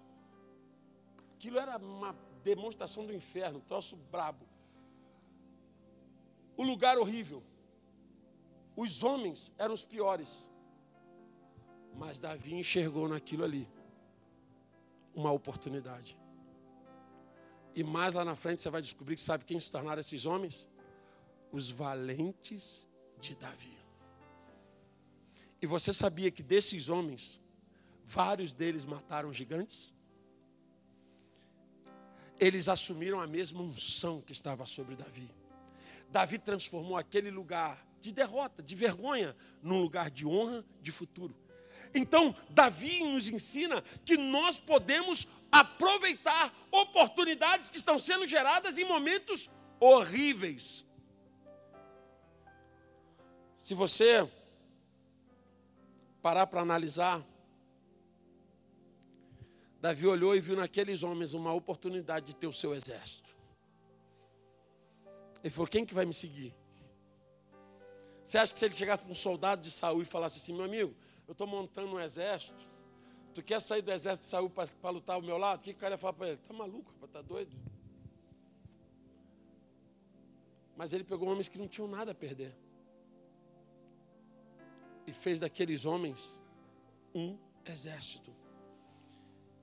Aquilo 1.36 1.59
era 1.59 1.77
uma 1.77 2.15
demonstração 2.43 3.05
do 3.05 3.13
inferno, 3.13 3.59
troço 3.61 3.95
brabo. 3.95 4.45
O 6.55 6.63
lugar 6.63 6.97
horrível. 6.97 7.43
Os 8.80 9.03
homens 9.03 9.51
eram 9.57 9.73
os 9.73 9.84
piores. 9.84 10.49
Mas 11.97 12.17
Davi 12.17 12.53
enxergou 12.53 13.09
naquilo 13.09 13.43
ali 13.43 13.67
uma 15.13 15.34
oportunidade. 15.34 16.17
E 17.75 17.84
mais 17.84 18.13
lá 18.13 18.23
na 18.23 18.38
frente 18.38 18.61
você 18.61 18.69
vai 18.69 18.82
descobrir 18.82 19.15
que 19.15 19.21
sabe 19.21 19.43
quem 19.43 19.59
se 19.59 19.69
tornaram 19.69 19.99
esses 19.99 20.25
homens? 20.25 20.69
Os 21.51 21.69
valentes 21.69 22.88
de 23.19 23.36
Davi. 23.36 23.77
E 25.61 25.65
você 25.65 25.91
sabia 25.93 26.32
que 26.32 26.41
desses 26.41 26.88
homens, 26.88 27.41
vários 28.05 28.53
deles 28.53 28.86
mataram 28.86 29.34
gigantes? 29.34 29.93
Eles 32.39 32.69
assumiram 32.69 33.19
a 33.19 33.27
mesma 33.27 33.61
unção 33.61 34.21
que 34.21 34.32
estava 34.32 34.65
sobre 34.65 34.95
Davi. 34.95 35.30
Davi 36.09 36.39
transformou 36.39 36.95
aquele 36.95 37.30
lugar 37.30 37.89
de 38.02 38.12
derrota, 38.12 38.62
de 38.62 38.76
vergonha, 38.76 39.36
num 39.62 39.82
lugar 39.82 40.10
de 40.10 40.26
honra, 40.26 40.66
de 40.82 40.91
futuro. 40.91 41.36
Então, 41.93 42.36
Davi 42.50 43.04
nos 43.04 43.30
ensina 43.30 43.82
que 44.06 44.18
nós 44.18 44.60
podemos 44.60 45.28
aproveitar 45.52 46.54
oportunidades 46.72 47.70
que 47.70 47.78
estão 47.78 47.97
sendo 47.97 48.26
geradas 48.28 48.78
em 48.78 48.86
momentos 48.86 49.50
horríveis. 49.80 50.86
Se 53.58 53.74
você 53.74 54.30
parar 56.22 56.47
para 56.47 56.62
analisar, 56.62 57.26
Davi 59.82 60.06
olhou 60.06 60.36
e 60.36 60.41
viu 60.41 60.56
naqueles 60.56 61.04
homens 61.04 61.34
uma 61.34 61.54
oportunidade 61.54 62.28
de 62.28 62.36
ter 62.36 62.47
o 62.47 62.54
seu 62.54 62.74
exército. 62.76 63.30
Ele 65.43 65.50
falou: 65.50 65.68
quem 65.68 65.86
que 65.86 65.93
vai 65.93 66.06
me 66.06 66.14
seguir? 66.14 66.54
Você 68.30 68.38
acha 68.38 68.53
que 68.53 68.59
se 68.59 68.65
ele 68.65 68.75
chegasse 68.75 69.01
para 69.01 69.11
um 69.11 69.15
soldado 69.15 69.59
de 69.59 69.71
Saul 69.71 70.03
e 70.03 70.05
falasse 70.05 70.38
assim, 70.38 70.53
meu 70.53 70.65
amigo, 70.65 70.95
eu 71.27 71.32
estou 71.32 71.47
montando 71.47 71.95
um 71.95 71.99
exército, 71.99 72.69
tu 73.34 73.41
quer 73.41 73.59
sair 73.59 73.82
do 73.82 73.91
exército 73.91 74.25
de 74.25 74.30
Saul 74.30 74.51
para 74.51 74.91
lutar 74.91 75.15
ao 75.15 75.21
meu 75.23 75.36
lado? 75.36 75.61
O 75.61 75.63
que, 75.63 75.73
que 75.73 75.77
o 75.77 75.80
cara 75.80 75.95
ia 75.95 75.97
falar 75.97 76.13
para 76.13 76.27
ele? 76.27 76.36
Está 76.39 76.53
maluco, 76.53 76.93
está 77.03 77.23
doido? 77.23 77.57
Mas 80.77 80.93
ele 80.93 81.03
pegou 81.03 81.27
homens 81.27 81.47
que 81.47 81.57
não 81.57 81.67
tinham 81.67 81.88
nada 81.88 82.11
a 82.11 82.13
perder. 82.13 82.55
E 85.07 85.11
fez 85.11 85.39
daqueles 85.39 85.86
homens 85.86 86.39
um 87.15 87.36
exército. 87.65 88.32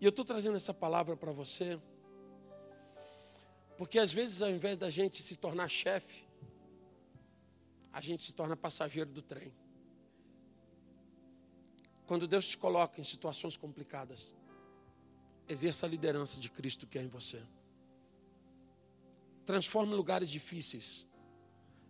E 0.00 0.04
eu 0.04 0.10
estou 0.10 0.24
trazendo 0.24 0.56
essa 0.56 0.74
palavra 0.74 1.16
para 1.16 1.30
você, 1.30 1.80
porque 3.78 3.96
às 3.96 4.12
vezes, 4.12 4.42
ao 4.42 4.50
invés 4.50 4.76
da 4.76 4.90
gente 4.90 5.22
se 5.22 5.36
tornar 5.36 5.68
chefe, 5.68 6.25
a 7.96 8.00
gente 8.02 8.22
se 8.24 8.34
torna 8.34 8.54
passageiro 8.54 9.08
do 9.08 9.22
trem. 9.22 9.50
Quando 12.06 12.28
Deus 12.28 12.46
te 12.46 12.58
coloca 12.58 13.00
em 13.00 13.04
situações 13.04 13.56
complicadas, 13.56 14.34
exerça 15.48 15.86
a 15.86 15.88
liderança 15.88 16.38
de 16.38 16.50
Cristo 16.50 16.86
que 16.86 16.98
é 16.98 17.02
em 17.02 17.08
você. 17.08 17.42
Transforme 19.46 19.94
lugares 19.94 20.28
difíceis 20.28 21.06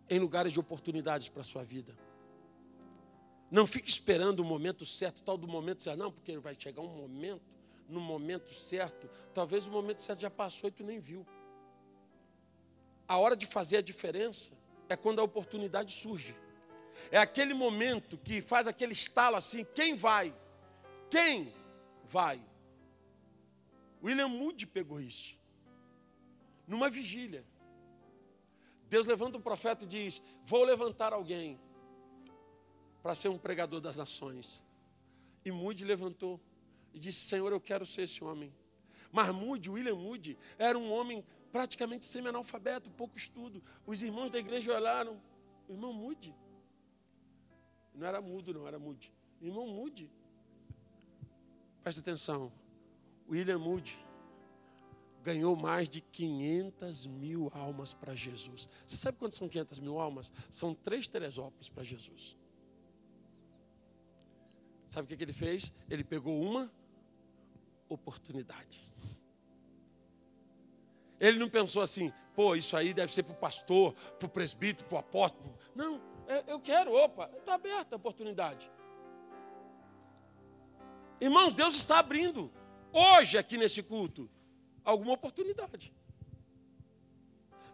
em 0.09 0.20
lugares 0.20 0.52
de 0.52 0.61
oportunidades 0.61 1.28
para 1.28 1.40
a 1.40 1.44
sua 1.44 1.64
vida. 1.64 1.92
Não 3.50 3.66
fique 3.66 3.90
esperando 3.90 4.38
o 4.38 4.44
momento 4.44 4.86
certo, 4.86 5.24
tal 5.24 5.36
do 5.36 5.48
momento 5.48 5.82
certo, 5.82 5.98
não, 5.98 6.12
porque 6.12 6.38
vai 6.38 6.54
chegar 6.57 6.82
um 6.82 6.96
momento, 6.96 7.42
no 7.88 8.00
momento 8.00 8.54
certo, 8.54 9.11
talvez 9.34 9.66
o 9.66 9.72
momento 9.72 10.02
certo 10.02 10.20
já 10.20 10.30
passou 10.30 10.68
e 10.68 10.72
tu 10.72 10.84
nem 10.84 11.00
viu. 11.00 11.26
A 13.09 13.18
hora 13.18 13.34
de 13.34 13.44
fazer 13.44 13.78
a 13.78 13.82
diferença 13.82 14.54
é 14.89 14.97
quando 14.97 15.20
a 15.20 15.24
oportunidade 15.24 15.93
surge. 15.93 16.37
É 17.11 17.18
aquele 17.18 17.55
momento 17.55 18.16
que 18.18 18.41
faz 18.41 18.66
aquele 18.66 18.93
estalo 18.93 19.37
assim: 19.37 19.64
quem 19.74 19.97
vai? 19.97 20.34
Quem 21.11 21.53
vai? 22.05 22.41
William 24.03 24.28
Moody 24.28 24.66
pegou 24.66 25.01
isso. 25.01 25.37
Numa 26.66 26.91
vigília. 26.91 27.45
Deus 28.89 29.07
levanta 29.07 29.39
um 29.39 29.43
profeta 29.43 29.84
e 29.84 29.87
diz: 29.87 30.22
Vou 30.45 30.64
levantar 30.64 31.12
alguém 31.12 31.59
para 33.03 33.14
ser 33.14 33.28
um 33.28 33.39
pregador 33.39 33.80
das 33.80 33.97
nações. 33.97 34.64
E 35.45 35.51
Moody 35.51 35.84
levantou 35.84 36.41
e 36.93 36.99
disse: 36.99 37.26
Senhor, 37.26 37.53
eu 37.53 37.61
quero 37.61 37.84
ser 37.84 38.03
esse 38.03 38.22
homem. 38.22 38.53
Mas 39.12 39.30
Moody, 39.30 39.70
William 39.70 39.95
Moody, 39.95 40.37
era 40.59 40.78
um 40.78 40.93
homem 40.93 41.24
praticamente 41.57 42.04
semi-analfabeto, 42.04 42.90
pouco 42.90 43.16
estudo. 43.16 43.62
Os 43.86 44.02
irmãos 44.02 44.30
da 44.30 44.38
igreja 44.38 44.74
olharam, 44.74 45.18
irmão 45.66 45.90
mude. 45.90 46.34
Não 47.94 48.07
era 48.07 48.20
mudo, 48.20 48.52
não, 48.52 48.68
era 48.68 48.78
mude. 48.78 49.11
Irmão 49.40 49.66
mude. 49.66 50.11
Presta 51.82 52.02
atenção. 52.02 52.52
William 53.26 53.59
Moody 53.59 53.98
ganhou 55.22 55.57
mais 55.57 55.88
de 55.88 56.02
500 56.02 57.07
mil 57.07 57.50
almas 57.54 57.94
para 57.94 58.14
Jesus. 58.14 58.68
Você 58.86 58.96
sabe 58.96 59.16
quantas 59.16 59.38
são 59.38 59.48
500 59.48 59.80
mil 59.80 59.98
almas? 59.98 60.30
São 60.50 60.74
três 60.74 61.09
Teresópolis 61.09 61.70
para 61.70 61.82
Jesus. 61.82 62.36
Sabe 64.86 65.12
o 65.12 65.16
que 65.16 65.24
ele 65.24 65.32
fez? 65.32 65.72
Ele 65.88 66.04
pegou 66.04 66.38
uma 66.38 66.70
oportunidade. 67.88 68.78
Ele 71.18 71.38
não 71.38 71.48
pensou 71.48 71.82
assim, 71.82 72.12
pô, 72.34 72.54
isso 72.54 72.76
aí 72.76 72.92
deve 72.92 73.12
ser 73.12 73.22
para 73.22 73.32
o 73.32 73.36
pastor, 73.36 73.94
para 74.18 74.26
o 74.26 74.28
presbítero, 74.28 74.88
para 74.88 74.96
o 74.96 74.98
apóstolo. 74.98 75.56
Não, 75.74 76.00
eu 76.46 76.60
quero, 76.60 76.92
opa, 76.92 77.30
está 77.38 77.54
aberta 77.54 77.94
a 77.94 77.96
oportunidade. 77.96 78.70
Irmãos, 81.20 81.54
Deus 81.54 81.74
está 81.74 81.98
abrindo, 81.98 82.52
hoje 82.92 83.38
aqui 83.38 83.56
nesse 83.56 83.82
culto, 83.82 84.28
alguma 84.84 85.14
oportunidade. 85.14 85.94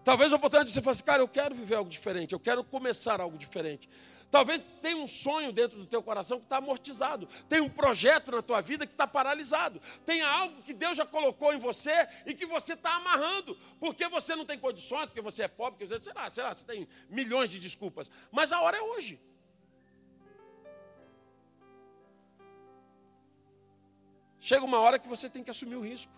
Talvez 0.05 0.33
a 0.33 0.37
oportunidade 0.37 0.69
de 0.69 0.75
você 0.75 0.81
falar 0.81 0.93
assim, 0.93 1.05
cara, 1.05 1.23
eu 1.23 1.29
quero 1.29 1.55
viver 1.55 1.77
algo 1.77 1.91
diferente, 1.91 2.33
eu 2.33 2.41
quero 2.41 2.63
começar 2.63 3.21
algo 3.21 3.37
diferente. 3.37 3.89
Talvez 4.33 4.63
tenha 4.81 4.97
um 4.97 5.07
sonho 5.07 5.53
dentro 5.53 5.79
do 5.79 5.85
teu 5.85 6.03
coração 6.03 6.39
que 6.39 6.47
está 6.47 6.57
amortizado, 6.57 7.29
tem 7.51 7.61
um 7.61 7.69
projeto 7.69 8.31
na 8.33 8.41
tua 8.41 8.63
vida 8.63 8.87
que 8.87 8.95
está 8.95 9.07
paralisado, 9.07 9.79
tem 10.07 10.23
algo 10.23 10.63
que 10.63 10.73
Deus 10.73 10.97
já 10.97 11.05
colocou 11.05 11.53
em 11.53 11.59
você 11.59 12.09
e 12.25 12.33
que 12.33 12.47
você 12.47 12.73
está 12.73 12.97
amarrando, 12.97 13.55
porque 13.79 14.09
você 14.09 14.35
não 14.35 14.47
tem 14.47 14.59
condições, 14.59 15.05
porque 15.05 15.21
você 15.21 15.43
é 15.43 15.49
pobre, 15.49 15.73
porque 15.73 15.87
você, 15.87 16.03
sei 16.03 16.15
lá, 16.15 16.31
sei 16.31 16.43
lá, 16.43 16.55
você 16.55 16.65
tem 16.65 16.89
milhões 17.11 17.51
de 17.51 17.59
desculpas. 17.59 18.11
Mas 18.31 18.53
a 18.53 18.61
hora 18.63 18.79
é 18.79 18.81
hoje. 18.81 19.21
Chega 24.41 24.65
uma 24.65 24.79
hora 24.79 24.99
que 24.99 25.09
você 25.09 25.29
tem 25.29 25.45
que 25.45 25.51
assumir 25.51 25.77
o 25.77 25.83
risco. 25.83 26.13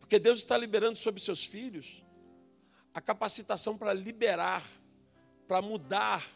Porque 0.00 0.18
Deus 0.18 0.38
está 0.38 0.56
liberando 0.56 0.96
sobre 0.96 1.20
seus 1.20 1.44
filhos 1.44 2.02
a 2.94 3.00
capacitação 3.02 3.76
para 3.76 3.92
liberar, 3.92 4.64
para 5.46 5.60
mudar 5.60 6.35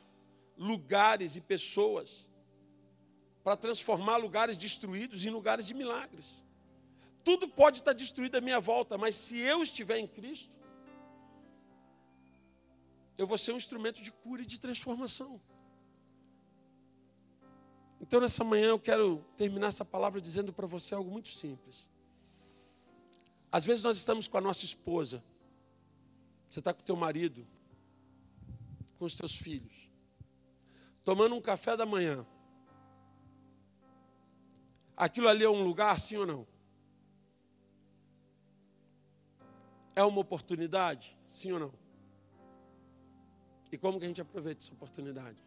lugares 0.56 1.36
e 1.36 1.40
pessoas, 1.40 2.28
para 3.42 3.56
transformar 3.56 4.16
lugares 4.16 4.56
destruídos 4.56 5.24
em 5.24 5.30
lugares 5.30 5.66
de 5.66 5.74
milagres. 5.74 6.44
Tudo 7.24 7.48
pode 7.48 7.78
estar 7.78 7.92
destruído 7.92 8.36
à 8.36 8.40
minha 8.40 8.60
volta, 8.60 8.96
mas 8.96 9.14
se 9.14 9.38
eu 9.38 9.62
estiver 9.62 9.98
em 9.98 10.06
Cristo, 10.06 10.58
eu 13.16 13.26
vou 13.26 13.36
ser 13.36 13.52
um 13.52 13.56
instrumento 13.56 14.02
de 14.02 14.10
cura 14.10 14.42
e 14.42 14.46
de 14.46 14.58
transformação. 14.58 15.40
Então, 18.00 18.18
nessa 18.18 18.42
manhã, 18.42 18.68
eu 18.68 18.78
quero 18.78 19.22
terminar 19.36 19.66
essa 19.66 19.84
palavra 19.84 20.20
dizendo 20.20 20.52
para 20.54 20.66
você 20.66 20.94
algo 20.94 21.10
muito 21.10 21.28
simples. 21.28 21.88
Às 23.52 23.64
vezes, 23.64 23.82
nós 23.82 23.98
estamos 23.98 24.26
com 24.26 24.38
a 24.38 24.40
nossa 24.40 24.64
esposa, 24.64 25.22
você 26.48 26.60
está 26.60 26.72
com 26.72 26.80
o 26.80 26.84
teu 26.84 26.96
marido, 26.96 27.46
com 28.98 29.04
os 29.04 29.14
teus 29.14 29.34
filhos, 29.34 29.89
tomando 31.04 31.34
um 31.34 31.40
café 31.40 31.76
da 31.76 31.86
manhã. 31.86 32.26
Aquilo 34.96 35.28
ali 35.28 35.44
é 35.44 35.48
um 35.48 35.64
lugar, 35.64 35.98
sim 35.98 36.16
ou 36.16 36.26
não? 36.26 36.46
É 39.96 40.04
uma 40.04 40.20
oportunidade, 40.20 41.18
sim 41.26 41.52
ou 41.52 41.58
não? 41.58 41.72
E 43.72 43.78
como 43.78 43.98
que 43.98 44.04
a 44.04 44.08
gente 44.08 44.20
aproveita 44.20 44.62
essa 44.62 44.72
oportunidade? 44.72 45.42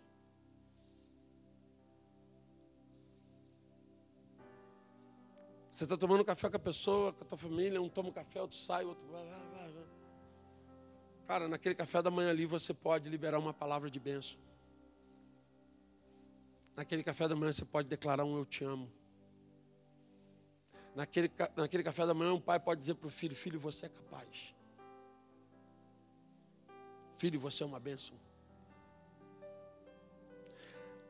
Você 5.67 5.85
está 5.85 5.97
tomando 5.97 6.23
café 6.23 6.49
com 6.49 6.55
a 6.55 6.59
pessoa, 6.59 7.11
com 7.13 7.23
a 7.23 7.27
tua 7.27 7.37
família, 7.37 7.81
um 7.81 7.89
toma 7.89 8.09
um 8.09 8.11
café, 8.11 8.41
outro 8.41 8.57
sai, 8.57 8.85
outro. 8.85 9.03
Cara, 11.27 11.47
naquele 11.47 11.73
café 11.73 12.01
da 12.01 12.11
manhã 12.11 12.29
ali 12.29 12.45
você 12.45 12.73
pode 12.73 13.09
liberar 13.09 13.39
uma 13.39 13.53
palavra 13.53 13.89
de 13.89 13.99
bênção. 13.99 14.39
Naquele 16.75 17.03
café 17.03 17.27
da 17.27 17.35
manhã 17.35 17.51
você 17.51 17.65
pode 17.65 17.87
declarar 17.87 18.25
um 18.25 18.37
eu 18.37 18.45
te 18.45 18.63
amo. 18.63 18.91
Naquele, 20.95 21.31
naquele 21.55 21.83
café 21.83 22.05
da 22.05 22.13
manhã 22.13 22.33
um 22.33 22.41
pai 22.41 22.59
pode 22.59 22.79
dizer 22.79 22.95
para 22.95 23.07
o 23.07 23.09
filho: 23.09 23.35
Filho, 23.35 23.59
você 23.59 23.85
é 23.85 23.89
capaz. 23.89 24.53
Filho, 27.17 27.39
você 27.39 27.63
é 27.63 27.65
uma 27.65 27.79
bênção. 27.79 28.17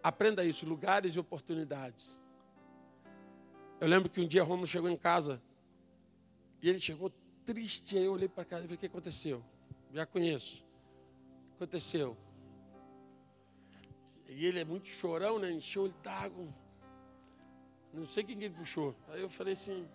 Aprenda 0.02 0.44
isso, 0.44 0.66
lugares 0.66 1.16
e 1.16 1.20
oportunidades. 1.20 2.22
Eu 3.80 3.88
lembro 3.88 4.10
que 4.10 4.20
um 4.22 4.28
dia 4.28 4.44
Romulo 4.44 4.68
chegou 4.68 4.90
em 4.90 4.98
casa 4.98 5.42
e 6.62 6.70
ele 6.70 6.80
chegou 6.80 7.12
triste. 7.46 7.98
Aí 7.98 8.06
eu 8.06 8.14
olhei 8.14 8.28
para 8.28 8.44
casa 8.44 8.64
e 8.64 8.68
falei: 8.68 8.76
O 8.76 8.80
que 8.80 8.86
aconteceu? 8.86 9.44
Já 9.94 10.06
conheço. 10.06 10.64
Aconteceu? 11.56 12.18
E 14.36 14.46
ele 14.46 14.60
é 14.60 14.66
muito 14.66 14.88
chorão, 14.88 15.38
né? 15.38 15.52
Encheu 15.52 15.86
ele 15.86 15.96
d'água. 16.02 16.48
Não 17.94 18.06
sei 18.06 18.24
quem 18.24 18.38
que 18.38 18.46
ele 18.46 18.56
puxou. 18.56 18.96
Aí 19.10 19.22
eu 19.22 19.30
falei 19.30 19.54
assim. 19.54 19.88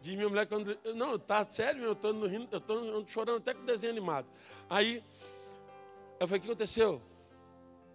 Diz 0.00 0.14
minha 0.14 0.28
mulher 0.28 0.46
quando. 0.46 0.78
Não, 0.94 1.18
tá 1.18 1.48
sério, 1.48 1.82
eu 1.82 1.92
estou 1.92 2.12
rindo, 2.26 2.48
eu 2.52 2.58
estou 2.58 3.06
chorando 3.06 3.38
até 3.38 3.54
com 3.54 3.64
desenho 3.64 3.92
animado. 3.92 4.28
Aí 4.68 5.02
eu 6.18 6.28
falei, 6.28 6.38
o 6.38 6.42
que 6.42 6.48
aconteceu? 6.48 7.02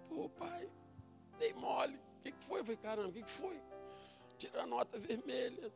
Pô, 0.10 0.28
pai, 0.30 0.70
dei 1.38 1.54
mole. 1.54 1.96
O 1.96 2.24
que, 2.24 2.32
que 2.32 2.44
foi? 2.44 2.60
Eu 2.62 2.66
falei, 2.66 2.78
caramba, 2.78 3.10
o 3.10 3.14
que, 3.14 3.22
que 3.22 3.30
foi? 3.30 3.62
Tirou 4.38 4.62
a 4.62 4.66
nota 4.66 4.98
vermelha. 4.98 5.72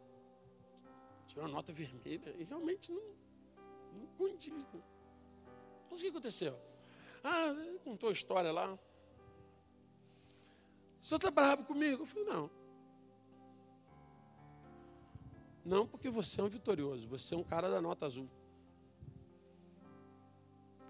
Tirou 1.28 1.46
a 1.46 1.48
nota 1.48 1.72
vermelha. 1.72 2.36
E 2.38 2.44
realmente 2.44 2.92
não, 2.92 3.04
não 3.94 4.08
condiz. 4.18 4.68
Né? 4.74 4.82
Mas 5.90 6.00
o 6.00 6.02
que 6.02 6.10
aconteceu? 6.10 6.60
Ah, 7.24 7.54
contou 7.84 8.10
a 8.10 8.12
história 8.12 8.52
lá. 8.52 8.78
O 11.02 11.06
senhor 11.06 11.18
está 11.18 11.32
bravo 11.32 11.64
comigo? 11.64 12.04
Eu 12.04 12.06
falei, 12.06 12.26
não. 12.26 12.50
Não 15.64 15.88
porque 15.88 16.10
você 16.10 16.42
é 16.42 16.44
um 16.44 16.50
vitorioso, 16.50 17.08
você 17.08 17.36
é 17.36 17.38
um 17.38 17.44
cara 17.44 17.70
da 17.70 17.82
nota 17.82 18.06
azul. 18.06 18.30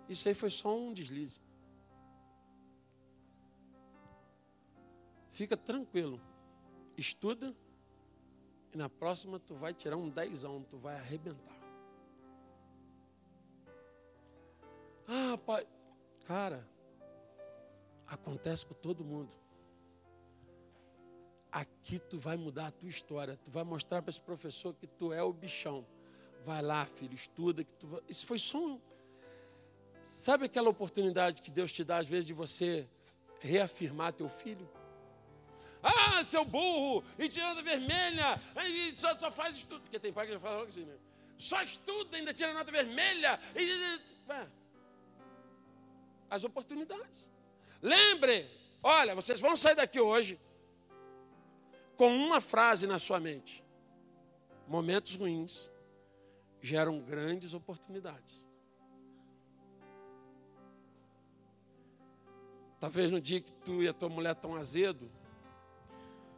Isso 0.07 0.27
aí 0.27 0.33
foi 0.33 0.49
só 0.49 0.75
um 0.75 0.91
deslize. 0.93 1.41
Fica 5.31 5.55
tranquilo. 5.55 6.19
Estuda 6.97 7.55
e 8.73 8.77
na 8.77 8.89
próxima 8.89 9.39
tu 9.39 9.55
vai 9.55 9.73
tirar 9.73 9.97
um 9.97 10.09
dezão, 10.09 10.63
tu 10.63 10.77
vai 10.77 10.95
arrebentar. 10.95 11.57
Ah, 15.07 15.37
pai, 15.37 15.67
cara, 16.25 16.67
acontece 18.05 18.65
com 18.65 18.73
todo 18.73 19.03
mundo. 19.03 19.31
Aqui 21.51 21.99
tu 21.99 22.19
vai 22.19 22.37
mudar 22.37 22.67
a 22.67 22.71
tua 22.71 22.89
história, 22.89 23.37
tu 23.43 23.49
vai 23.49 23.63
mostrar 23.63 24.01
para 24.01 24.09
esse 24.09 24.21
professor 24.21 24.73
que 24.73 24.85
tu 24.85 25.11
é 25.11 25.23
o 25.23 25.33
bichão. 25.33 25.85
Vai 26.45 26.61
lá, 26.61 26.85
filho, 26.85 27.13
estuda 27.13 27.63
que 27.63 27.73
tu. 27.73 28.01
Isso 28.07 28.25
foi 28.25 28.37
só 28.37 28.57
um 28.57 28.79
Sabe 30.09 30.45
aquela 30.45 30.69
oportunidade 30.69 31.41
que 31.41 31.51
Deus 31.51 31.71
te 31.71 31.83
dá 31.83 31.97
às 31.97 32.07
vezes 32.07 32.27
de 32.27 32.33
você 32.33 32.87
reafirmar 33.39 34.11
teu 34.11 34.27
filho? 34.27 34.69
Ah, 35.81 36.25
seu 36.25 36.43
burro, 36.43 37.05
e 37.17 37.29
tira 37.29 37.47
nota 37.47 37.61
vermelha, 37.61 38.41
e 38.65 38.93
só, 38.95 39.17
só 39.17 39.31
faz 39.31 39.55
estudo. 39.55 39.81
Porque 39.81 39.97
tem 39.97 40.11
pai 40.11 40.27
que 40.27 40.33
já 40.33 40.39
fala 40.39 40.65
assim, 40.65 40.83
né? 40.83 40.95
Só 41.37 41.61
estuda, 41.61 42.17
ainda 42.17 42.33
tira 42.33 42.53
nota 42.53 42.69
vermelha. 42.69 43.39
E, 43.55 44.01
as 46.29 46.43
oportunidades. 46.43 47.31
Lembre, 47.81 48.49
olha, 48.83 49.15
vocês 49.15 49.39
vão 49.39 49.55
sair 49.55 49.75
daqui 49.75 50.01
hoje 50.01 50.37
com 51.99 52.15
uma 52.15 52.39
frase 52.39 52.87
na 52.87 52.97
sua 52.97 53.19
mente. 53.19 53.61
Momentos 54.65 55.15
ruins 55.15 55.69
geram 56.61 57.01
grandes 57.01 57.53
oportunidades. 57.53 58.47
Talvez 62.79 63.11
no 63.11 63.19
dia 63.19 63.41
que 63.41 63.51
tu 63.51 63.83
e 63.83 63.87
a 63.89 63.93
tua 63.93 64.07
mulher 64.07 64.31
estão 64.31 64.55
azedo, 64.55 65.11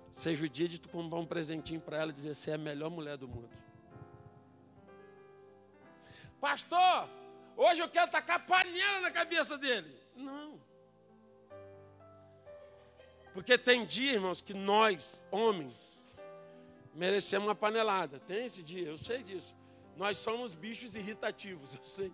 seja 0.10 0.44
o 0.46 0.50
dia 0.50 0.68
de 0.68 0.80
tu 0.80 0.90
comprar 0.90 1.20
um 1.20 1.28
presentinho 1.28 1.80
para 1.80 1.98
ela 1.98 2.10
e 2.10 2.14
dizer: 2.16 2.34
Você 2.34 2.50
é 2.50 2.56
a 2.56 2.58
melhor 2.58 2.90
mulher 2.90 3.16
do 3.16 3.28
mundo. 3.28 3.56
Pastor, 6.40 7.08
hoje 7.56 7.82
eu 7.82 7.88
quero 7.88 8.10
tacar 8.10 8.48
panela 8.48 9.02
na 9.02 9.12
cabeça 9.12 9.60
dele. 9.60 9.96
Não. 10.16 10.60
Porque 13.34 13.58
tem 13.58 13.86
dia, 13.86 14.14
irmãos, 14.14 14.42
que 14.42 14.54
nós, 14.54 15.26
homens, 15.32 16.04
merecemos 16.94 17.48
uma 17.48 17.56
panelada. 17.56 18.20
Tem 18.20 18.46
esse 18.46 18.64
dia, 18.64 18.88
eu 18.88 18.98
sei 18.98 19.24
disso. 19.24 19.56
Nós 19.96 20.18
somos 20.18 20.54
bichos 20.54 20.96
irritativos, 20.96 21.74
eu 21.76 21.84
sei. 21.84 22.12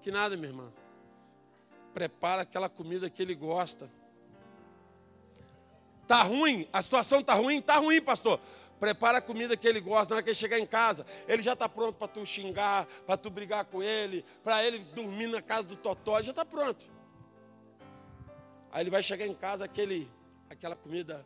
Que 0.00 0.10
nada, 0.10 0.36
minha 0.36 0.48
irmã 0.48 0.72
prepara 1.92 2.42
aquela 2.42 2.68
comida 2.68 3.08
que 3.10 3.22
ele 3.22 3.34
gosta. 3.34 3.90
Tá 6.06 6.22
ruim? 6.22 6.68
A 6.72 6.82
situação 6.82 7.22
tá 7.22 7.34
ruim? 7.34 7.60
Tá 7.60 7.76
ruim, 7.76 8.00
pastor. 8.00 8.40
Prepara 8.80 9.18
a 9.18 9.20
comida 9.20 9.56
que 9.56 9.68
ele 9.68 9.80
gosta. 9.80 10.14
Na 10.14 10.16
hora 10.16 10.22
que 10.22 10.30
ele 10.30 10.36
chegar 10.36 10.58
em 10.58 10.66
casa, 10.66 11.06
ele 11.28 11.42
já 11.42 11.52
está 11.52 11.68
pronto 11.68 11.96
para 11.96 12.08
tu 12.08 12.24
xingar, 12.26 12.86
para 13.06 13.16
tu 13.16 13.30
brigar 13.30 13.64
com 13.66 13.82
ele, 13.82 14.24
para 14.42 14.64
ele 14.64 14.80
dormir 14.80 15.28
na 15.28 15.40
casa 15.40 15.68
do 15.68 15.76
Totó, 15.76 16.20
já 16.20 16.30
está 16.30 16.44
pronto. 16.44 16.90
Aí 18.72 18.82
ele 18.82 18.90
vai 18.90 19.02
chegar 19.02 19.26
em 19.26 19.34
casa, 19.34 19.66
aquele, 19.66 20.10
aquela 20.48 20.74
comida. 20.74 21.24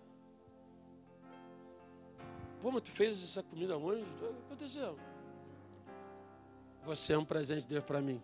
Pô, 2.61 2.73
mas 2.73 2.83
tu 2.83 2.91
fez 2.91 3.23
essa 3.23 3.41
comida 3.41 3.79
onde? 3.79 4.03
O 4.03 4.35
que 4.35 4.43
aconteceu? 4.47 4.99
Você 6.85 7.13
é 7.13 7.19
um 7.19 7.25
presente 7.25 7.61
de 7.61 7.69
Deus 7.69 7.85
para 7.85 8.01
mim. 8.01 8.21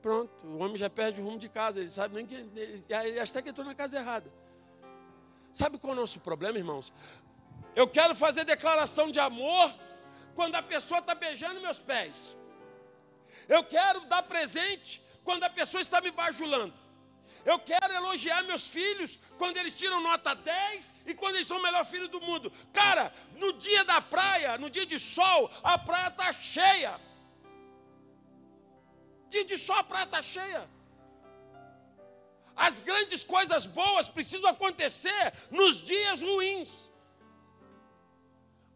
Pronto, 0.00 0.32
o 0.44 0.58
homem 0.58 0.76
já 0.76 0.88
perde 0.88 1.20
o 1.20 1.24
rumo 1.24 1.38
de 1.38 1.48
casa, 1.48 1.80
ele 1.80 1.88
sabe 1.90 2.14
nem 2.14 2.26
que. 2.26 2.34
Ele, 2.34 2.84
ele 2.88 3.20
acha 3.20 3.42
que 3.42 3.48
entrou 3.50 3.66
na 3.66 3.74
casa 3.74 3.98
errada. 3.98 4.32
Sabe 5.52 5.78
qual 5.78 5.92
é 5.92 5.96
o 5.96 6.00
nosso 6.00 6.18
problema, 6.18 6.56
irmãos? 6.56 6.92
Eu 7.76 7.86
quero 7.86 8.14
fazer 8.14 8.44
declaração 8.44 9.10
de 9.10 9.20
amor 9.20 9.72
quando 10.34 10.54
a 10.54 10.62
pessoa 10.62 11.00
está 11.00 11.14
beijando 11.14 11.60
meus 11.60 11.78
pés. 11.78 12.36
Eu 13.48 13.62
quero 13.62 14.00
dar 14.06 14.22
presente 14.22 15.02
quando 15.22 15.44
a 15.44 15.50
pessoa 15.50 15.80
está 15.80 16.00
me 16.00 16.10
bajulando. 16.10 16.81
Eu 17.44 17.58
quero 17.58 17.92
elogiar 17.92 18.42
meus 18.44 18.68
filhos 18.68 19.18
quando 19.36 19.56
eles 19.56 19.74
tiram 19.74 20.00
nota 20.00 20.34
10 20.34 20.94
e 21.06 21.14
quando 21.14 21.34
eles 21.36 21.46
são 21.46 21.58
o 21.58 21.62
melhor 21.62 21.84
filho 21.84 22.08
do 22.08 22.20
mundo. 22.20 22.52
Cara, 22.72 23.12
no 23.36 23.52
dia 23.54 23.84
da 23.84 24.00
praia, 24.00 24.58
no 24.58 24.70
dia 24.70 24.86
de 24.86 24.98
sol, 24.98 25.50
a 25.62 25.76
praia 25.76 26.08
está 26.08 26.32
cheia. 26.32 27.00
Dia 29.28 29.44
de 29.44 29.56
sol 29.56 29.76
a 29.76 29.84
praia 29.84 30.04
está 30.04 30.22
cheia. 30.22 30.68
As 32.54 32.80
grandes 32.80 33.24
coisas 33.24 33.66
boas 33.66 34.08
precisam 34.08 34.48
acontecer 34.48 35.32
nos 35.50 35.76
dias 35.82 36.22
ruins. 36.22 36.90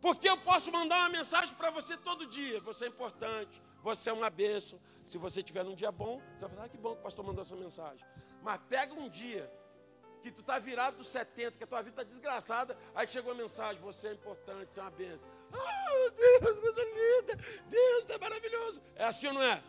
Porque 0.01 0.29
eu 0.29 0.39
posso 0.39 0.73
mandar 0.73 0.99
uma 1.01 1.09
mensagem 1.09 1.55
para 1.55 1.71
você 1.71 1.97
todo 1.97 2.27
dia. 2.27 2.61
Você 2.61 2.87
é 2.87 2.89
importante, 2.89 3.63
você 3.83 4.11
é 4.11 4.13
uma 4.13 4.31
bênção. 4.31 4.81
Se 5.05 5.19
você 5.19 5.43
tiver 5.43 5.65
num 5.65 5.75
dia 5.75 5.93
bom, 5.93 6.21
você 6.35 6.47
vai 6.47 6.51
falar, 6.51 6.65
ah, 6.65 6.69
que 6.69 6.77
bom 6.77 6.95
que 6.95 7.01
o 7.01 7.03
pastor 7.03 7.25
mandou 7.25 7.43
essa 7.43 7.55
mensagem. 7.55 8.05
Mas 8.47 8.61
pega 8.69 8.95
um 8.95 9.09
dia 9.09 9.53
que 10.23 10.31
tu 10.31 10.41
está 10.41 10.57
virado 10.61 10.99
dos 10.99 11.09
70, 11.09 11.59
que 11.59 11.65
a 11.65 11.67
tua 11.67 11.83
vida 11.83 12.01
está 12.01 12.05
desgraçada, 12.05 12.79
aí 12.95 13.09
chegou 13.09 13.33
a 13.33 13.35
mensagem, 13.35 13.83
você 13.83 14.07
é 14.07 14.13
importante, 14.13 14.73
você 14.73 14.79
é 14.79 14.85
uma 14.85 14.91
bênção. 14.93 15.29
Ah, 15.53 15.59
oh, 15.59 16.11
Deus, 16.11 16.59
coisa 16.61 16.81
linda, 16.85 17.37
Deus, 17.69 18.09
é 18.09 18.19
maravilhoso. 18.19 18.81
É 18.95 19.05
assim 19.05 19.27
ou 19.27 19.35
não 19.35 19.43
é? 19.43 19.61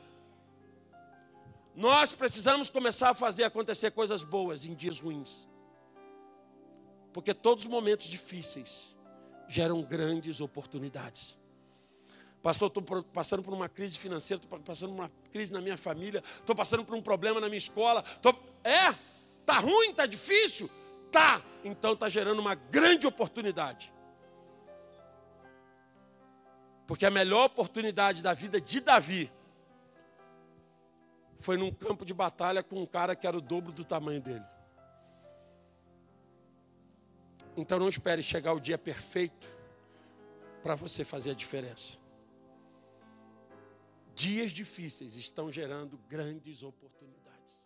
Nós 1.75 2.13
precisamos 2.13 2.69
começar 2.69 3.09
a 3.09 3.13
fazer 3.15 3.45
acontecer 3.45 3.89
coisas 3.89 4.23
boas 4.23 4.63
em 4.63 4.75
dias 4.75 4.99
ruins. 4.99 5.49
Porque 7.11 7.34
todos 7.34 7.63
os 7.63 7.69
momentos 7.69 8.05
difíceis 8.05 8.95
geram 9.47 9.82
grandes 9.82 10.39
oportunidades. 10.39 11.39
Pastor, 12.43 12.67
estou 12.67 13.03
passando 13.03 13.43
por 13.43 13.53
uma 13.53 13.67
crise 13.67 13.97
financeira, 13.97 14.41
estou 14.41 14.59
passando 14.59 14.89
por 14.89 15.01
uma 15.01 15.11
crise 15.32 15.51
na 15.51 15.59
minha 15.59 15.78
família, 15.78 16.23
estou 16.39 16.55
passando 16.55 16.86
por 16.86 16.95
um 16.95 17.01
problema 17.01 17.41
na 17.41 17.47
minha 17.47 17.57
escola. 17.57 18.03
Tô... 18.21 18.34
É? 18.68 18.93
Tá 19.45 19.59
ruim? 19.59 19.93
Tá 19.93 20.05
difícil? 20.05 20.70
Tá. 21.11 21.41
Então 21.63 21.93
está 21.93 22.09
gerando 22.09 22.39
uma 22.39 22.53
grande 22.53 23.07
oportunidade. 23.07 23.93
Porque 26.86 27.05
a 27.05 27.09
melhor 27.09 27.45
oportunidade 27.45 28.22
da 28.22 28.34
vida 28.34 28.59
de 28.59 28.82
Davi 28.82 29.32
foi 31.38 31.55
num 31.55 31.72
campo 31.72 32.05
de 32.05 32.13
batalha 32.13 32.61
com 32.61 32.82
um 32.82 32.86
cara 32.86 33.15
que 33.15 33.26
era 33.26 33.38
o 33.38 33.41
dobro 33.41 33.72
do 33.72 33.86
tamanho 33.86 34.22
dele. 34.22 34.45
Então 37.55 37.80
não 37.80 37.89
espere 37.89 38.22
chegar 38.22 38.53
o 38.53 38.59
dia 38.59 38.78
perfeito 38.78 39.47
para 40.61 40.76
você 40.76 41.05
fazer 41.05 41.32
a 41.32 41.34
diferença. 41.34 41.97
Dias 44.13 44.51
difíceis 44.51 45.15
estão 45.15 45.51
gerando 45.51 45.97
grandes 46.09 46.63
oportunidades. 46.63 47.65